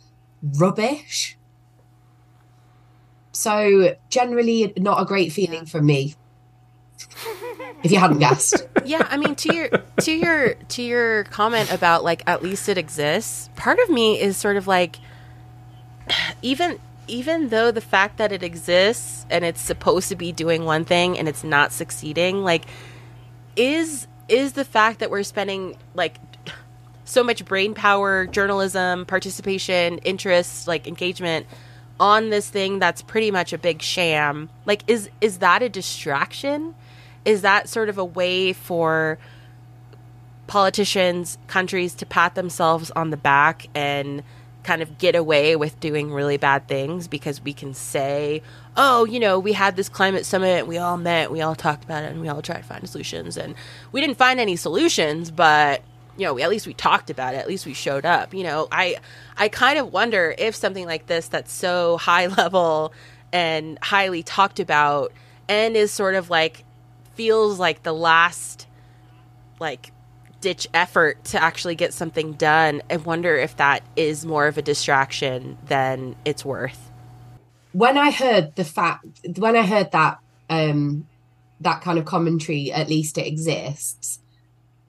rubbish. 0.42 1.38
So 3.32 3.96
generally 4.10 4.74
not 4.78 5.02
a 5.02 5.06
great 5.06 5.32
feeling 5.32 5.66
for 5.66 5.82
me. 5.82 6.16
if 7.84 7.92
you 7.92 7.98
hadn't 7.98 8.20
guessed. 8.20 8.68
Yeah, 8.86 9.08
I 9.10 9.18
mean 9.18 9.36
to 9.36 9.56
your 9.56 9.70
to 10.02 10.12
your 10.12 10.54
to 10.54 10.82
your 10.82 11.24
comment 11.26 11.72
about 11.72 12.04
like 12.04 12.24
at 12.28 12.44
least 12.44 12.68
it 12.70 12.78
exists, 12.78 13.50
part 13.56 13.80
of 13.80 13.90
me 13.90 14.20
is 14.20 14.38
sort 14.38 14.58
of 14.58 14.68
like 14.68 14.98
even 16.42 16.80
even 17.08 17.50
though 17.50 17.72
the 17.72 17.82
fact 17.82 18.18
that 18.18 18.32
it 18.32 18.44
exists 18.44 19.26
and 19.30 19.44
it's 19.44 19.62
supposed 19.62 20.10
to 20.10 20.16
be 20.16 20.32
doing 20.32 20.66
one 20.66 20.86
thing 20.86 21.18
and 21.18 21.28
it's 21.28 21.44
not 21.44 21.72
succeeding, 21.72 22.44
like 22.44 22.66
is 23.56 24.08
is 24.28 24.54
the 24.54 24.66
fact 24.66 25.00
that 25.00 25.10
we're 25.10 25.24
spending 25.24 25.78
like 25.96 26.18
so 27.10 27.24
much 27.24 27.44
brain 27.46 27.74
power, 27.74 28.28
journalism, 28.28 29.06
participation, 29.06 29.98
interest, 30.00 30.68
like 30.68 30.88
engagement 30.88 31.48
on 32.00 32.30
this 32.30 32.50
thing 32.50 32.80
that's 32.80 33.02
pretty 33.02 33.32
much 33.32 33.52
a 33.52 33.58
big 33.58 33.82
sham. 33.82 34.50
Like 34.66 34.84
is 34.88 35.10
is 35.20 35.40
that 35.40 35.62
a 35.62 35.70
distraction? 35.70 36.76
Is 37.26 37.42
that 37.42 37.68
sort 37.68 37.90
of 37.90 37.98
a 37.98 38.06
way 38.06 38.54
for 38.54 39.18
politicians, 40.48 41.38
countries 41.48 41.94
to 41.96 42.06
pat 42.06 42.36
themselves 42.36 42.92
on 42.92 43.10
the 43.10 43.18
back 43.18 43.68
and 43.76 44.24
kind 44.64 44.82
of 44.82 44.98
get 44.98 45.16
away 45.16 45.56
with 45.56 45.80
doing 45.80 46.12
really 46.12 46.38
bad 46.38 46.68
things 46.68 47.08
because 47.08 47.42
we 47.44 47.54
can 47.54 47.74
say, 47.74 48.42
oh, 48.76 49.06
you 49.06 49.20
know, 49.20 49.40
we 49.40 49.54
had 49.54 49.76
this 49.76 49.90
climate 49.90 50.26
summit, 50.26 50.68
we 50.68 50.78
all 50.78 50.98
met, 50.98 51.32
we 51.32 51.42
all 51.42 51.56
talked 51.56 51.84
about 51.84 52.04
it, 52.04 52.12
and 52.12 52.22
we 52.22 52.28
all 52.28 52.42
tried 52.42 52.58
to 52.58 52.64
find 52.64 52.88
solutions. 52.88 53.38
And 53.38 53.56
we 53.92 54.02
didn't 54.02 54.18
find 54.18 54.40
any 54.40 54.56
solutions, 54.56 55.32
but 55.32 55.82
you 56.20 56.26
know, 56.26 56.34
we, 56.34 56.44
at 56.44 56.50
least 56.50 56.68
we 56.68 56.74
talked 56.74 57.10
about 57.10 57.34
it. 57.34 57.38
At 57.38 57.48
least 57.48 57.66
we 57.66 57.74
showed 57.74 58.06
up. 58.06 58.34
You 58.34 58.44
know, 58.44 58.68
I 58.72 58.98
I 59.38 59.48
kind 59.48 59.80
of 59.80 59.94
wonder 59.94 60.36
if 60.38 60.54
something 60.54 60.86
like 60.86 61.08
this 61.08 61.30
that's 61.30 61.52
so 61.52 61.98
high 62.02 62.28
level 62.28 62.94
and 63.32 63.80
highly 63.82 64.22
talked 64.22 64.60
about 64.60 65.14
and 65.48 65.78
is 65.78 65.92
sort 65.92 66.16
of 66.16 66.30
like 66.30 66.66
feels 67.14 67.58
like 67.58 67.84
the 67.84 67.94
last 67.94 68.68
like 69.60 69.92
ditch 70.42 70.68
effort 70.74 71.24
to 71.26 71.42
actually 71.42 71.76
get 71.76 71.94
something 71.94 72.34
done. 72.34 72.82
I 72.90 72.98
wonder 72.98 73.38
if 73.38 73.56
that 73.58 73.84
is 73.96 74.26
more 74.26 74.48
of 74.48 74.58
a 74.58 74.62
distraction 74.62 75.58
than 75.68 76.16
it's 76.26 76.44
worth. 76.44 76.92
When 77.72 77.98
I 77.98 78.12
heard 78.12 78.56
the 78.58 78.66
fact 78.66 79.06
when 79.38 79.56
I 79.56 79.66
heard 79.66 79.92
that 79.94 80.20
um 80.50 81.08
that 81.62 81.82
kind 81.82 81.98
of 81.98 82.04
commentary 82.04 82.74
at 82.74 82.90
least 82.90 83.18
it 83.18 83.26
exists 83.26 84.20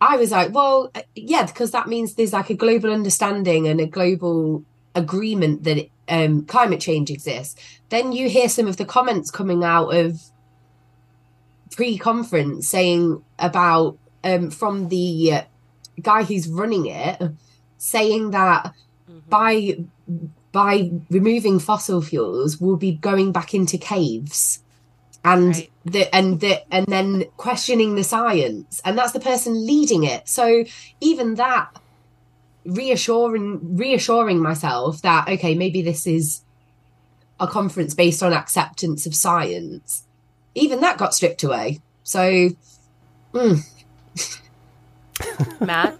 I 0.00 0.16
was 0.16 0.30
like, 0.30 0.54
well, 0.54 0.90
uh, 0.94 1.02
yeah, 1.14 1.46
because 1.46 1.72
that 1.72 1.88
means 1.88 2.14
there's 2.14 2.32
like 2.32 2.50
a 2.50 2.54
global 2.54 2.90
understanding 2.92 3.68
and 3.68 3.80
a 3.80 3.86
global 3.86 4.64
agreement 4.94 5.64
that 5.64 5.88
um, 6.08 6.44
climate 6.46 6.80
change 6.80 7.10
exists. 7.10 7.60
Then 7.90 8.12
you 8.12 8.28
hear 8.28 8.48
some 8.48 8.66
of 8.66 8.76
the 8.76 8.84
comments 8.84 9.30
coming 9.30 9.62
out 9.62 9.90
of 9.90 10.20
pre-conference 11.70 12.68
saying 12.68 13.22
about 13.38 13.98
um, 14.24 14.50
from 14.50 14.88
the 14.88 15.42
guy 16.00 16.24
who's 16.24 16.48
running 16.48 16.86
it, 16.86 17.22
saying 17.78 18.30
that 18.30 18.72
mm-hmm. 19.08 19.18
by 19.28 19.78
by 20.52 20.90
removing 21.10 21.60
fossil 21.60 22.02
fuels, 22.02 22.60
we'll 22.60 22.76
be 22.76 22.92
going 22.92 23.30
back 23.30 23.54
into 23.54 23.78
caves 23.78 24.60
and 25.24 25.54
right. 25.54 25.70
the 25.84 26.14
and 26.14 26.40
the 26.40 26.62
and 26.72 26.86
then 26.86 27.24
questioning 27.36 27.94
the 27.94 28.04
science. 28.04 28.80
And 28.84 28.96
that's 28.96 29.12
the 29.12 29.20
person 29.20 29.66
leading 29.66 30.04
it. 30.04 30.28
So 30.28 30.64
even 31.00 31.34
that 31.36 31.70
reassuring 32.64 33.76
reassuring 33.76 34.38
myself 34.38 35.00
that 35.02 35.26
okay 35.28 35.54
maybe 35.54 35.80
this 35.80 36.06
is 36.06 36.42
a 37.38 37.46
conference 37.46 37.94
based 37.94 38.22
on 38.22 38.32
acceptance 38.32 39.06
of 39.06 39.14
science. 39.14 40.04
Even 40.54 40.80
that 40.80 40.98
got 40.98 41.14
stripped 41.14 41.42
away. 41.42 41.80
So 42.02 42.50
mm. 43.32 43.60
matt? 45.60 45.98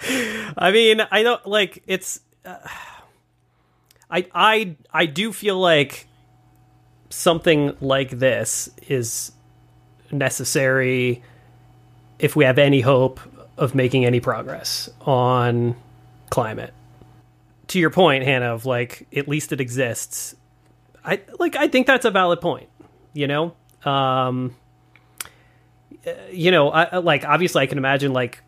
I 0.58 0.70
mean 0.72 1.00
i 1.10 1.22
don't 1.22 1.44
like 1.46 1.82
it's 1.86 2.20
uh, 2.44 2.56
i 4.10 4.26
i 4.34 4.76
i 4.92 5.06
do 5.06 5.32
feel 5.32 5.58
like 5.58 6.07
something 7.10 7.76
like 7.80 8.10
this 8.10 8.68
is 8.86 9.32
necessary 10.10 11.22
if 12.18 12.34
we 12.36 12.44
have 12.44 12.58
any 12.58 12.80
hope 12.80 13.20
of 13.56 13.74
making 13.74 14.04
any 14.04 14.20
progress 14.20 14.88
on 15.02 15.76
climate. 16.30 16.72
To 17.68 17.78
your 17.78 17.90
point, 17.90 18.24
Hannah, 18.24 18.54
of 18.54 18.64
like 18.66 19.06
at 19.14 19.28
least 19.28 19.52
it 19.52 19.60
exists. 19.60 20.34
I 21.04 21.20
like 21.38 21.56
I 21.56 21.68
think 21.68 21.86
that's 21.86 22.04
a 22.04 22.10
valid 22.10 22.40
point. 22.40 22.68
You 23.12 23.26
know, 23.26 23.54
um, 23.84 24.54
you 26.30 26.50
know, 26.50 26.70
I, 26.70 26.98
like 26.98 27.24
obviously 27.24 27.62
I 27.62 27.66
can 27.66 27.78
imagine 27.78 28.12
like 28.12 28.42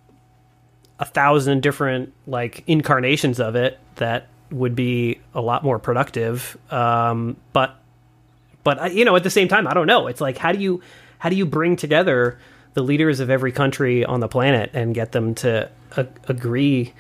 a 0.99 1.05
thousand 1.05 1.63
different 1.63 2.13
like 2.27 2.65
incarnations 2.67 3.41
of 3.41 3.57
it 3.57 3.79
that 3.97 4.29
would 4.51 4.75
be 4.75 5.21
a 5.35 5.41
lot 5.41 5.65
more 5.65 5.79
productive. 5.79 6.57
Um, 6.71 7.37
but 7.53 7.80
but 8.79 8.95
you 8.95 9.05
know, 9.05 9.17
at 9.17 9.23
the 9.25 9.31
same 9.31 9.49
time, 9.49 9.67
I 9.67 9.75
don't 9.75 9.87
know. 9.87 10.07
It's 10.07 10.21
like 10.21 10.39
how 10.39 10.53
do 10.53 10.59
you 10.59 10.81
how 11.19 11.29
do 11.29 11.37
you 11.37 11.47
bring 11.47 11.77
together 11.77 12.39
the 12.75 12.83
leaders 12.83 13.21
of 13.21 13.31
every 13.31 13.53
country 13.53 14.05
on 14.05 14.21
the 14.21 14.29
planet 14.29 14.71
and 14.75 14.95
get 14.95 15.13
them 15.13 15.35
to 15.37 15.69
a- 15.97 16.07
agree 16.29 16.93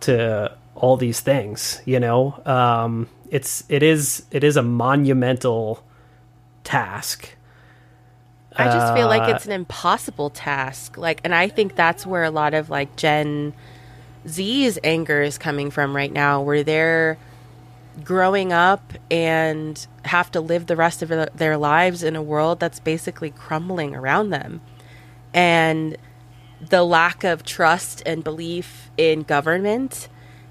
to 0.00 0.56
all 0.74 0.96
these 0.96 1.20
things? 1.20 1.80
You 1.84 2.00
know, 2.00 2.42
um, 2.44 3.08
it's 3.30 3.64
it 3.68 3.82
is 3.82 4.24
it 4.30 4.42
is 4.44 4.56
a 4.56 4.62
monumental 4.62 5.84
task. 6.64 7.36
I 8.54 8.64
just 8.66 8.92
feel 8.94 9.06
like 9.08 9.22
Uh, 9.22 9.34
it's 9.34 9.46
an 9.46 9.52
impossible 9.52 10.28
task. 10.28 10.98
Like, 10.98 11.20
and 11.24 11.34
I 11.34 11.48
think 11.48 11.74
that's 11.74 12.04
where 12.04 12.24
a 12.24 12.30
lot 12.30 12.52
of 12.52 12.68
like 12.68 12.96
Gen 12.96 13.54
Z's 14.28 14.78
anger 14.84 15.22
is 15.22 15.38
coming 15.38 15.70
from 15.70 15.96
right 15.96 16.12
now, 16.12 16.42
where 16.42 16.62
they're 16.62 17.16
growing 18.04 18.52
up 18.52 18.92
and 19.10 19.86
have 20.04 20.30
to 20.32 20.40
live 20.40 20.66
the 20.66 20.76
rest 20.76 21.02
of 21.02 21.08
their- 21.34 21.56
lives 21.58 22.02
in 22.02 22.16
a 22.16 22.22
world 22.22 22.60
that's 22.60 22.80
basically 22.80 23.30
crumbling 23.30 23.94
around 23.94 24.30
them. 24.30 24.60
And 25.34 25.96
the 26.68 26.84
lack 26.84 27.24
of 27.24 27.44
trust 27.44 28.02
and 28.06 28.22
belief 28.22 28.90
in 28.96 29.22
government 29.22 30.08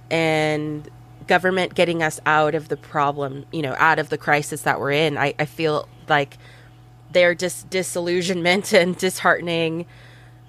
and 0.10 0.90
government 1.28 1.74
getting 1.74 2.04
us 2.04 2.20
out 2.26 2.54
of 2.56 2.68
the 2.68 2.78
problem, 2.78 3.46
you 3.52 3.62
know, 3.62 3.76
out 3.78 4.00
of 4.00 4.10
the 4.10 4.18
crisis 4.18 4.64
that 4.64 4.80
we're 4.80 4.92
in. 4.92 5.18
I, 5.18 5.34
I 5.40 5.46
feel 5.46 5.88
like 6.10 6.38
their 7.12 7.34
dis- 7.34 7.64
disillusionment 7.64 8.74
and 8.82 8.98
disheartening, 8.98 9.86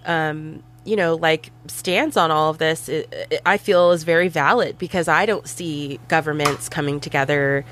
um, 0.05 0.63
you 0.85 0.97
know, 0.97 1.15
like 1.15 1.51
stance 1.69 2.17
on 2.17 2.31
all 2.31 2.51
of 2.51 2.59
this, 2.59 2.89
it, 2.89 3.41
I 3.47 3.57
feel 3.57 3.93
is 3.93 4.05
very 4.05 4.29
valid 4.29 4.79
because 4.79 5.09
I 5.09 5.27
don't 5.27 5.47
see 5.47 6.01
governments 6.09 6.69
coming 6.69 7.01
together 7.01 7.65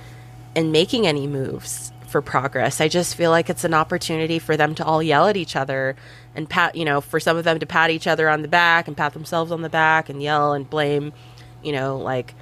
and 0.55 0.73
making 0.73 1.07
any 1.07 1.27
moves 1.27 1.93
for 2.09 2.21
progress. 2.21 2.81
I 2.81 2.89
just 2.89 3.15
feel 3.15 3.31
like 3.31 3.49
it's 3.51 3.65
an 3.65 3.75
opportunity 3.75 4.39
for 4.39 4.57
them 4.57 4.75
to 4.77 4.85
all 4.85 5.03
yell 5.03 5.29
at 5.29 5.37
each 5.37 5.57
other 5.57 5.97
and 6.35 6.49
pat, 6.49 6.75
you 6.75 6.85
know, 6.85 7.01
for 7.01 7.21
some 7.21 7.37
of 7.37 7.45
them 7.45 7.59
to 7.61 7.67
pat 7.67 7.91
each 7.91 8.07
other 8.07 8.29
on 8.29 8.43
the 8.43 8.49
back 8.49 8.89
and 8.89 8.97
pat 8.97 9.13
themselves 9.13 9.53
on 9.53 9.63
the 9.63 9.69
back 9.69 10.09
and 10.09 10.23
yell 10.23 10.53
and 10.53 10.69
blame, 10.69 11.13
you 11.63 11.73
know, 11.73 11.99
like 11.99 12.35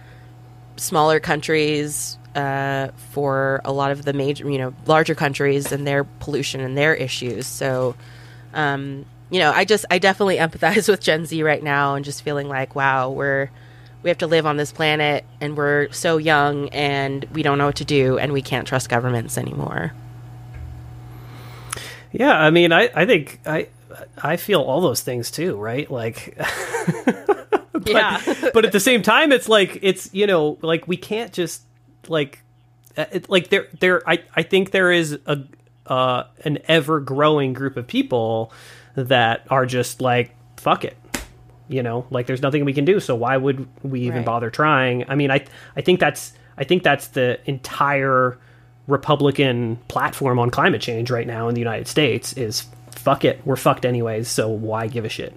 smaller 0.76 1.20
countries 1.20 2.18
uh, 2.34 2.88
for 3.10 3.60
a 3.64 3.72
lot 3.72 3.90
of 3.90 4.04
the 4.04 4.12
major, 4.12 4.48
you 4.50 4.58
know, 4.58 4.74
larger 4.86 5.14
countries 5.14 5.72
and 5.72 5.86
their 5.86 6.04
pollution 6.04 6.60
and 6.60 6.76
their 6.76 6.94
issues. 6.94 7.46
So, 7.46 7.94
um, 8.54 9.04
you 9.31 9.39
know, 9.41 9.53
I 9.53 9.64
just, 9.64 9.85
I 9.91 9.99
definitely 9.99 10.37
empathize 10.39 10.89
with 10.89 11.01
Gen 11.01 11.26
Z 11.26 11.43
right 11.43 11.62
now 11.62 11.95
and 11.95 12.05
just 12.05 12.22
feeling 12.22 12.49
like, 12.49 12.74
wow, 12.74 13.11
we're, 13.11 13.51
we 14.03 14.11
have 14.11 14.18
to 14.18 14.26
live 14.26 14.47
on 14.47 14.57
this 14.57 14.72
planet 14.72 15.24
and 15.41 15.57
we're 15.57 15.91
so 15.93 16.18
young 16.18 16.68
and 16.70 17.24
we 17.33 17.43
don't 17.43 17.59
know 17.59 17.66
what 17.66 17.76
to 17.76 17.85
do 17.85 18.16
and 18.18 18.33
we 18.33 18.43
can't 18.43 18.66
trust 18.66 18.89
governments 18.89 19.37
anymore. 19.37 19.93
Yeah, 22.12 22.33
I 22.33 22.51
mean, 22.51 22.72
I, 22.72 22.91
I 22.95 23.07
think 23.07 23.41
I 23.45 23.68
I 24.22 24.37
feel 24.37 24.61
all 24.62 24.81
those 24.81 25.03
things 25.03 25.31
too, 25.31 25.57
right? 25.57 25.91
Like, 25.91 26.37
but, 27.72 27.87
Yeah. 27.87 28.20
but 28.55 28.64
at 28.64 28.72
the 28.72 28.81
same 28.81 29.03
time, 29.03 29.31
it's 29.33 29.49
like 29.49 29.79
it's 29.83 30.12
you 30.14 30.26
know 30.26 30.59
like 30.62 30.89
we 30.89 30.97
can't 30.97 31.33
just 31.33 31.62
like 32.07 32.41
uh, 32.97 33.05
it, 33.12 33.29
like 33.29 33.49
there 33.51 33.68
there 33.81 34.09
I 34.09 34.22
I 34.35 34.43
think 34.43 34.70
there 34.70 34.91
is 34.91 35.18
a 35.26 35.41
uh, 35.89 36.24
an 36.45 36.59
ever 36.68 37.01
growing 37.01 37.53
group 37.53 37.76
of 37.76 37.86
people 37.86 38.53
that 38.95 39.47
are 39.51 39.66
just 39.66 40.01
like 40.01 40.34
fuck 40.57 40.84
it. 40.84 40.97
You 41.68 41.82
know, 41.82 42.07
like 42.11 42.26
there's 42.26 42.41
nothing 42.43 42.64
we 42.64 42.72
can 42.72 42.84
do, 42.86 42.99
so 43.01 43.14
why 43.14 43.36
would 43.36 43.66
we 43.82 44.01
even 44.03 44.18
Right. 44.18 44.24
bother 44.26 44.51
trying? 44.51 45.05
I 45.09 45.14
mean, 45.16 45.30
I 45.30 45.45
I 45.76 45.80
think 45.82 46.01
that's 46.01 46.32
I 46.57 46.64
think 46.64 46.82
that's 46.82 47.09
the 47.09 47.39
entire 47.45 48.39
Republican 48.86 49.76
platform 49.89 50.39
on 50.39 50.51
climate 50.51 50.80
change 50.80 51.11
right 51.11 51.26
now 51.26 51.49
in 51.49 51.55
the 51.55 51.61
United 51.61 51.86
States 51.86 52.32
is 52.32 52.64
fuck 52.91 53.24
it, 53.24 53.41
we're 53.45 53.55
fucked 53.57 53.84
anyways, 53.84 54.28
so 54.28 54.49
why 54.49 54.86
give 54.89 55.05
a 55.05 55.09
shit? 55.09 55.34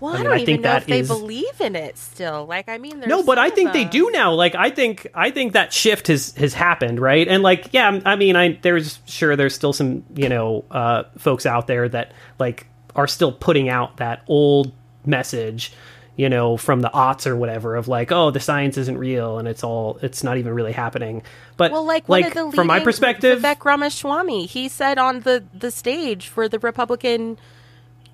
Well, 0.00 0.14
I, 0.14 0.16
mean, 0.16 0.24
don't 0.24 0.32
I 0.32 0.36
even 0.36 0.46
think 0.46 0.60
know 0.62 0.76
if 0.76 0.86
they 0.86 1.00
is- 1.00 1.08
believe 1.08 1.60
in 1.60 1.76
it 1.76 1.98
still. 1.98 2.46
Like, 2.46 2.68
I 2.68 2.78
mean, 2.78 3.00
there's 3.00 3.08
No, 3.08 3.22
but 3.22 3.38
I 3.38 3.50
think 3.50 3.72
they 3.72 3.84
do 3.84 4.10
now. 4.10 4.32
Like 4.32 4.54
I 4.54 4.70
think 4.70 5.06
I 5.14 5.30
think 5.30 5.52
that 5.52 5.72
shift 5.72 6.08
has 6.08 6.34
has 6.36 6.54
happened, 6.54 7.00
right? 7.00 7.26
And 7.28 7.42
like 7.42 7.68
yeah, 7.72 8.00
I 8.04 8.16
mean, 8.16 8.36
I 8.36 8.58
there's 8.62 8.98
sure 9.06 9.36
there's 9.36 9.54
still 9.54 9.72
some, 9.72 10.04
you 10.14 10.28
know, 10.28 10.64
uh 10.70 11.04
folks 11.18 11.46
out 11.46 11.66
there 11.66 11.88
that 11.88 12.12
like 12.38 12.66
are 12.96 13.06
still 13.06 13.32
putting 13.32 13.68
out 13.68 13.98
that 13.98 14.22
old 14.26 14.72
message 15.04 15.72
you 16.16 16.28
know, 16.28 16.58
from 16.58 16.82
the 16.82 16.90
aughts 16.90 17.26
or 17.26 17.34
whatever 17.34 17.76
of 17.76 17.88
like, 17.88 18.12
oh, 18.12 18.30
the 18.30 18.40
science 18.40 18.76
isn't 18.76 18.98
real 18.98 19.38
and 19.38 19.48
it's 19.48 19.64
all, 19.64 19.98
it's 20.02 20.22
not 20.22 20.36
even 20.36 20.52
really 20.52 20.72
happening. 20.72 21.22
But 21.56 21.72
Well, 21.72 21.86
like, 21.86 22.06
like 22.10 22.34
from 22.34 22.66
my 22.66 22.80
perspective, 22.80 23.40
Vivek 23.40 23.64
Ramaswamy, 23.64 24.44
he 24.44 24.68
said 24.68 24.98
on 24.98 25.20
the 25.20 25.42
the 25.54 25.70
stage 25.70 26.26
for 26.26 26.46
the 26.46 26.58
Republican 26.58 27.38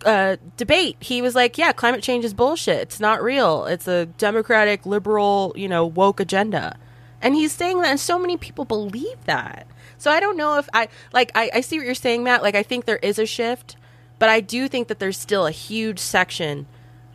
uh, 0.05 0.37
debate, 0.57 0.97
he 1.01 1.23
was 1.23 1.35
like, 1.35 1.59
"Yeah, 1.59 1.73
climate 1.73 2.03
change 2.03 2.25
is 2.25 2.35
bullshit. 2.35 2.81
It's 2.83 3.01
not 3.01 3.23
real. 3.23 3.65
It's 3.67 3.89
a 3.89 4.07
democratic, 4.07 4.87
liberal, 4.87 5.53
you 5.57 5.69
know, 5.69 5.87
woke 5.87 6.21
agenda." 6.21 6.79
And 7.23 7.35
he's 7.35 7.53
saying 7.53 7.81
that, 7.81 7.89
and 7.89 8.01
so 8.01 8.19
many 8.19 8.37
people 8.37 8.65
believe 8.65 9.25
that. 9.25 9.67
So 9.99 10.11
I 10.11 10.21
don't 10.21 10.37
know 10.37 10.59
if 10.59 10.69
I 10.75 10.89
like. 11.13 11.33
I, 11.35 11.51
I 11.55 11.61
see 11.61 11.79
what 11.79 11.87
you're 11.87 11.95
saying, 11.95 12.23
Matt. 12.23 12.43
Like, 12.43 12.55
I 12.55 12.63
think 12.63 12.85
there 12.85 12.99
is 12.99 13.19
a 13.19 13.27
shift, 13.27 13.77
but 14.19 14.29
I 14.29 14.41
do 14.41 14.69
think 14.69 14.89
that 14.89 14.99
there's 14.99 15.19
still 15.19 15.47
a 15.47 15.51
huge 15.51 15.99
section 15.99 16.67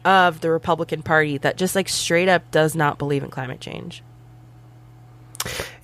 of 0.04 0.42
the 0.42 0.50
Republican 0.50 1.04
Party 1.04 1.38
that 1.38 1.58
just 1.58 1.76
like 1.76 1.88
straight 1.88 2.28
up 2.28 2.50
does 2.52 2.76
not 2.76 2.98
believe 2.98 3.24
in 3.24 3.30
climate 3.30 3.60
change. 3.60 4.04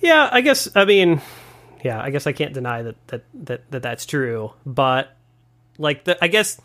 Yeah, 0.00 0.28
I 0.30 0.40
guess. 0.40 0.68
I 0.74 0.84
mean, 0.84 1.20
yeah, 1.84 2.00
I 2.00 2.10
guess 2.10 2.26
I 2.26 2.32
can't 2.32 2.54
deny 2.54 2.82
that 2.82 3.08
that 3.08 3.24
that, 3.34 3.70
that 3.70 3.82
that's 3.82 4.06
true. 4.06 4.52
But 4.66 5.14
like 5.78 6.04
the, 6.04 6.22
I 6.22 6.28
guess, 6.28 6.60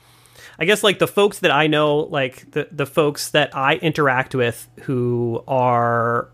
I 0.59 0.65
guess 0.65 0.83
like 0.83 0.99
the 0.99 1.07
folks 1.07 1.39
that 1.39 1.51
I 1.51 1.67
know, 1.67 1.97
like 1.99 2.51
the 2.51 2.67
the 2.71 2.85
folks 2.85 3.29
that 3.29 3.55
I 3.55 3.75
interact 3.75 4.35
with 4.35 4.69
who 4.81 5.43
are 5.47 6.29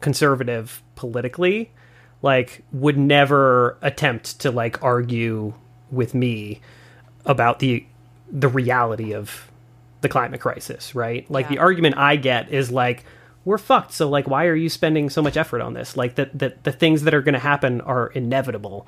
conservative 0.00 0.82
politically, 0.96 1.70
like 2.22 2.64
would 2.72 2.98
never 2.98 3.78
attempt 3.82 4.40
to 4.40 4.50
like 4.50 4.82
argue 4.82 5.54
with 5.90 6.14
me 6.14 6.60
about 7.24 7.58
the 7.58 7.86
the 8.30 8.48
reality 8.48 9.14
of 9.14 9.50
the 10.00 10.08
climate 10.08 10.40
crisis, 10.40 10.94
right? 10.94 11.28
Like 11.30 11.48
the 11.48 11.58
argument 11.58 11.96
I 11.96 12.16
get 12.16 12.50
is 12.52 12.70
like 12.70 13.04
we're 13.44 13.58
fucked. 13.58 13.92
So 13.92 14.08
like 14.08 14.28
why 14.28 14.46
are 14.46 14.54
you 14.54 14.68
spending 14.68 15.10
so 15.10 15.22
much 15.22 15.36
effort 15.36 15.60
on 15.60 15.72
this? 15.72 15.96
Like 15.96 16.16
that 16.16 16.38
the, 16.38 16.54
the 16.62 16.72
things 16.72 17.02
that 17.04 17.14
are 17.14 17.22
going 17.22 17.32
to 17.32 17.38
happen 17.40 17.80
are 17.80 18.08
inevitable. 18.08 18.86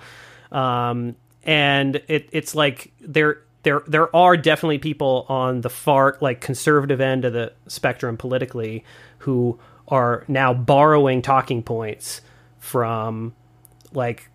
Um 0.52 1.16
and 1.42 1.96
it 2.06 2.28
it's 2.32 2.54
like 2.54 2.92
there 3.00 3.42
there 3.62 3.82
there 3.86 4.14
are 4.14 4.36
definitely 4.36 4.78
people 4.78 5.26
on 5.28 5.60
the 5.60 5.70
far 5.70 6.16
like 6.20 6.40
conservative 6.40 7.00
end 7.00 7.24
of 7.24 7.32
the 7.32 7.52
spectrum 7.66 8.16
politically 8.16 8.84
who 9.18 9.58
are 9.88 10.24
now 10.28 10.54
borrowing 10.54 11.20
talking 11.20 11.62
points 11.62 12.20
from 12.58 13.34
like 13.92 14.28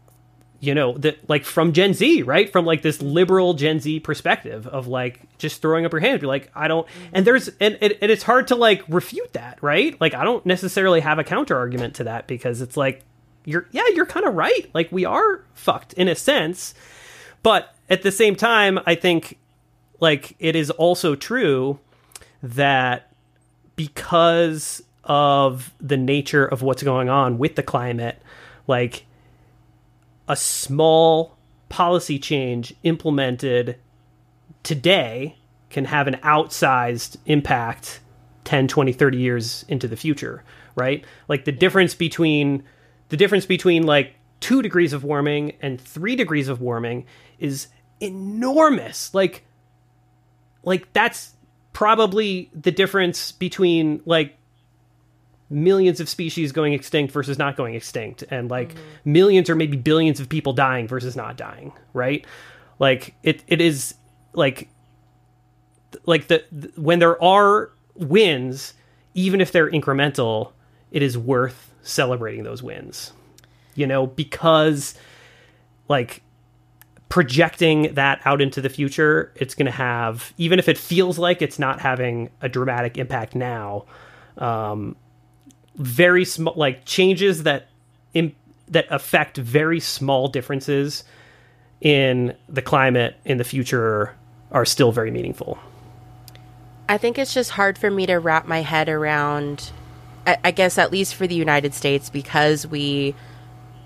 you 0.59 0.73
know 0.73 0.97
that 0.97 1.29
like 1.29 1.43
from 1.43 1.73
gen 1.73 1.93
z 1.93 2.21
right? 2.23 2.51
From 2.51 2.65
like 2.65 2.81
this 2.81 3.01
liberal 3.01 3.53
gen 3.53 3.79
z 3.79 3.99
perspective 3.99 4.67
of 4.67 4.87
like 4.87 5.21
just 5.37 5.61
throwing 5.61 5.85
up 5.85 5.91
your 5.91 6.01
hand 6.01 6.13
and 6.13 6.21
be 6.21 6.27
like 6.27 6.49
i 6.55 6.67
don't 6.67 6.87
and 7.13 7.25
there's 7.25 7.49
and, 7.59 7.77
and, 7.81 7.95
and 8.01 8.11
it's 8.11 8.23
hard 8.23 8.47
to 8.47 8.55
like 8.55 8.83
refute 8.87 9.33
that 9.33 9.61
right? 9.61 9.99
Like 9.99 10.13
i 10.13 10.23
don't 10.23 10.45
necessarily 10.45 10.99
have 10.99 11.19
a 11.19 11.23
counter 11.23 11.57
argument 11.57 11.95
to 11.95 12.05
that 12.05 12.27
because 12.27 12.61
it's 12.61 12.77
like 12.77 13.01
you're 13.43 13.67
yeah 13.71 13.87
you're 13.93 14.05
kind 14.05 14.25
of 14.25 14.35
right. 14.35 14.69
Like 14.73 14.91
we 14.91 15.05
are 15.05 15.43
fucked 15.53 15.93
in 15.93 16.07
a 16.07 16.15
sense 16.15 16.73
but 17.45 17.75
at 17.89 18.01
the 18.01 18.11
same 18.11 18.35
time 18.35 18.79
i 18.85 18.95
think 18.95 19.37
like 19.99 20.35
it 20.39 20.55
is 20.55 20.71
also 20.71 21.15
true 21.15 21.79
that 22.41 23.13
because 23.75 24.81
of 25.03 25.73
the 25.79 25.97
nature 25.97 26.45
of 26.45 26.61
what's 26.61 26.81
going 26.83 27.07
on 27.07 27.37
with 27.37 27.55
the 27.55 27.63
climate 27.63 28.19
like 28.67 29.05
a 30.27 30.35
small 30.35 31.37
policy 31.69 32.17
change 32.17 32.73
implemented 32.83 33.77
today 34.63 35.35
can 35.69 35.85
have 35.85 36.07
an 36.07 36.15
outsized 36.23 37.17
impact 37.27 37.99
10 38.45 38.67
20 38.67 38.91
30 38.91 39.17
years 39.17 39.65
into 39.67 39.87
the 39.87 39.95
future 39.95 40.43
right? 40.75 41.03
Like 41.27 41.45
the 41.45 41.51
difference 41.51 41.95
between 41.95 42.63
the 43.09 43.17
difference 43.17 43.45
between 43.45 43.83
like 43.83 44.15
2 44.41 44.61
degrees 44.61 44.93
of 44.93 45.03
warming 45.03 45.53
and 45.61 45.79
3 45.79 46.15
degrees 46.15 46.47
of 46.47 46.61
warming 46.61 47.05
is 47.39 47.67
enormous. 47.99 49.13
Like 49.13 49.43
like 50.63 50.91
that's 50.93 51.33
probably 51.73 52.49
the 52.53 52.71
difference 52.71 53.31
between 53.31 54.01
like 54.05 54.37
millions 55.49 55.99
of 55.99 56.09
species 56.09 56.51
going 56.51 56.73
extinct 56.73 57.13
versus 57.13 57.37
not 57.37 57.55
going 57.55 57.75
extinct 57.75 58.23
and 58.31 58.49
like 58.49 58.69
mm-hmm. 58.69 58.81
millions 59.05 59.49
or 59.49 59.55
maybe 59.55 59.77
billions 59.77 60.19
of 60.19 60.27
people 60.27 60.53
dying 60.53 60.87
versus 60.87 61.15
not 61.15 61.37
dying 61.37 61.71
right? 61.93 62.25
Like 62.79 63.15
it 63.23 63.43
it 63.47 63.61
is 63.61 63.95
like 64.33 64.69
like 66.05 66.27
the, 66.27 66.43
the 66.51 66.71
when 66.75 66.99
there 66.99 67.21
are 67.23 67.71
wins 67.93 68.73
even 69.13 69.39
if 69.39 69.51
they're 69.51 69.69
incremental 69.69 70.51
it 70.91 71.01
is 71.01 71.17
worth 71.17 71.73
celebrating 71.81 72.43
those 72.43 72.61
wins 72.61 73.13
you 73.75 73.85
know 73.85 74.07
because 74.07 74.95
like 75.87 76.21
projecting 77.07 77.93
that 77.93 78.19
out 78.25 78.41
into 78.41 78.61
the 78.61 78.69
future 78.69 79.31
it's 79.35 79.53
going 79.53 79.67
to 79.67 79.71
have 79.71 80.33
even 80.37 80.57
if 80.59 80.67
it 80.67 80.77
feels 80.77 81.19
like 81.19 81.41
it's 81.41 81.59
not 81.59 81.79
having 81.79 82.29
a 82.41 82.49
dramatic 82.49 82.97
impact 82.97 83.35
now 83.35 83.85
um 84.37 84.95
very 85.75 86.25
small 86.25 86.53
like 86.55 86.83
changes 86.85 87.43
that 87.43 87.67
that 88.67 88.87
affect 88.89 89.37
very 89.37 89.79
small 89.79 90.27
differences 90.27 91.03
in 91.81 92.35
the 92.49 92.61
climate 92.61 93.15
in 93.25 93.37
the 93.37 93.43
future 93.43 94.15
are 94.51 94.65
still 94.65 94.91
very 94.91 95.11
meaningful. 95.11 95.57
I 96.87 96.97
think 96.97 97.17
it's 97.17 97.33
just 97.33 97.51
hard 97.51 97.77
for 97.77 97.89
me 97.89 98.05
to 98.05 98.15
wrap 98.15 98.47
my 98.47 98.61
head 98.61 98.89
around, 98.89 99.71
I, 100.25 100.37
I 100.45 100.51
guess, 100.51 100.77
at 100.77 100.91
least 100.91 101.15
for 101.15 101.27
the 101.27 101.35
United 101.35 101.73
States, 101.73 102.09
because 102.09 102.65
we 102.65 103.15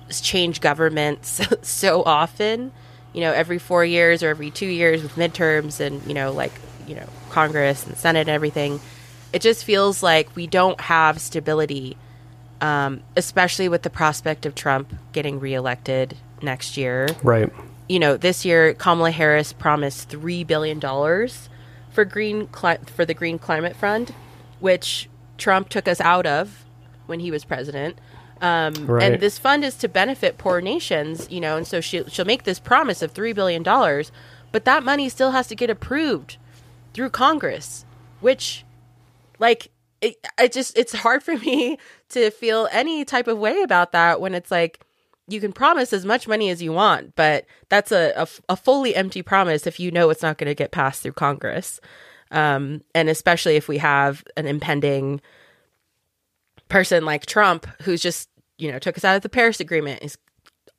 change 0.09 0.61
governments 0.61 1.41
so 1.61 2.03
often, 2.03 2.71
you 3.13 3.21
know, 3.21 3.31
every 3.31 3.57
four 3.57 3.83
years 3.83 4.23
or 4.23 4.29
every 4.29 4.51
two 4.51 4.67
years 4.67 5.01
with 5.01 5.15
midterms 5.15 5.79
and, 5.79 6.05
you 6.05 6.13
know, 6.13 6.31
like, 6.31 6.53
you 6.87 6.95
know, 6.95 7.07
Congress 7.29 7.85
and 7.85 7.97
Senate 7.97 8.21
and 8.21 8.29
everything. 8.29 8.79
It 9.31 9.41
just 9.41 9.63
feels 9.63 10.01
like 10.01 10.35
we 10.35 10.47
don't 10.47 10.79
have 10.81 11.21
stability, 11.21 11.97
um, 12.61 13.01
especially 13.15 13.69
with 13.69 13.83
the 13.83 13.89
prospect 13.89 14.45
of 14.45 14.55
Trump 14.55 14.93
getting 15.11 15.39
reelected 15.39 16.17
next 16.41 16.77
year. 16.77 17.07
Right. 17.23 17.51
You 17.87 17.99
know, 17.99 18.17
this 18.17 18.45
year 18.45 18.73
Kamala 18.73 19.11
Harris 19.11 19.53
promised 19.53 20.09
three 20.09 20.43
billion 20.43 20.79
dollars 20.79 21.49
for 21.91 22.05
green 22.05 22.47
cli- 22.47 22.77
for 22.95 23.05
the 23.05 23.13
Green 23.13 23.39
Climate 23.39 23.75
Fund, 23.75 24.13
which 24.59 25.09
Trump 25.37 25.69
took 25.69 25.87
us 25.87 25.99
out 26.01 26.25
of 26.25 26.65
when 27.07 27.19
he 27.19 27.31
was 27.31 27.43
president. 27.43 27.97
Um, 28.41 28.73
Right. 28.87 29.03
And 29.03 29.21
this 29.21 29.37
fund 29.37 29.63
is 29.63 29.75
to 29.77 29.87
benefit 29.87 30.37
poor 30.37 30.61
nations, 30.61 31.27
you 31.29 31.41
know, 31.41 31.57
and 31.57 31.67
so 31.67 31.81
she, 31.81 32.03
she'll 32.07 32.25
make 32.25 32.43
this 32.43 32.59
promise 32.59 33.01
of 33.01 33.13
$3 33.13 33.35
billion, 33.35 33.63
but 34.51 34.65
that 34.65 34.83
money 34.83 35.09
still 35.09 35.31
has 35.31 35.47
to 35.47 35.55
get 35.55 35.69
approved 35.69 36.37
through 36.93 37.09
Congress, 37.09 37.85
which, 38.21 38.63
like, 39.39 39.71
it, 40.01 40.15
it 40.39 40.53
just, 40.53 40.77
it's 40.77 40.93
hard 40.93 41.21
for 41.21 41.37
me 41.45 41.77
to 42.09 42.31
feel 42.31 42.67
any 42.71 43.03
type 43.05 43.27
of 43.27 43.37
way 43.37 43.61
about 43.61 43.91
that 43.91 44.21
when 44.21 44.33
it's 44.33 44.51
like, 44.51 44.79
you 45.27 45.39
can 45.39 45.53
promise 45.53 45.93
as 45.93 46.05
much 46.05 46.27
money 46.27 46.49
as 46.49 46.61
you 46.61 46.73
want, 46.73 47.15
but 47.15 47.45
that's 47.69 47.91
a, 47.91 48.13
a, 48.15 48.27
a 48.49 48.55
fully 48.55 48.95
empty 48.95 49.21
promise 49.21 49.67
if 49.67 49.79
you 49.79 49.91
know 49.91 50.09
it's 50.09 50.23
not 50.23 50.37
going 50.39 50.47
to 50.47 50.55
get 50.55 50.71
passed 50.71 51.03
through 51.03 51.11
Congress. 51.13 51.79
Um, 52.31 52.81
and 52.95 53.09
especially 53.09 53.55
if 53.55 53.67
we 53.67 53.77
have 53.77 54.23
an 54.37 54.47
impending 54.47 55.21
person 56.69 57.05
like 57.05 57.25
Trump 57.25 57.67
who's 57.81 58.01
just, 58.01 58.29
you 58.57 58.71
know, 58.71 58.79
took 58.79 58.97
us 58.97 59.03
out 59.03 59.15
of 59.15 59.21
the 59.21 59.29
Paris 59.29 59.59
Agreement, 59.59 60.01
is 60.03 60.17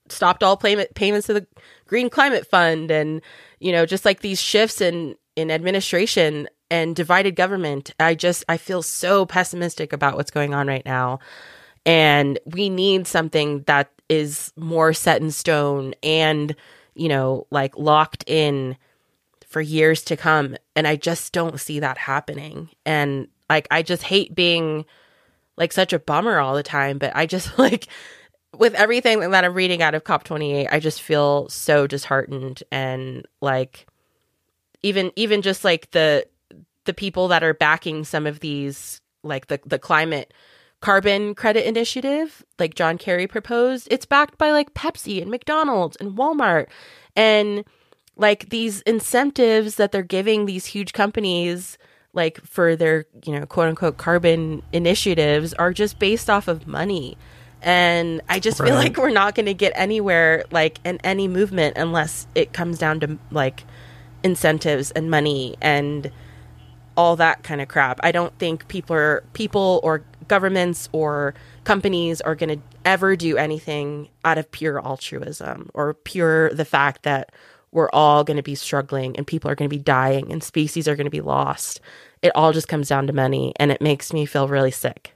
stopped 0.09 0.43
all 0.43 0.57
payment, 0.57 0.95
payments 0.95 1.26
to 1.26 1.34
the 1.34 1.47
Green 1.86 2.11
Climate 2.11 2.47
Fund, 2.47 2.91
and 2.91 3.20
you 3.59 3.72
know, 3.72 3.86
just 3.86 4.05
like 4.05 4.20
these 4.20 4.41
shifts 4.41 4.80
in 4.80 5.16
in 5.36 5.51
administration 5.51 6.49
and 6.70 6.97
divided 6.97 7.36
government. 7.36 7.93
I 8.01 8.14
just 8.14 8.45
I 8.49 8.57
feel 8.57 8.82
so 8.82 9.26
pessimistic 9.26 9.93
about 9.93 10.16
what's 10.16 10.30
going 10.30 10.55
on 10.55 10.66
right 10.66 10.84
now, 10.84 11.20
and 11.84 12.38
we 12.47 12.68
need 12.68 13.07
something 13.07 13.62
that 13.64 13.91
is 14.09 14.53
more 14.57 14.93
set 14.93 15.20
in 15.20 15.30
stone 15.30 15.95
and 16.03 16.55
you 16.95 17.09
know, 17.09 17.47
like 17.51 17.78
locked 17.78 18.24
in 18.26 18.76
for 19.47 19.61
years 19.61 20.03
to 20.03 20.16
come. 20.16 20.57
And 20.76 20.86
i 20.86 20.97
just 20.97 21.32
don't 21.32 21.61
see 21.61 21.80
that 21.80 21.99
happening. 21.99 22.70
And 22.86 23.28
like 23.49 23.66
i 23.70 23.82
just 23.82 24.03
hate 24.03 24.34
being 24.34 24.84
like 25.61 25.72
such 25.72 25.92
a 25.92 25.98
bummer 26.00 26.40
all 26.40 26.54
the 26.56 26.62
time 26.64 26.98
but 26.98 27.12
i 27.14 27.26
just 27.26 27.56
like 27.58 27.86
with 28.58 28.74
everything 28.74 29.20
that 29.20 29.44
i'm 29.44 29.54
reading 29.54 29.80
out 29.82 29.94
of 29.94 30.02
cop 30.02 30.24
28 30.24 30.66
i 30.72 30.80
just 30.80 31.00
feel 31.00 31.48
so 31.48 31.86
disheartened 31.86 32.64
and 32.72 33.26
like 33.40 33.86
even 34.82 35.12
even 35.14 35.42
just 35.42 35.62
like 35.62 35.90
the 35.92 36.26
the 36.86 36.94
people 36.94 37.28
that 37.28 37.44
are 37.44 37.54
backing 37.54 38.02
some 38.04 38.26
of 38.26 38.40
these 38.40 39.00
like 39.22 39.46
the 39.46 39.61
the 39.66 39.78
climate 39.78 40.32
carbon 40.80 41.34
credit 41.34 41.66
initiative 41.68 42.42
like 42.58 42.74
John 42.74 42.96
Kerry 42.96 43.26
proposed 43.26 43.86
it's 43.90 44.06
backed 44.06 44.38
by 44.38 44.50
like 44.50 44.72
Pepsi 44.72 45.20
and 45.20 45.30
McDonald's 45.30 45.96
and 45.96 46.16
Walmart 46.16 46.68
and 47.14 47.64
like 48.16 48.48
these 48.48 48.80
incentives 48.82 49.74
that 49.74 49.92
they're 49.92 50.02
giving 50.02 50.46
these 50.46 50.66
huge 50.66 50.94
companies 50.94 51.76
like 52.12 52.40
for 52.40 52.76
their 52.76 53.06
you 53.24 53.38
know 53.38 53.46
quote 53.46 53.68
unquote 53.68 53.96
carbon 53.96 54.62
initiatives 54.72 55.54
are 55.54 55.72
just 55.72 55.98
based 55.98 56.28
off 56.30 56.48
of 56.48 56.66
money. 56.66 57.16
And 57.62 58.22
i 58.26 58.38
just 58.38 58.56
feel 58.56 58.74
like 58.74 58.96
we're 58.96 59.11
not 59.11 59.34
going 59.34 59.44
to 59.44 59.52
get 59.52 59.72
anywhere 59.74 60.44
like 60.50 60.78
in 60.82 60.98
any 61.04 61.28
movement 61.28 61.76
unless 61.76 62.26
it 62.34 62.54
comes 62.54 62.78
down 62.78 63.00
to 63.00 63.18
like 63.30 63.64
incentives 64.22 64.90
and 64.92 65.11
money 65.11 65.56
and 65.61 66.11
all 66.96 67.16
that 67.16 67.42
kind 67.42 67.61
of 67.61 67.68
crap. 67.68 68.00
I 68.02 68.12
don't 68.12 68.36
think 68.38 68.68
people 68.68 68.94
are 68.96 69.24
people 69.32 69.80
or 69.82 70.02
governments 70.28 70.88
or 70.92 71.34
companies 71.64 72.20
are 72.20 72.34
going 72.34 72.58
to 72.58 72.64
ever 72.84 73.16
do 73.16 73.36
anything 73.36 74.08
out 74.24 74.38
of 74.38 74.50
pure 74.50 74.84
altruism 74.84 75.70
or 75.74 75.94
pure 75.94 76.52
the 76.52 76.64
fact 76.64 77.02
that 77.04 77.32
we're 77.73 77.91
all 77.93 78.25
going 78.25 78.37
to 78.37 78.43
be 78.43 78.55
struggling 78.55 79.16
and 79.16 79.27
people 79.27 79.51
are 79.51 79.55
going 79.55 79.68
to 79.68 79.77
be 79.77 79.83
dying 79.83 80.33
and 80.33 80.43
species 80.43 80.89
are 80.89 80.97
going 80.97 81.07
to 81.07 81.11
be 81.11 81.21
lost. 81.21 81.81
It 82.23 82.33
all 82.35 82.53
just 82.53 82.68
comes 82.68 82.89
down 82.89 83.07
to 83.07 83.12
money 83.12 83.53
and 83.57 83.71
it 83.71 83.81
makes 83.81 84.12
me 84.12 84.27
feel 84.27 84.49
really 84.49 84.71
sick. 84.71 85.14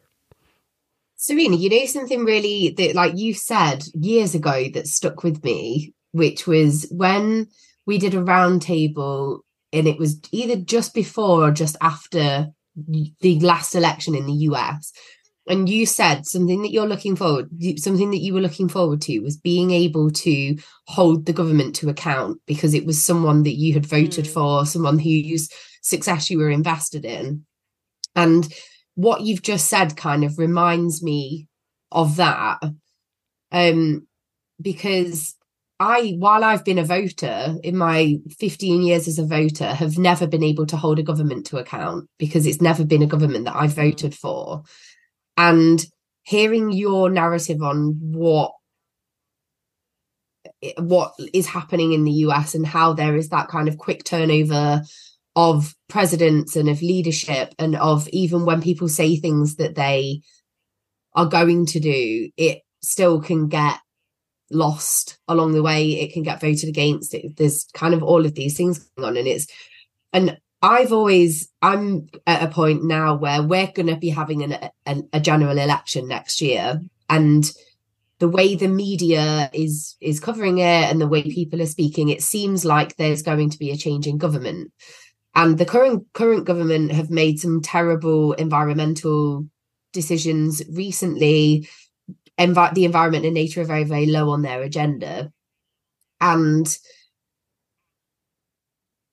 Serena, 1.17 1.57
you 1.57 1.71
know 1.71 1.87
something 1.87 2.25
really 2.25 2.75
that, 2.77 2.95
like 2.95 3.17
you 3.17 3.35
said 3.35 3.85
years 3.95 4.35
ago, 4.35 4.69
that 4.75 4.87
stuck 4.87 5.23
with 5.23 5.43
me, 5.43 5.95
which 6.13 6.47
was 6.47 6.87
when 6.91 7.49
we 7.87 7.99
did 7.99 8.15
a 8.15 8.19
roundtable, 8.19 9.41
and 9.73 9.89
it 9.89 9.99
was 9.99 10.21
either 10.33 10.57
just 10.57 10.93
before 10.95 11.49
or 11.49 11.51
just 11.51 11.77
after 11.81 12.49
the 12.77 13.41
last 13.41 13.75
election 13.75 14.15
in 14.15 14.27
the 14.27 14.33
US. 14.33 14.93
And 15.47 15.69
you 15.69 15.85
said 15.85 16.27
something 16.27 16.63
that 16.63 16.71
you're 16.73 16.87
looking 16.87 17.17
forward, 17.17 17.51
something 17.77 18.11
that 18.13 18.23
you 18.23 18.33
were 18.33 18.41
looking 18.41 18.69
forward 18.69 19.03
to 19.03 19.21
was 19.21 19.37
being 19.37 19.73
able 19.73 20.11
to 20.11 20.57
hold 20.87 21.27
the 21.27 21.35
government 21.35 21.75
to 21.77 21.91
account 21.91 22.41
because 22.47 22.73
it 22.73 22.87
was 22.87 23.05
someone 23.05 23.43
that 23.43 23.57
you 23.57 23.75
had 23.75 23.85
voted 23.85 24.25
Mm. 24.25 24.33
for, 24.33 24.67
someone 24.67 24.99
whose 24.99 25.51
success 25.83 26.31
you 26.31 26.39
were 26.39 26.51
invested 26.51 27.05
in. 27.05 27.45
And 28.17 28.51
what 28.95 29.23
you've 29.23 29.43
just 29.43 29.69
said 29.69 29.97
kind 29.97 30.25
of 30.25 30.39
reminds 30.39 31.03
me 31.03 31.49
of 31.93 32.17
that 32.17 32.59
um 33.53 34.07
because 34.61 35.35
i 35.81 36.15
while 36.19 36.45
i've 36.45 36.65
been 36.65 36.79
a 36.79 36.85
voter 36.85 37.55
in 37.63 37.77
my 37.77 38.17
15 38.39 38.83
years 38.83 39.09
as 39.09 39.19
a 39.19 39.27
voter 39.27 39.67
have 39.67 39.97
never 39.97 40.27
been 40.27 40.43
able 40.43 40.67
to 40.67 40.77
hold 40.77 40.99
a 40.99 41.03
government 41.03 41.47
to 41.47 41.59
account 41.59 42.09
because 42.19 42.47
it's 42.47 42.61
never 42.61 42.85
been 42.85 43.03
a 43.03 43.07
government 43.07 43.45
that 43.45 43.57
i've 43.57 43.75
voted 43.75 44.15
for 44.15 44.63
and 45.37 45.85
hearing 46.23 46.73
your 46.73 47.11
narrative 47.11 47.63
on 47.63 47.99
what 48.01 48.53
what 50.79 51.15
is 51.33 51.47
happening 51.47 51.93
in 51.93 52.05
the 52.05 52.13
US 52.13 52.55
and 52.55 52.67
how 52.67 52.93
there 52.93 53.17
is 53.17 53.29
that 53.31 53.49
kind 53.49 53.69
of 53.69 53.79
quick 53.79 54.05
turnover 54.05 54.83
of 55.37 55.75
presidents 55.89 56.57
and 56.57 56.69
of 56.69 56.81
leadership 56.81 57.55
and 57.59 57.77
of 57.77 58.09
even 58.09 58.45
when 58.45 58.63
people 58.63 58.89
say 58.89 59.17
things 59.17 59.57
that 59.57 59.75
they 59.75 60.21
are 61.15 61.27
going 61.27 61.67
to 61.67 61.81
do 61.81 62.31
it 62.37 62.63
still 62.83 63.21
can 63.21 63.49
get 63.49 63.79
lost 64.51 65.19
along 65.29 65.53
the 65.53 65.63
way. 65.63 66.01
It 66.01 66.13
can 66.13 66.23
get 66.23 66.41
voted 66.41 66.69
against. 66.69 67.15
It 67.15 67.37
there's 67.37 67.67
kind 67.75 67.95
of 67.95 68.03
all 68.03 68.25
of 68.25 68.35
these 68.35 68.57
things 68.57 68.79
going 68.79 69.09
on 69.09 69.17
and 69.17 69.27
it's 69.27 69.47
and 70.13 70.39
I've 70.65 70.93
always 70.93 71.51
I'm 71.61 72.07
at 72.27 72.43
a 72.43 72.49
point 72.49 72.85
now 72.85 73.17
where 73.17 73.43
we're 73.43 73.71
going 73.71 73.89
to 73.89 73.97
be 73.97 74.09
having 74.09 74.43
an, 74.87 75.09
a 75.13 75.21
general 75.21 75.59
election 75.59 76.09
next 76.09 76.41
year 76.41 76.81
and 77.11 77.53
the 78.19 78.31
way 78.31 78.55
the 78.55 78.69
media 78.69 79.51
is 79.53 79.95
is 80.01 80.21
covering 80.21 80.59
it 80.59 80.91
and 80.91 81.03
the 81.03 81.07
way 81.07 81.23
people 81.23 81.61
are 81.61 81.67
speaking 81.67 82.09
it 82.09 82.23
seems 82.23 82.65
like 82.65 82.97
there's 82.97 83.21
going 83.21 83.51
to 83.51 83.59
be 83.59 83.73
a 83.73 83.77
change 83.77 84.07
in 84.07 84.17
government. 84.17 84.73
And 85.35 85.59
the 85.59 85.67
current 85.67 86.07
current 86.15 86.47
government 86.47 86.93
have 86.93 87.11
made 87.11 87.39
some 87.39 87.61
terrible 87.61 88.33
environmental 88.33 89.47
decisions 89.93 90.63
recently. 90.73 91.69
Envi- 92.39 92.73
the 92.73 92.87
environment 92.87 93.27
and 93.27 93.35
nature 93.35 93.61
are 93.61 93.65
very 93.65 93.85
very 93.85 94.07
low 94.07 94.31
on 94.31 94.41
their 94.41 94.63
agenda. 94.63 95.31
And 96.23 96.67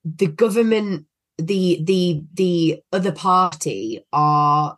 the 0.06 0.28
government 0.28 1.08
the 1.42 1.82
the 1.84 2.24
the 2.34 2.82
other 2.92 3.12
party 3.12 4.06
are 4.14 4.78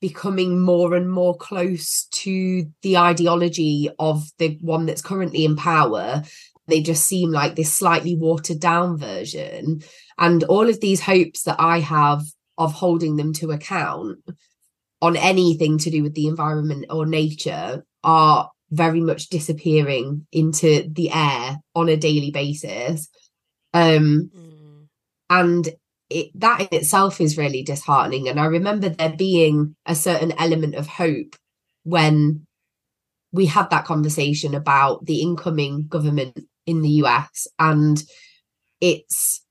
becoming 0.00 0.58
more 0.58 0.94
and 0.94 1.10
more 1.10 1.36
close 1.36 2.06
to 2.10 2.66
the 2.82 2.96
ideology 2.96 3.90
of 3.98 4.26
the 4.38 4.58
one 4.62 4.86
that's 4.86 5.02
currently 5.02 5.44
in 5.44 5.56
power. 5.56 6.22
They 6.66 6.80
just 6.80 7.04
seem 7.04 7.30
like 7.30 7.54
this 7.54 7.72
slightly 7.72 8.16
watered 8.16 8.60
down 8.60 8.96
version. 8.96 9.82
And 10.18 10.44
all 10.44 10.68
of 10.68 10.80
these 10.80 11.00
hopes 11.00 11.42
that 11.42 11.56
i 11.58 11.80
have 11.80 12.22
of 12.56 12.72
holding 12.72 13.16
them 13.16 13.32
to 13.32 13.50
account 13.50 14.18
on 15.02 15.16
anything 15.16 15.78
to 15.78 15.90
do 15.90 16.02
with 16.02 16.14
the 16.14 16.26
environment 16.26 16.86
or 16.90 17.06
nature 17.06 17.84
are 18.04 18.50
very 18.70 19.00
much 19.00 19.28
disappearing 19.28 20.26
into 20.30 20.88
the 20.92 21.10
air 21.10 21.58
on 21.74 21.88
a 21.88 21.96
daily 21.96 22.30
basis. 22.30 23.08
Um 23.74 24.30
and 25.28 25.68
it, 26.10 26.30
that 26.34 26.60
in 26.60 26.68
itself 26.72 27.20
is 27.20 27.38
really 27.38 27.62
disheartening 27.62 28.28
and 28.28 28.38
i 28.38 28.44
remember 28.44 28.88
there 28.88 29.14
being 29.16 29.74
a 29.86 29.94
certain 29.94 30.32
element 30.38 30.74
of 30.74 30.86
hope 30.86 31.36
when 31.84 32.46
we 33.32 33.46
had 33.46 33.70
that 33.70 33.84
conversation 33.84 34.54
about 34.54 35.04
the 35.06 35.22
incoming 35.22 35.86
government 35.86 36.38
in 36.66 36.82
the 36.82 36.88
US. 37.04 37.46
And 37.58 38.02
it's 38.80 39.44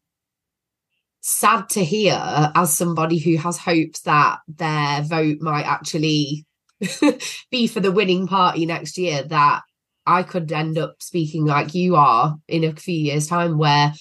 sad 1.21 1.69
to 1.69 1.83
hear 1.83 2.19
as 2.55 2.75
somebody 2.75 3.19
who 3.19 3.37
has 3.37 3.57
hopes 3.57 4.01
that 4.01 4.39
their 4.47 5.01
vote 5.03 5.37
might 5.41 5.65
actually 5.65 6.45
be 7.51 7.67
for 7.67 7.79
the 7.79 7.91
winning 7.91 8.27
party 8.27 8.65
next 8.65 8.97
year 8.97 9.23
that 9.23 9.61
I 10.05 10.23
could 10.23 10.51
end 10.51 10.77
up 10.77 10.95
speaking 11.01 11.45
like 11.45 11.75
you 11.75 11.95
are 11.95 12.37
in 12.47 12.63
a 12.63 12.75
few 12.75 12.95
years' 12.95 13.27
time 13.27 13.57
where 13.57 13.93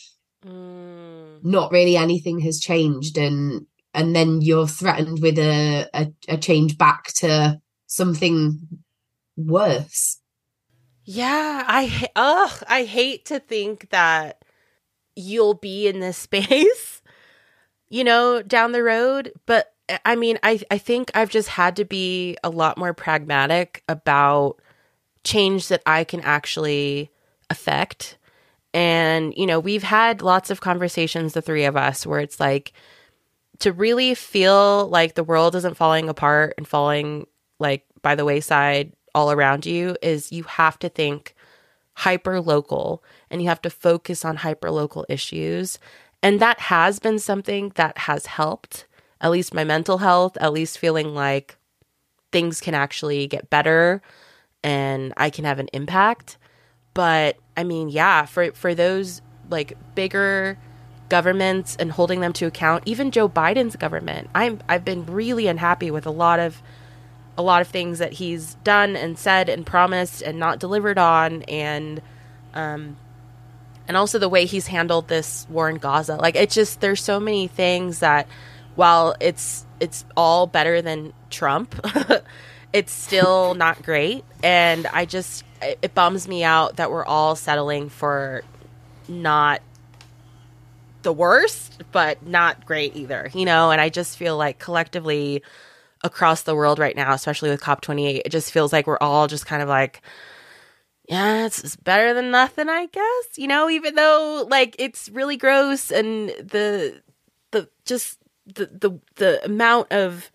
mm. 0.46 0.87
Mm. 1.42 1.50
not 1.50 1.72
really 1.72 1.96
anything 1.96 2.40
has 2.40 2.60
changed 2.60 3.18
and 3.18 3.66
and 3.94 4.14
then 4.14 4.40
you're 4.42 4.68
threatened 4.68 5.20
with 5.20 5.38
a, 5.38 5.88
a, 5.94 6.12
a 6.28 6.36
change 6.36 6.76
back 6.78 7.06
to 7.14 7.60
something 7.86 8.60
worse. 9.36 10.20
Yeah, 11.04 11.64
I 11.66 12.08
ugh, 12.14 12.62
I 12.68 12.84
hate 12.84 13.24
to 13.26 13.40
think 13.40 13.90
that 13.90 14.42
you'll 15.16 15.54
be 15.54 15.88
in 15.88 16.00
this 16.00 16.18
space, 16.28 17.02
you 17.88 18.04
know, 18.04 18.42
down 18.42 18.72
the 18.72 18.82
road, 18.82 19.32
but 19.46 19.72
eh, 19.88 19.98
I 20.04 20.16
mean, 20.16 20.38
I 20.42 20.60
I 20.70 20.78
think 20.78 21.10
I've 21.14 21.30
just 21.30 21.48
had 21.48 21.76
to 21.76 21.84
be 21.84 22.36
a 22.44 22.50
lot 22.50 22.76
more 22.76 22.92
pragmatic 22.92 23.82
about 23.88 24.60
change 25.24 25.68
that 25.68 25.82
I 25.86 26.04
can 26.04 26.20
actually 26.20 27.10
affect. 27.50 28.17
And, 28.78 29.34
you 29.36 29.44
know, 29.44 29.58
we've 29.58 29.82
had 29.82 30.22
lots 30.22 30.50
of 30.50 30.60
conversations, 30.60 31.32
the 31.32 31.42
three 31.42 31.64
of 31.64 31.76
us, 31.76 32.06
where 32.06 32.20
it's 32.20 32.38
like 32.38 32.72
to 33.58 33.72
really 33.72 34.14
feel 34.14 34.86
like 34.86 35.16
the 35.16 35.24
world 35.24 35.56
isn't 35.56 35.76
falling 35.76 36.08
apart 36.08 36.54
and 36.56 36.68
falling 36.68 37.26
like 37.58 37.84
by 38.02 38.14
the 38.14 38.24
wayside 38.24 38.92
all 39.16 39.32
around 39.32 39.66
you 39.66 39.96
is 40.00 40.30
you 40.30 40.44
have 40.44 40.78
to 40.78 40.88
think 40.88 41.34
hyper 41.94 42.40
local 42.40 43.02
and 43.32 43.42
you 43.42 43.48
have 43.48 43.60
to 43.62 43.70
focus 43.70 44.24
on 44.24 44.36
hyper 44.36 44.70
local 44.70 45.04
issues. 45.08 45.80
And 46.22 46.38
that 46.38 46.60
has 46.60 47.00
been 47.00 47.18
something 47.18 47.72
that 47.74 47.98
has 47.98 48.26
helped, 48.26 48.86
at 49.20 49.32
least 49.32 49.52
my 49.52 49.64
mental 49.64 49.98
health, 49.98 50.36
at 50.40 50.52
least 50.52 50.78
feeling 50.78 51.16
like 51.16 51.56
things 52.30 52.60
can 52.60 52.74
actually 52.74 53.26
get 53.26 53.50
better 53.50 54.02
and 54.62 55.12
I 55.16 55.30
can 55.30 55.44
have 55.46 55.58
an 55.58 55.68
impact. 55.72 56.38
But 56.94 57.36
I 57.56 57.64
mean, 57.64 57.88
yeah, 57.88 58.24
for 58.24 58.52
for 58.52 58.74
those 58.74 59.22
like 59.50 59.76
bigger 59.94 60.58
governments 61.08 61.76
and 61.78 61.90
holding 61.90 62.20
them 62.20 62.32
to 62.34 62.46
account, 62.46 62.84
even 62.86 63.10
Joe 63.10 63.28
Biden's 63.28 63.76
government, 63.76 64.28
I'm 64.34 64.60
I've 64.68 64.84
been 64.84 65.06
really 65.06 65.46
unhappy 65.46 65.90
with 65.90 66.06
a 66.06 66.10
lot 66.10 66.40
of 66.40 66.62
a 67.36 67.42
lot 67.42 67.62
of 67.62 67.68
things 67.68 68.00
that 68.00 68.14
he's 68.14 68.56
done 68.64 68.96
and 68.96 69.16
said 69.16 69.48
and 69.48 69.64
promised 69.64 70.22
and 70.22 70.38
not 70.38 70.58
delivered 70.58 70.98
on 70.98 71.42
and 71.44 72.02
um 72.52 72.96
and 73.86 73.96
also 73.96 74.18
the 74.18 74.28
way 74.28 74.44
he's 74.44 74.66
handled 74.66 75.08
this 75.08 75.46
war 75.48 75.70
in 75.70 75.76
Gaza. 75.76 76.16
Like 76.16 76.36
it's 76.36 76.54
just 76.54 76.80
there's 76.80 77.02
so 77.02 77.20
many 77.20 77.46
things 77.46 78.00
that 78.00 78.26
while 78.74 79.14
it's 79.20 79.64
it's 79.80 80.04
all 80.16 80.46
better 80.46 80.82
than 80.82 81.12
Trump, 81.30 81.74
it's 82.72 82.92
still 82.92 83.54
not 83.54 83.82
great 83.82 84.24
and 84.42 84.86
I 84.88 85.04
just 85.04 85.44
it, 85.62 85.78
it 85.82 85.94
bums 85.94 86.28
me 86.28 86.44
out 86.44 86.76
that 86.76 86.90
we're 86.90 87.04
all 87.04 87.36
settling 87.36 87.88
for 87.88 88.42
not 89.08 89.62
the 91.02 91.12
worst, 91.12 91.82
but 91.92 92.26
not 92.26 92.66
great 92.66 92.96
either, 92.96 93.30
you 93.34 93.44
know? 93.44 93.70
And 93.70 93.80
I 93.80 93.88
just 93.88 94.16
feel 94.16 94.36
like 94.36 94.58
collectively 94.58 95.42
across 96.02 96.42
the 96.42 96.54
world 96.54 96.78
right 96.78 96.96
now, 96.96 97.12
especially 97.12 97.50
with 97.50 97.60
COP28. 97.60 98.22
It 98.24 98.30
just 98.30 98.52
feels 98.52 98.72
like 98.72 98.86
we're 98.86 98.98
all 99.00 99.26
just 99.26 99.46
kind 99.46 99.62
of 99.62 99.68
like, 99.68 100.02
yeah, 101.08 101.46
it's, 101.46 101.62
it's 101.64 101.76
better 101.76 102.14
than 102.14 102.30
nothing, 102.30 102.68
I 102.68 102.86
guess. 102.86 103.38
You 103.38 103.48
know, 103.48 103.70
even 103.70 103.94
though 103.94 104.46
like 104.48 104.76
it's 104.78 105.08
really 105.08 105.36
gross 105.36 105.90
and 105.90 106.28
the 106.28 107.00
the 107.50 107.68
just 107.84 108.18
the 108.46 108.66
the 108.66 108.98
the 109.16 109.44
amount 109.44 109.90
of 109.92 110.30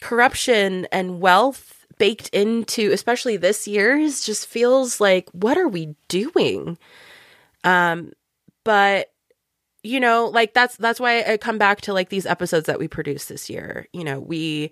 corruption 0.00 0.86
and 0.92 1.20
wealth 1.20 1.83
baked 1.98 2.28
into 2.30 2.90
especially 2.92 3.36
this 3.36 3.68
year's 3.68 4.24
just 4.24 4.46
feels 4.46 5.00
like 5.00 5.28
what 5.30 5.56
are 5.58 5.68
we 5.68 5.94
doing? 6.08 6.78
Um 7.62 8.12
but 8.64 9.10
you 9.84 10.00
know, 10.00 10.26
like 10.26 10.54
that's 10.54 10.76
that's 10.76 10.98
why 10.98 11.22
I 11.22 11.36
come 11.36 11.58
back 11.58 11.82
to 11.82 11.92
like 11.92 12.08
these 12.08 12.26
episodes 12.26 12.66
that 12.66 12.78
we 12.78 12.88
produced 12.88 13.28
this 13.28 13.50
year. 13.50 13.86
You 13.92 14.02
know, 14.02 14.18
we 14.18 14.70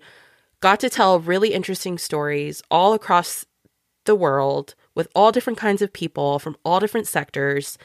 got 0.59 0.79
to 0.79 0.89
tell 0.89 1.19
really 1.19 1.53
interesting 1.53 1.97
stories 1.97 2.63
all 2.71 2.93
across 2.93 3.45
the 4.05 4.15
world 4.15 4.73
with 4.95 5.07
all 5.13 5.31
different 5.31 5.59
kinds 5.59 5.81
of 5.81 5.93
people 5.93 6.39
from 6.39 6.57
all 6.65 6.79
different 6.79 7.07
sectors, 7.07 7.77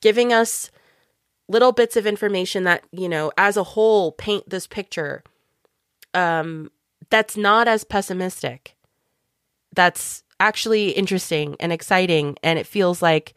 giving 0.00 0.32
us 0.32 0.70
little 1.48 1.72
bits 1.72 1.96
of 1.96 2.06
information 2.06 2.64
that, 2.64 2.82
you 2.90 3.08
know, 3.08 3.30
as 3.38 3.56
a 3.56 3.64
whole 3.64 4.12
paint 4.12 4.50
this 4.50 4.66
picture 4.66 5.22
um 6.14 6.70
that's 7.10 7.36
not 7.36 7.68
as 7.68 7.84
pessimistic. 7.84 8.74
That's 9.72 10.22
actually 10.40 10.90
interesting 10.90 11.56
and 11.60 11.72
exciting 11.72 12.36
and 12.42 12.58
it 12.58 12.66
feels 12.66 13.00
like 13.00 13.34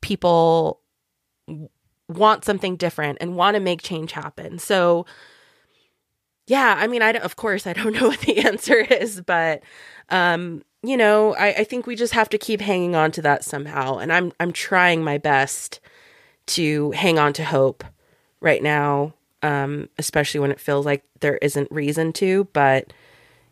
people 0.00 0.80
want 2.08 2.44
something 2.44 2.76
different 2.76 3.18
and 3.20 3.36
want 3.36 3.54
to 3.54 3.60
make 3.60 3.82
change 3.82 4.12
happen. 4.12 4.58
So, 4.58 5.06
yeah, 6.46 6.74
I 6.78 6.86
mean, 6.88 7.02
I 7.02 7.12
of 7.12 7.36
course 7.36 7.66
I 7.66 7.72
don't 7.72 7.94
know 8.00 8.08
what 8.08 8.20
the 8.20 8.38
answer 8.44 8.76
is, 8.76 9.20
but 9.20 9.62
um, 10.08 10.62
you 10.82 10.96
know, 10.96 11.34
I, 11.34 11.48
I 11.58 11.64
think 11.64 11.86
we 11.86 11.94
just 11.94 12.12
have 12.14 12.28
to 12.30 12.38
keep 12.38 12.60
hanging 12.60 12.96
on 12.96 13.12
to 13.12 13.22
that 13.22 13.44
somehow, 13.44 13.98
and 13.98 14.12
I'm 14.12 14.32
I'm 14.40 14.52
trying 14.52 15.04
my 15.04 15.18
best 15.18 15.80
to 16.46 16.90
hang 16.92 17.18
on 17.18 17.32
to 17.34 17.44
hope 17.44 17.84
right 18.40 18.62
now, 18.62 19.14
um, 19.42 19.88
especially 19.98 20.40
when 20.40 20.50
it 20.50 20.58
feels 20.58 20.86
like 20.86 21.04
there 21.20 21.36
isn't 21.36 21.70
reason 21.70 22.12
to. 22.14 22.48
But 22.52 22.92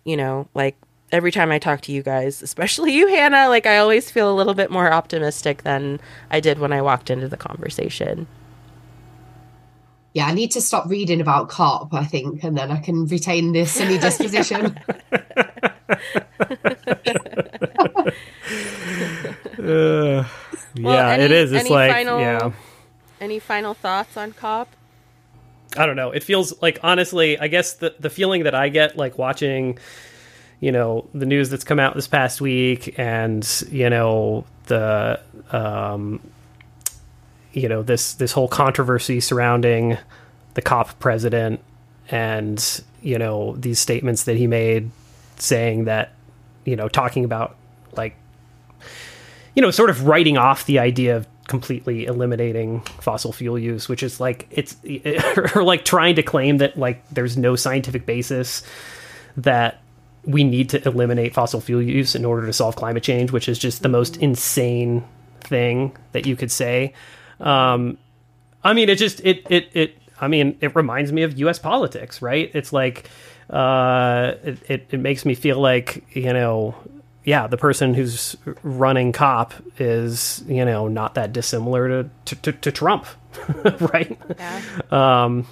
you 0.04 0.16
know, 0.16 0.48
like 0.54 0.76
every 1.12 1.32
time 1.32 1.50
I 1.50 1.58
talk 1.58 1.80
to 1.82 1.92
you 1.92 2.02
guys, 2.02 2.42
especially 2.42 2.92
you, 2.96 3.08
Hannah, 3.08 3.48
like 3.48 3.66
I 3.66 3.78
always 3.78 4.10
feel 4.10 4.32
a 4.32 4.34
little 4.34 4.54
bit 4.54 4.70
more 4.70 4.92
optimistic 4.92 5.62
than 5.62 6.00
I 6.30 6.40
did 6.40 6.58
when 6.58 6.72
I 6.72 6.82
walked 6.82 7.10
into 7.10 7.28
the 7.28 7.36
conversation 7.36 8.26
yeah, 10.18 10.26
I 10.26 10.34
need 10.34 10.50
to 10.52 10.60
stop 10.60 10.88
reading 10.88 11.20
about 11.20 11.48
COP, 11.48 11.94
I 11.94 12.04
think, 12.04 12.42
and 12.42 12.58
then 12.58 12.72
I 12.72 12.80
can 12.80 13.06
retain 13.06 13.52
this 13.52 13.70
sunny 13.70 13.98
disposition. 13.98 14.76
uh, 15.12 15.14
yeah, 19.58 20.26
well, 20.80 21.10
any, 21.10 21.22
it 21.22 21.30
is. 21.30 21.52
It's 21.52 21.70
like, 21.70 21.92
final, 21.92 22.18
yeah. 22.18 22.50
Any 23.20 23.38
final 23.38 23.74
thoughts 23.74 24.16
on 24.16 24.32
COP? 24.32 24.68
I 25.76 25.86
don't 25.86 25.96
know. 25.96 26.10
It 26.10 26.24
feels 26.24 26.60
like, 26.62 26.80
honestly, 26.82 27.38
I 27.38 27.46
guess 27.46 27.74
the, 27.74 27.94
the 28.00 28.10
feeling 28.10 28.42
that 28.42 28.56
I 28.56 28.70
get, 28.70 28.96
like 28.96 29.18
watching, 29.18 29.78
you 30.60 30.72
know, 30.72 31.08
the 31.14 31.26
news 31.26 31.50
that's 31.50 31.64
come 31.64 31.78
out 31.78 31.94
this 31.94 32.08
past 32.08 32.40
week 32.40 32.98
and, 32.98 33.48
you 33.70 33.88
know, 33.88 34.44
the, 34.66 35.20
um, 35.50 36.20
you 37.52 37.68
know 37.68 37.82
this 37.82 38.14
this 38.14 38.32
whole 38.32 38.48
controversy 38.48 39.20
surrounding 39.20 39.98
the 40.54 40.62
COP 40.62 40.98
president 40.98 41.60
and 42.10 42.82
you 43.02 43.18
know 43.18 43.54
these 43.56 43.78
statements 43.78 44.24
that 44.24 44.36
he 44.36 44.46
made 44.46 44.90
saying 45.36 45.84
that 45.84 46.12
you 46.64 46.76
know 46.76 46.88
talking 46.88 47.24
about 47.24 47.56
like 47.96 48.14
you 49.54 49.62
know 49.62 49.70
sort 49.70 49.90
of 49.90 50.06
writing 50.06 50.36
off 50.36 50.66
the 50.66 50.78
idea 50.78 51.16
of 51.16 51.26
completely 51.46 52.04
eliminating 52.04 52.80
fossil 53.00 53.32
fuel 53.32 53.58
use 53.58 53.88
which 53.88 54.02
is 54.02 54.20
like 54.20 54.46
it's 54.50 54.76
or 55.56 55.64
like 55.64 55.84
trying 55.84 56.14
to 56.14 56.22
claim 56.22 56.58
that 56.58 56.78
like 56.78 57.02
there's 57.08 57.36
no 57.36 57.56
scientific 57.56 58.04
basis 58.04 58.62
that 59.36 59.80
we 60.28 60.44
need 60.44 60.68
to 60.68 60.86
eliminate 60.86 61.34
fossil 61.34 61.60
fuel 61.60 61.82
use 61.82 62.14
in 62.14 62.24
order 62.24 62.46
to 62.46 62.52
solve 62.52 62.76
climate 62.76 63.02
change 63.02 63.32
which 63.32 63.48
is 63.48 63.58
just 63.58 63.82
the 63.82 63.88
most 63.88 64.16
insane 64.18 65.02
thing 65.40 65.96
that 66.12 66.26
you 66.26 66.36
could 66.36 66.50
say 66.50 66.92
um, 67.40 67.98
I 68.62 68.72
mean, 68.72 68.88
it 68.88 68.98
just 68.98 69.20
it 69.20 69.46
it 69.50 69.70
it. 69.72 69.98
I 70.20 70.28
mean, 70.28 70.58
it 70.60 70.74
reminds 70.74 71.12
me 71.12 71.22
of 71.22 71.38
U.S. 71.38 71.58
politics, 71.58 72.20
right? 72.20 72.50
It's 72.54 72.72
like 72.72 73.08
uh, 73.50 74.34
it, 74.42 74.58
it 74.70 74.86
it 74.90 75.00
makes 75.00 75.24
me 75.24 75.34
feel 75.34 75.60
like 75.60 76.04
you 76.14 76.32
know 76.32 76.74
yeah, 77.24 77.46
the 77.46 77.56
person 77.56 77.94
who's 77.94 78.36
running 78.62 79.12
COP 79.12 79.52
is, 79.78 80.42
you 80.48 80.64
know, 80.64 80.88
not 80.88 81.14
that 81.14 81.32
dissimilar 81.32 82.02
to 82.02 82.10
to, 82.26 82.36
to, 82.36 82.52
to 82.52 82.72
Trump, 82.72 83.06
right? 83.80 84.18
Yeah. 84.38 84.62
Um, 84.90 85.46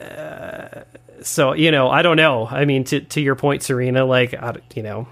uh, 0.00 0.82
so 1.22 1.52
you 1.52 1.70
know, 1.70 1.88
I 1.88 2.02
don't 2.02 2.16
know. 2.16 2.46
I 2.46 2.64
mean, 2.64 2.84
to 2.84 3.00
to 3.00 3.20
your 3.20 3.34
point, 3.34 3.62
Serena, 3.62 4.04
like, 4.04 4.34
I, 4.34 4.56
you 4.74 4.82
know, 4.82 5.08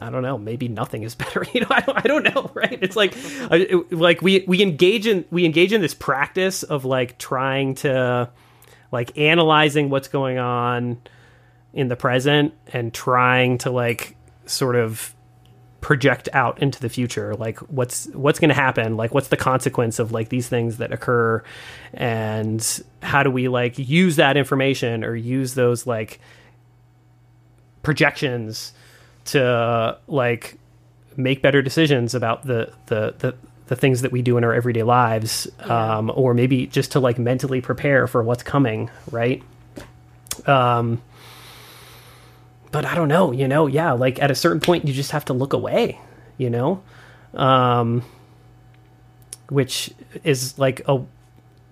I 0.00 0.10
don't 0.10 0.22
know, 0.22 0.38
maybe 0.38 0.68
nothing 0.68 1.02
is 1.02 1.14
better. 1.16 1.44
You 1.52 1.60
know, 1.62 1.66
I 1.70 1.80
don't, 1.80 1.98
I 1.98 2.02
don't 2.02 2.34
know, 2.34 2.50
right? 2.54 2.78
It's 2.80 2.96
like, 2.96 3.14
like 3.90 4.22
we 4.22 4.44
we 4.46 4.62
engage 4.62 5.06
in 5.06 5.24
we 5.30 5.44
engage 5.44 5.72
in 5.72 5.80
this 5.80 5.94
practice 5.94 6.62
of 6.62 6.84
like 6.84 7.18
trying 7.18 7.74
to 7.76 8.30
like 8.92 9.16
analyzing 9.16 9.90
what's 9.90 10.08
going 10.08 10.38
on 10.38 11.00
in 11.72 11.88
the 11.88 11.96
present 11.96 12.54
and 12.72 12.92
trying 12.92 13.58
to 13.58 13.70
like 13.70 14.16
sort 14.46 14.74
of 14.74 15.14
project 15.80 16.28
out 16.34 16.60
into 16.62 16.78
the 16.80 16.88
future 16.88 17.34
like 17.36 17.58
what's 17.60 18.06
what's 18.08 18.38
going 18.38 18.50
to 18.50 18.54
happen? 18.54 18.96
Like 18.96 19.14
what's 19.14 19.28
the 19.28 19.36
consequence 19.36 19.98
of 19.98 20.12
like 20.12 20.28
these 20.28 20.48
things 20.48 20.76
that 20.78 20.92
occur? 20.92 21.42
And 21.94 22.82
how 23.02 23.22
do 23.22 23.30
we 23.30 23.48
like 23.48 23.78
use 23.78 24.16
that 24.16 24.36
information 24.36 25.04
or 25.04 25.14
use 25.14 25.54
those 25.54 25.86
like 25.86 26.20
projections 27.82 28.72
to 29.26 29.98
like 30.06 30.58
make 31.16 31.42
better 31.42 31.62
decisions 31.62 32.14
about 32.14 32.42
the 32.42 32.72
the 32.86 33.14
the, 33.18 33.34
the 33.66 33.76
things 33.76 34.02
that 34.02 34.12
we 34.12 34.20
do 34.20 34.36
in 34.36 34.44
our 34.44 34.52
everyday 34.52 34.82
lives 34.82 35.48
um, 35.60 36.10
or 36.14 36.34
maybe 36.34 36.66
just 36.66 36.92
to 36.92 37.00
like 37.00 37.18
mentally 37.18 37.60
prepare 37.60 38.06
for 38.06 38.22
what's 38.22 38.42
coming 38.42 38.90
right? 39.10 39.42
Um 40.46 41.00
but 42.72 42.84
I 42.84 42.94
don't 42.94 43.08
know, 43.08 43.32
you 43.32 43.48
know, 43.48 43.66
yeah, 43.66 43.92
like 43.92 44.22
at 44.22 44.30
a 44.30 44.34
certain 44.34 44.60
point 44.60 44.86
you 44.86 44.94
just 44.94 45.10
have 45.10 45.24
to 45.26 45.32
look 45.32 45.52
away, 45.52 45.98
you 46.38 46.50
know? 46.50 46.82
Um 47.34 48.02
which 49.48 49.92
is 50.22 50.58
like 50.58 50.80
a 50.88 51.02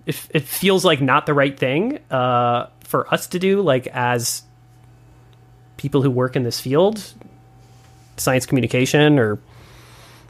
it, 0.05 0.27
it 0.31 0.43
feels 0.43 0.83
like 0.83 1.01
not 1.01 1.25
the 1.25 1.33
right 1.33 1.57
thing 1.57 1.99
uh 2.11 2.67
for 2.83 3.11
us 3.13 3.27
to 3.27 3.39
do 3.39 3.61
like 3.61 3.87
as 3.87 4.43
people 5.77 6.01
who 6.01 6.11
work 6.11 6.35
in 6.35 6.43
this 6.43 6.59
field, 6.59 7.13
science 8.17 8.45
communication 8.45 9.19
or 9.19 9.39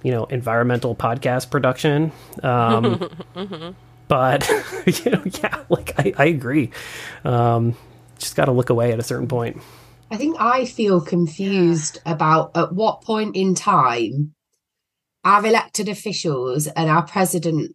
you 0.02 0.12
know, 0.12 0.26
environmental 0.26 0.96
podcast 0.96 1.50
production. 1.50 2.12
Um 2.44 3.10
mm-hmm. 3.36 3.72
but 4.08 4.48
you 5.06 5.12
know, 5.12 5.24
yeah, 5.42 5.64
like 5.70 5.94
I, 5.98 6.14
I 6.18 6.26
agree. 6.26 6.72
Um 7.24 7.76
just 8.20 8.36
got 8.36 8.46
to 8.46 8.52
look 8.52 8.70
away 8.70 8.92
at 8.92 9.00
a 9.00 9.04
certain 9.04 9.28
point. 9.28 9.62
I 10.12 10.18
think 10.18 10.38
I 10.40 10.66
feel 10.66 11.02
confused 11.02 12.00
yeah. 12.06 12.14
about 12.14 12.58
at 12.58 12.74
what 12.74 13.02
point 13.04 13.36
in 13.36 13.54
time 13.54 14.34
our 15.24 15.46
elected 15.46 15.90
officials 15.90 16.68
and 16.68 16.90
our 16.90 17.04
presidents 17.04 17.74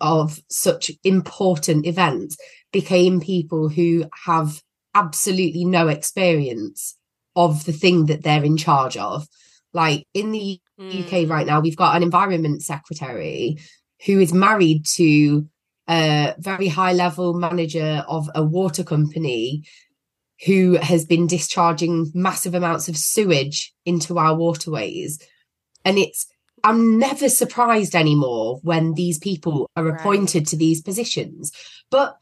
of 0.00 0.40
such 0.50 0.90
important 1.04 1.86
events 1.86 2.36
became 2.72 3.20
people 3.20 3.68
who 3.68 4.04
have 4.24 4.62
absolutely 4.94 5.64
no 5.64 5.88
experience 5.88 6.96
of 7.36 7.64
the 7.64 7.72
thing 7.72 8.06
that 8.06 8.22
they're 8.22 8.44
in 8.44 8.56
charge 8.56 8.96
of. 8.96 9.26
Like 9.72 10.06
in 10.12 10.32
the 10.32 10.60
mm. 10.78 11.24
UK 11.24 11.28
right 11.30 11.46
now, 11.46 11.60
we've 11.60 11.76
got 11.76 11.96
an 11.96 12.02
environment 12.02 12.62
secretary 12.62 13.58
who 14.04 14.20
is 14.20 14.32
married 14.32 14.84
to 14.96 15.46
a 15.88 16.34
very 16.38 16.68
high 16.68 16.92
level 16.92 17.34
manager 17.34 18.04
of 18.08 18.28
a 18.34 18.42
water 18.42 18.84
company 18.84 19.64
who 20.44 20.74
has 20.74 21.04
been 21.04 21.26
discharging 21.26 22.10
massive 22.14 22.54
amounts 22.54 22.88
of 22.88 22.96
sewage 22.96 23.72
into 23.84 24.18
our 24.18 24.34
waterways. 24.34 25.20
And 25.84 25.98
it's, 25.98 26.26
I'm 26.64 26.98
never 26.98 27.28
surprised 27.28 27.94
anymore 27.94 28.58
when 28.62 28.94
these 28.94 29.18
people 29.18 29.70
are 29.76 29.88
appointed 29.88 30.46
to 30.48 30.56
these 30.56 30.82
positions. 30.82 31.52
But 31.90 32.16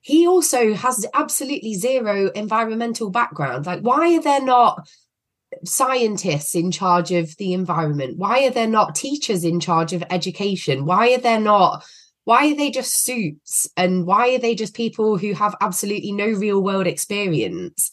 he 0.00 0.26
also 0.26 0.74
has 0.74 1.06
absolutely 1.14 1.74
zero 1.74 2.30
environmental 2.30 3.10
background. 3.10 3.66
Like, 3.66 3.80
why 3.80 4.16
are 4.16 4.22
there 4.22 4.42
not 4.42 4.88
scientists 5.64 6.54
in 6.54 6.70
charge 6.70 7.12
of 7.12 7.36
the 7.36 7.52
environment? 7.52 8.16
Why 8.16 8.46
are 8.46 8.50
there 8.50 8.68
not 8.68 8.94
teachers 8.94 9.44
in 9.44 9.60
charge 9.60 9.92
of 9.92 10.04
education? 10.10 10.86
Why 10.86 11.12
are 11.14 11.18
there 11.18 11.40
not 11.40 11.84
why 12.24 12.50
are 12.50 12.56
they 12.56 12.70
just 12.70 13.04
suits? 13.04 13.68
And 13.76 14.06
why 14.06 14.34
are 14.34 14.38
they 14.38 14.54
just 14.54 14.74
people 14.74 15.16
who 15.16 15.32
have 15.34 15.54
absolutely 15.60 16.12
no 16.12 16.26
real 16.26 16.62
world 16.62 16.86
experience? 16.86 17.90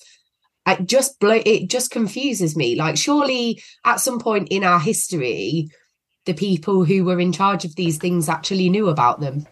It 0.68 0.86
just 0.86 1.20
blow 1.20 1.42
it 1.46 1.70
just 1.70 1.92
confuses 1.92 2.56
me. 2.56 2.76
Like 2.76 2.98
surely 2.98 3.62
at 3.86 4.00
some 4.00 4.20
point 4.20 4.50
in 4.50 4.64
our 4.64 4.80
history 4.80 5.70
the 6.26 6.34
people 6.34 6.84
who 6.84 7.06
were 7.06 7.22
in 7.22 7.32
charge 7.32 7.64
of 7.64 7.76
these 7.76 7.98
things 7.98 8.28
actually 8.28 8.70
knew 8.70 8.90
about 8.90 9.22
them. 9.22 9.48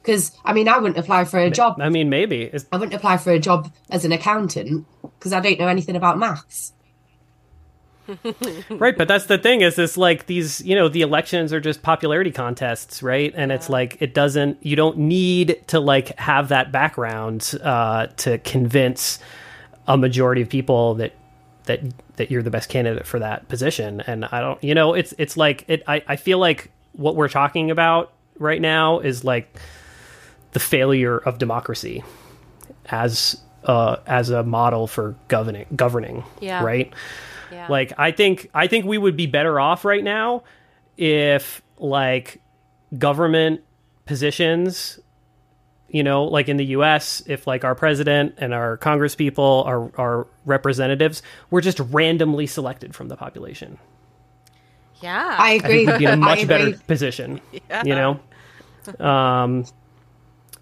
Because 0.00 0.32
i 0.46 0.54
mean 0.54 0.66
i 0.66 0.78
wouldn't 0.78 0.98
apply 0.98 1.24
for 1.24 1.38
a 1.38 1.50
job. 1.50 1.78
I 1.78 1.90
mean 1.90 2.08
maybe. 2.08 2.44
It's... 2.44 2.64
i 2.72 2.76
wouldn't 2.78 2.94
apply 2.94 3.18
for 3.18 3.32
a 3.32 3.38
job 3.38 3.70
as 3.90 4.06
an 4.06 4.12
accountant 4.12 4.86
because 5.02 5.34
i 5.34 5.40
don't 5.40 5.60
know 5.60 5.68
anything 5.68 5.96
about 5.96 6.18
maths 6.18 6.72
right, 8.70 8.96
but 8.96 9.08
that's 9.08 9.26
the 9.26 9.38
thing 9.38 9.60
is 9.60 9.76
this 9.76 9.96
like 9.96 10.26
these, 10.26 10.60
you 10.62 10.74
know, 10.74 10.88
the 10.88 11.02
elections 11.02 11.52
are 11.52 11.60
just 11.60 11.82
popularity 11.82 12.30
contests, 12.30 13.02
right? 13.02 13.32
And 13.36 13.50
yeah. 13.50 13.56
it's 13.56 13.68
like 13.68 14.00
it 14.00 14.14
doesn't 14.14 14.64
you 14.64 14.76
don't 14.76 14.98
need 14.98 15.62
to 15.68 15.80
like 15.80 16.18
have 16.18 16.48
that 16.48 16.72
background 16.72 17.54
uh 17.62 18.08
to 18.18 18.38
convince 18.38 19.18
a 19.86 19.96
majority 19.96 20.42
of 20.42 20.48
people 20.48 20.94
that 20.94 21.12
that 21.64 21.80
that 22.16 22.30
you're 22.30 22.42
the 22.42 22.50
best 22.50 22.68
candidate 22.68 23.06
for 23.06 23.18
that 23.18 23.48
position. 23.48 24.00
And 24.02 24.24
I 24.26 24.40
don't 24.40 24.62
you 24.62 24.74
know, 24.74 24.94
it's 24.94 25.14
it's 25.18 25.36
like 25.36 25.64
it 25.68 25.82
I, 25.86 26.02
I 26.06 26.16
feel 26.16 26.38
like 26.38 26.70
what 26.92 27.16
we're 27.16 27.28
talking 27.28 27.70
about 27.70 28.12
right 28.38 28.60
now 28.60 29.00
is 29.00 29.24
like 29.24 29.58
the 30.52 30.60
failure 30.60 31.18
of 31.18 31.38
democracy 31.38 32.02
as 32.86 33.40
uh, 33.64 33.96
as 34.06 34.30
a 34.30 34.42
model 34.42 34.86
for 34.86 35.14
governing 35.28 35.66
governing 35.76 36.24
yeah. 36.40 36.64
right 36.64 36.92
like 37.68 37.92
I 37.98 38.10
think 38.10 38.50
I 38.54 38.66
think 38.66 38.84
we 38.84 38.98
would 38.98 39.16
be 39.16 39.26
better 39.26 39.58
off 39.58 39.84
right 39.84 40.04
now 40.04 40.44
if 40.96 41.62
like 41.78 42.40
government 42.98 43.62
positions 44.06 44.98
you 45.90 46.04
know, 46.04 46.24
like 46.24 46.48
in 46.48 46.56
the 46.56 46.66
US, 46.66 47.22
if 47.26 47.46
like 47.46 47.64
our 47.64 47.74
president 47.74 48.34
and 48.38 48.54
our 48.54 48.78
congresspeople, 48.78 49.66
our, 49.66 49.90
our 49.98 50.26
representatives 50.46 51.22
were 51.50 51.60
just 51.60 51.80
randomly 51.80 52.46
selected 52.46 52.94
from 52.94 53.08
the 53.08 53.16
population. 53.16 53.78
Yeah. 55.02 55.36
I 55.38 55.52
agree. 55.52 55.86
I 55.86 55.92
would 55.92 55.98
be 55.98 56.04
in 56.04 56.12
a 56.12 56.16
much 56.16 56.46
better 56.46 56.76
position. 56.86 57.40
Yeah. 57.68 57.82
You 57.84 57.94
know? 57.94 59.04
Um 59.04 59.64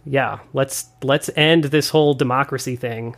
yeah, 0.05 0.39
let's 0.55 0.89
let's 1.03 1.28
end 1.36 1.64
this 1.64 1.91
whole 1.91 2.14
democracy 2.14 2.76
thing 2.76 3.14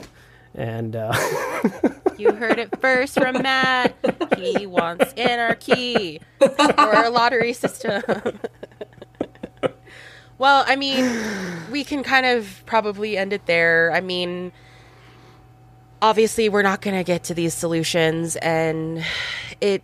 and 0.55 0.97
uh 0.97 1.13
You 2.21 2.33
heard 2.33 2.59
it 2.59 2.79
first 2.83 3.15
from 3.15 3.43
Matt. 3.43 3.97
He 4.37 4.67
wants 4.67 5.15
anarchy 5.15 6.21
or 6.41 7.05
a 7.05 7.09
lottery 7.09 7.55
system. 7.55 8.03
well, 10.39 10.63
I 10.67 10.77
mean, 10.77 11.11
we 11.71 11.83
can 11.83 12.03
kind 12.03 12.27
of 12.27 12.63
probably 12.67 13.17
end 13.17 13.33
it 13.33 13.47
there. 13.47 13.91
I 13.95 14.03
mean, 14.03 14.53
obviously, 16.03 16.51
we're 16.51 16.61
not 16.61 16.83
going 16.83 16.97
to 16.97 17.05
get 17.05 17.25
to 17.25 17.35
these 17.35 17.55
solutions, 17.55 18.37
and 18.37 19.03
it. 19.63 19.83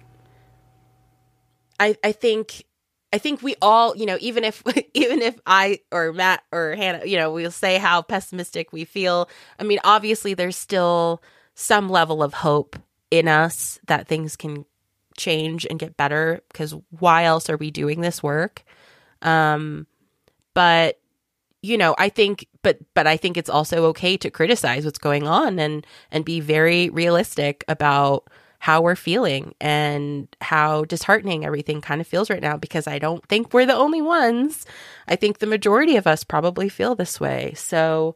I 1.80 1.96
I 2.04 2.12
think 2.12 2.64
I 3.14 3.18
think 3.18 3.42
we 3.42 3.56
all, 3.62 3.96
you 3.96 4.04
know, 4.04 4.18
even 4.20 4.44
if 4.44 4.62
even 4.94 5.22
if 5.22 5.40
I 5.46 5.80
or 5.90 6.12
Matt 6.12 6.42
or 6.52 6.74
Hannah, 6.74 7.06
you 7.06 7.16
know, 7.16 7.32
we'll 7.32 7.50
say 7.50 7.78
how 7.78 8.02
pessimistic 8.02 8.74
we 8.74 8.84
feel. 8.84 9.30
I 9.58 9.64
mean, 9.64 9.78
obviously 9.84 10.34
there's 10.34 10.56
still 10.56 11.22
some 11.56 11.88
level 11.88 12.22
of 12.22 12.34
hope 12.34 12.76
in 13.10 13.26
us 13.26 13.80
that 13.88 14.06
things 14.06 14.36
can 14.36 14.64
change 15.16 15.66
and 15.68 15.80
get 15.80 15.96
better 15.96 16.42
because 16.52 16.74
why 16.90 17.24
else 17.24 17.50
are 17.50 17.56
we 17.56 17.72
doing 17.72 18.00
this 18.00 18.22
work? 18.22 18.62
Um 19.22 19.88
but 20.54 21.00
you 21.62 21.76
know 21.76 21.94
i 21.98 22.08
think 22.08 22.46
but 22.62 22.78
but 22.94 23.06
i 23.06 23.16
think 23.16 23.36
it's 23.36 23.50
also 23.50 23.86
okay 23.86 24.16
to 24.16 24.30
criticize 24.30 24.84
what's 24.84 24.98
going 24.98 25.26
on 25.26 25.58
and 25.58 25.86
and 26.10 26.24
be 26.24 26.40
very 26.40 26.88
realistic 26.90 27.64
about 27.68 28.28
how 28.58 28.80
we're 28.80 28.96
feeling 28.96 29.54
and 29.60 30.34
how 30.40 30.84
disheartening 30.84 31.44
everything 31.44 31.80
kind 31.80 32.00
of 32.00 32.06
feels 32.06 32.30
right 32.30 32.42
now 32.42 32.56
because 32.56 32.86
i 32.86 32.98
don't 32.98 33.26
think 33.28 33.52
we're 33.52 33.66
the 33.66 33.74
only 33.74 34.00
ones. 34.00 34.64
I 35.08 35.16
think 35.16 35.38
the 35.38 35.46
majority 35.46 35.96
of 35.96 36.06
us 36.06 36.24
probably 36.24 36.68
feel 36.68 36.94
this 36.94 37.20
way. 37.20 37.52
So 37.54 38.14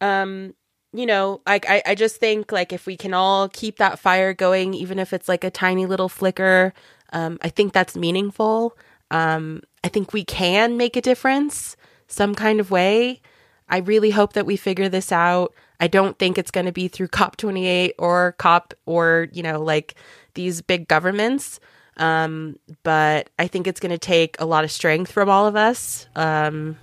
um 0.00 0.54
you 0.94 1.06
know, 1.06 1.40
like 1.44 1.68
I, 1.68 1.82
I 1.84 1.94
just 1.96 2.16
think 2.16 2.52
like 2.52 2.72
if 2.72 2.86
we 2.86 2.96
can 2.96 3.12
all 3.12 3.48
keep 3.48 3.78
that 3.78 3.98
fire 3.98 4.32
going, 4.32 4.74
even 4.74 5.00
if 5.00 5.12
it's 5.12 5.28
like 5.28 5.42
a 5.42 5.50
tiny 5.50 5.86
little 5.86 6.08
flicker, 6.08 6.72
um, 7.12 7.38
I 7.42 7.48
think 7.48 7.72
that's 7.72 7.96
meaningful. 7.96 8.78
Um, 9.10 9.62
I 9.82 9.88
think 9.88 10.12
we 10.12 10.24
can 10.24 10.76
make 10.76 10.96
a 10.96 11.02
difference 11.02 11.76
some 12.06 12.34
kind 12.34 12.60
of 12.60 12.70
way. 12.70 13.20
I 13.68 13.78
really 13.78 14.10
hope 14.10 14.34
that 14.34 14.46
we 14.46 14.56
figure 14.56 14.88
this 14.88 15.10
out. 15.10 15.52
I 15.80 15.88
don't 15.88 16.18
think 16.18 16.38
it's 16.38 16.52
going 16.52 16.66
to 16.66 16.72
be 16.72 16.86
through 16.86 17.08
COP28 17.08 17.92
or 17.98 18.32
COP 18.38 18.74
or, 18.86 19.28
you 19.32 19.42
know, 19.42 19.60
like 19.60 19.96
these 20.34 20.62
big 20.62 20.86
governments. 20.86 21.58
Um, 21.96 22.56
but 22.84 23.30
I 23.38 23.48
think 23.48 23.66
it's 23.66 23.80
going 23.80 23.90
to 23.90 23.98
take 23.98 24.36
a 24.38 24.44
lot 24.44 24.64
of 24.64 24.70
strength 24.70 25.10
from 25.10 25.28
all 25.28 25.46
of 25.46 25.56
us. 25.56 26.06
Um, 26.14 26.78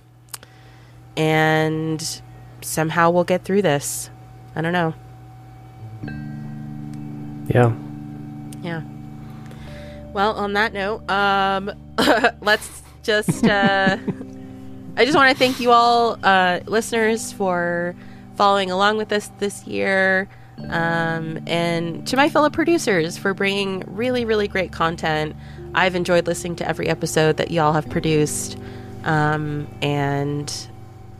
and 1.16 2.22
somehow 2.64 3.10
we'll 3.10 3.24
get 3.24 3.44
through 3.44 3.62
this. 3.62 4.10
I 4.54 4.60
don't 4.60 4.72
know. 4.72 4.94
Yeah. 7.48 7.74
Yeah. 8.62 8.82
Well, 10.12 10.32
on 10.34 10.52
that 10.54 10.72
note, 10.72 11.08
um, 11.10 11.72
let's 12.40 12.82
just. 13.02 13.44
Uh, 13.44 13.96
I 14.96 15.06
just 15.06 15.16
want 15.16 15.32
to 15.32 15.38
thank 15.38 15.58
you 15.58 15.72
all, 15.72 16.18
uh, 16.22 16.60
listeners, 16.66 17.32
for 17.32 17.94
following 18.36 18.70
along 18.70 18.98
with 18.98 19.10
us 19.12 19.30
this 19.38 19.66
year. 19.66 20.28
Um, 20.68 21.42
and 21.46 22.06
to 22.08 22.16
my 22.16 22.28
fellow 22.28 22.50
producers 22.50 23.16
for 23.16 23.32
bringing 23.32 23.84
really, 23.86 24.24
really 24.24 24.48
great 24.48 24.70
content. 24.70 25.34
I've 25.74 25.94
enjoyed 25.94 26.26
listening 26.26 26.56
to 26.56 26.68
every 26.68 26.88
episode 26.88 27.38
that 27.38 27.50
y'all 27.50 27.72
have 27.72 27.88
produced. 27.88 28.58
Um, 29.04 29.66
and 29.80 30.52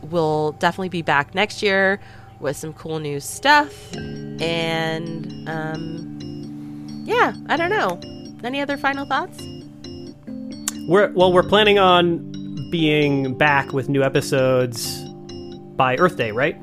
we'll 0.03 0.53
definitely 0.53 0.89
be 0.89 1.01
back 1.01 1.33
next 1.35 1.61
year 1.63 1.99
with 2.39 2.57
some 2.57 2.73
cool 2.73 2.99
new 2.99 3.19
stuff. 3.19 3.93
And 3.95 5.49
um, 5.49 7.03
yeah, 7.05 7.33
I 7.47 7.55
don't 7.57 7.69
know. 7.69 7.99
Any 8.43 8.59
other 8.61 8.77
final 8.77 9.05
thoughts? 9.05 9.41
We're 10.87 11.11
well, 11.13 11.31
we're 11.31 11.43
planning 11.43 11.79
on 11.79 12.69
being 12.71 13.37
back 13.37 13.71
with 13.71 13.87
new 13.87 14.03
episodes 14.03 15.01
by 15.77 15.95
Earth 15.97 16.17
Day, 16.17 16.31
right? 16.31 16.57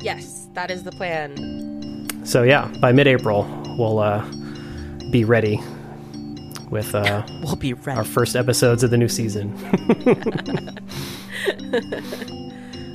Yes, 0.00 0.48
that 0.52 0.70
is 0.70 0.82
the 0.82 0.92
plan. 0.92 2.08
So 2.24 2.42
yeah, 2.42 2.66
by 2.80 2.92
mid-April, 2.92 3.46
we'll 3.78 3.98
uh, 3.98 4.24
be 5.10 5.24
ready 5.24 5.60
with 6.68 6.94
uh, 6.94 7.24
We'll 7.42 7.56
be 7.56 7.72
ready. 7.72 7.98
our 7.98 8.04
first 8.04 8.36
episodes 8.36 8.82
of 8.82 8.90
the 8.90 8.98
new 8.98 9.08
season. 9.08 9.56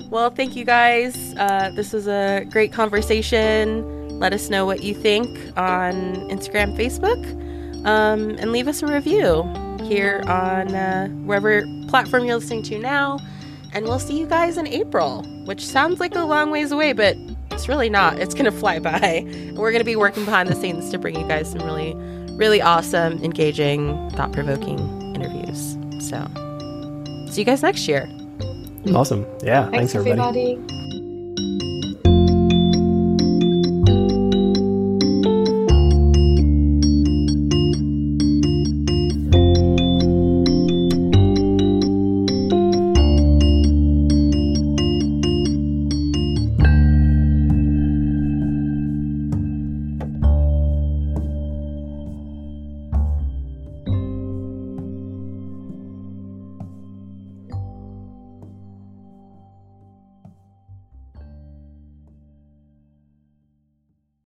Well, 0.10 0.30
thank 0.30 0.56
you 0.56 0.64
guys. 0.64 1.36
Uh, 1.38 1.72
this 1.76 1.92
was 1.92 2.08
a 2.08 2.46
great 2.50 2.72
conversation. 2.72 4.20
Let 4.20 4.32
us 4.32 4.50
know 4.50 4.66
what 4.66 4.82
you 4.82 4.94
think 4.94 5.28
on 5.58 6.16
Instagram, 6.30 6.78
Facebook, 6.78 7.22
um, 7.86 8.30
and 8.40 8.54
leave 8.54 8.70
us 8.70 8.82
a 8.82 8.88
review 8.88 9.44
here 9.84 10.24
on 10.28 10.74
uh, 10.74 11.08
wherever 11.26 11.64
platform 11.90 12.24
you're 12.26 12.36
listening 12.36 12.64
to 12.64 12.80
now. 12.80 13.20
And 13.74 13.86
we'll 13.86 14.00
see 14.00 14.18
you 14.18 14.26
guys 14.26 14.58
in 14.58 14.66
April, 14.66 15.24
which 15.46 15.66
sounds 15.66 16.00
like 16.00 16.16
a 16.16 16.24
long 16.24 16.52
ways 16.52 16.72
away, 16.72 16.94
but 16.94 17.18
it's 17.52 17.68
really 17.68 17.90
not. 17.90 18.18
It's 18.18 18.34
going 18.34 18.46
to 18.52 18.52
fly 18.52 18.80
by. 18.80 19.26
And 19.28 19.58
we're 19.58 19.72
going 19.72 19.82
to 19.82 19.86
be 19.86 19.98
working 19.98 20.24
behind 20.24 20.48
the 20.48 20.56
scenes 20.56 20.90
to 20.92 20.98
bring 20.98 21.20
you 21.20 21.28
guys 21.28 21.52
some 21.52 21.62
really, 21.64 21.94
really 22.38 22.62
awesome, 22.62 23.22
engaging, 23.24 24.10
thought 24.12 24.32
provoking 24.32 24.80
interviews. 25.16 25.78
So, 26.10 26.26
see 27.30 27.42
you 27.42 27.46
guys 27.46 27.62
next 27.62 27.90
year. 27.90 28.08
Awesome. 28.96 29.26
Yeah. 29.42 29.70
Thanks, 29.70 29.94
Thanks, 29.94 29.96
everybody. 29.96 30.54
everybody. 30.54 30.87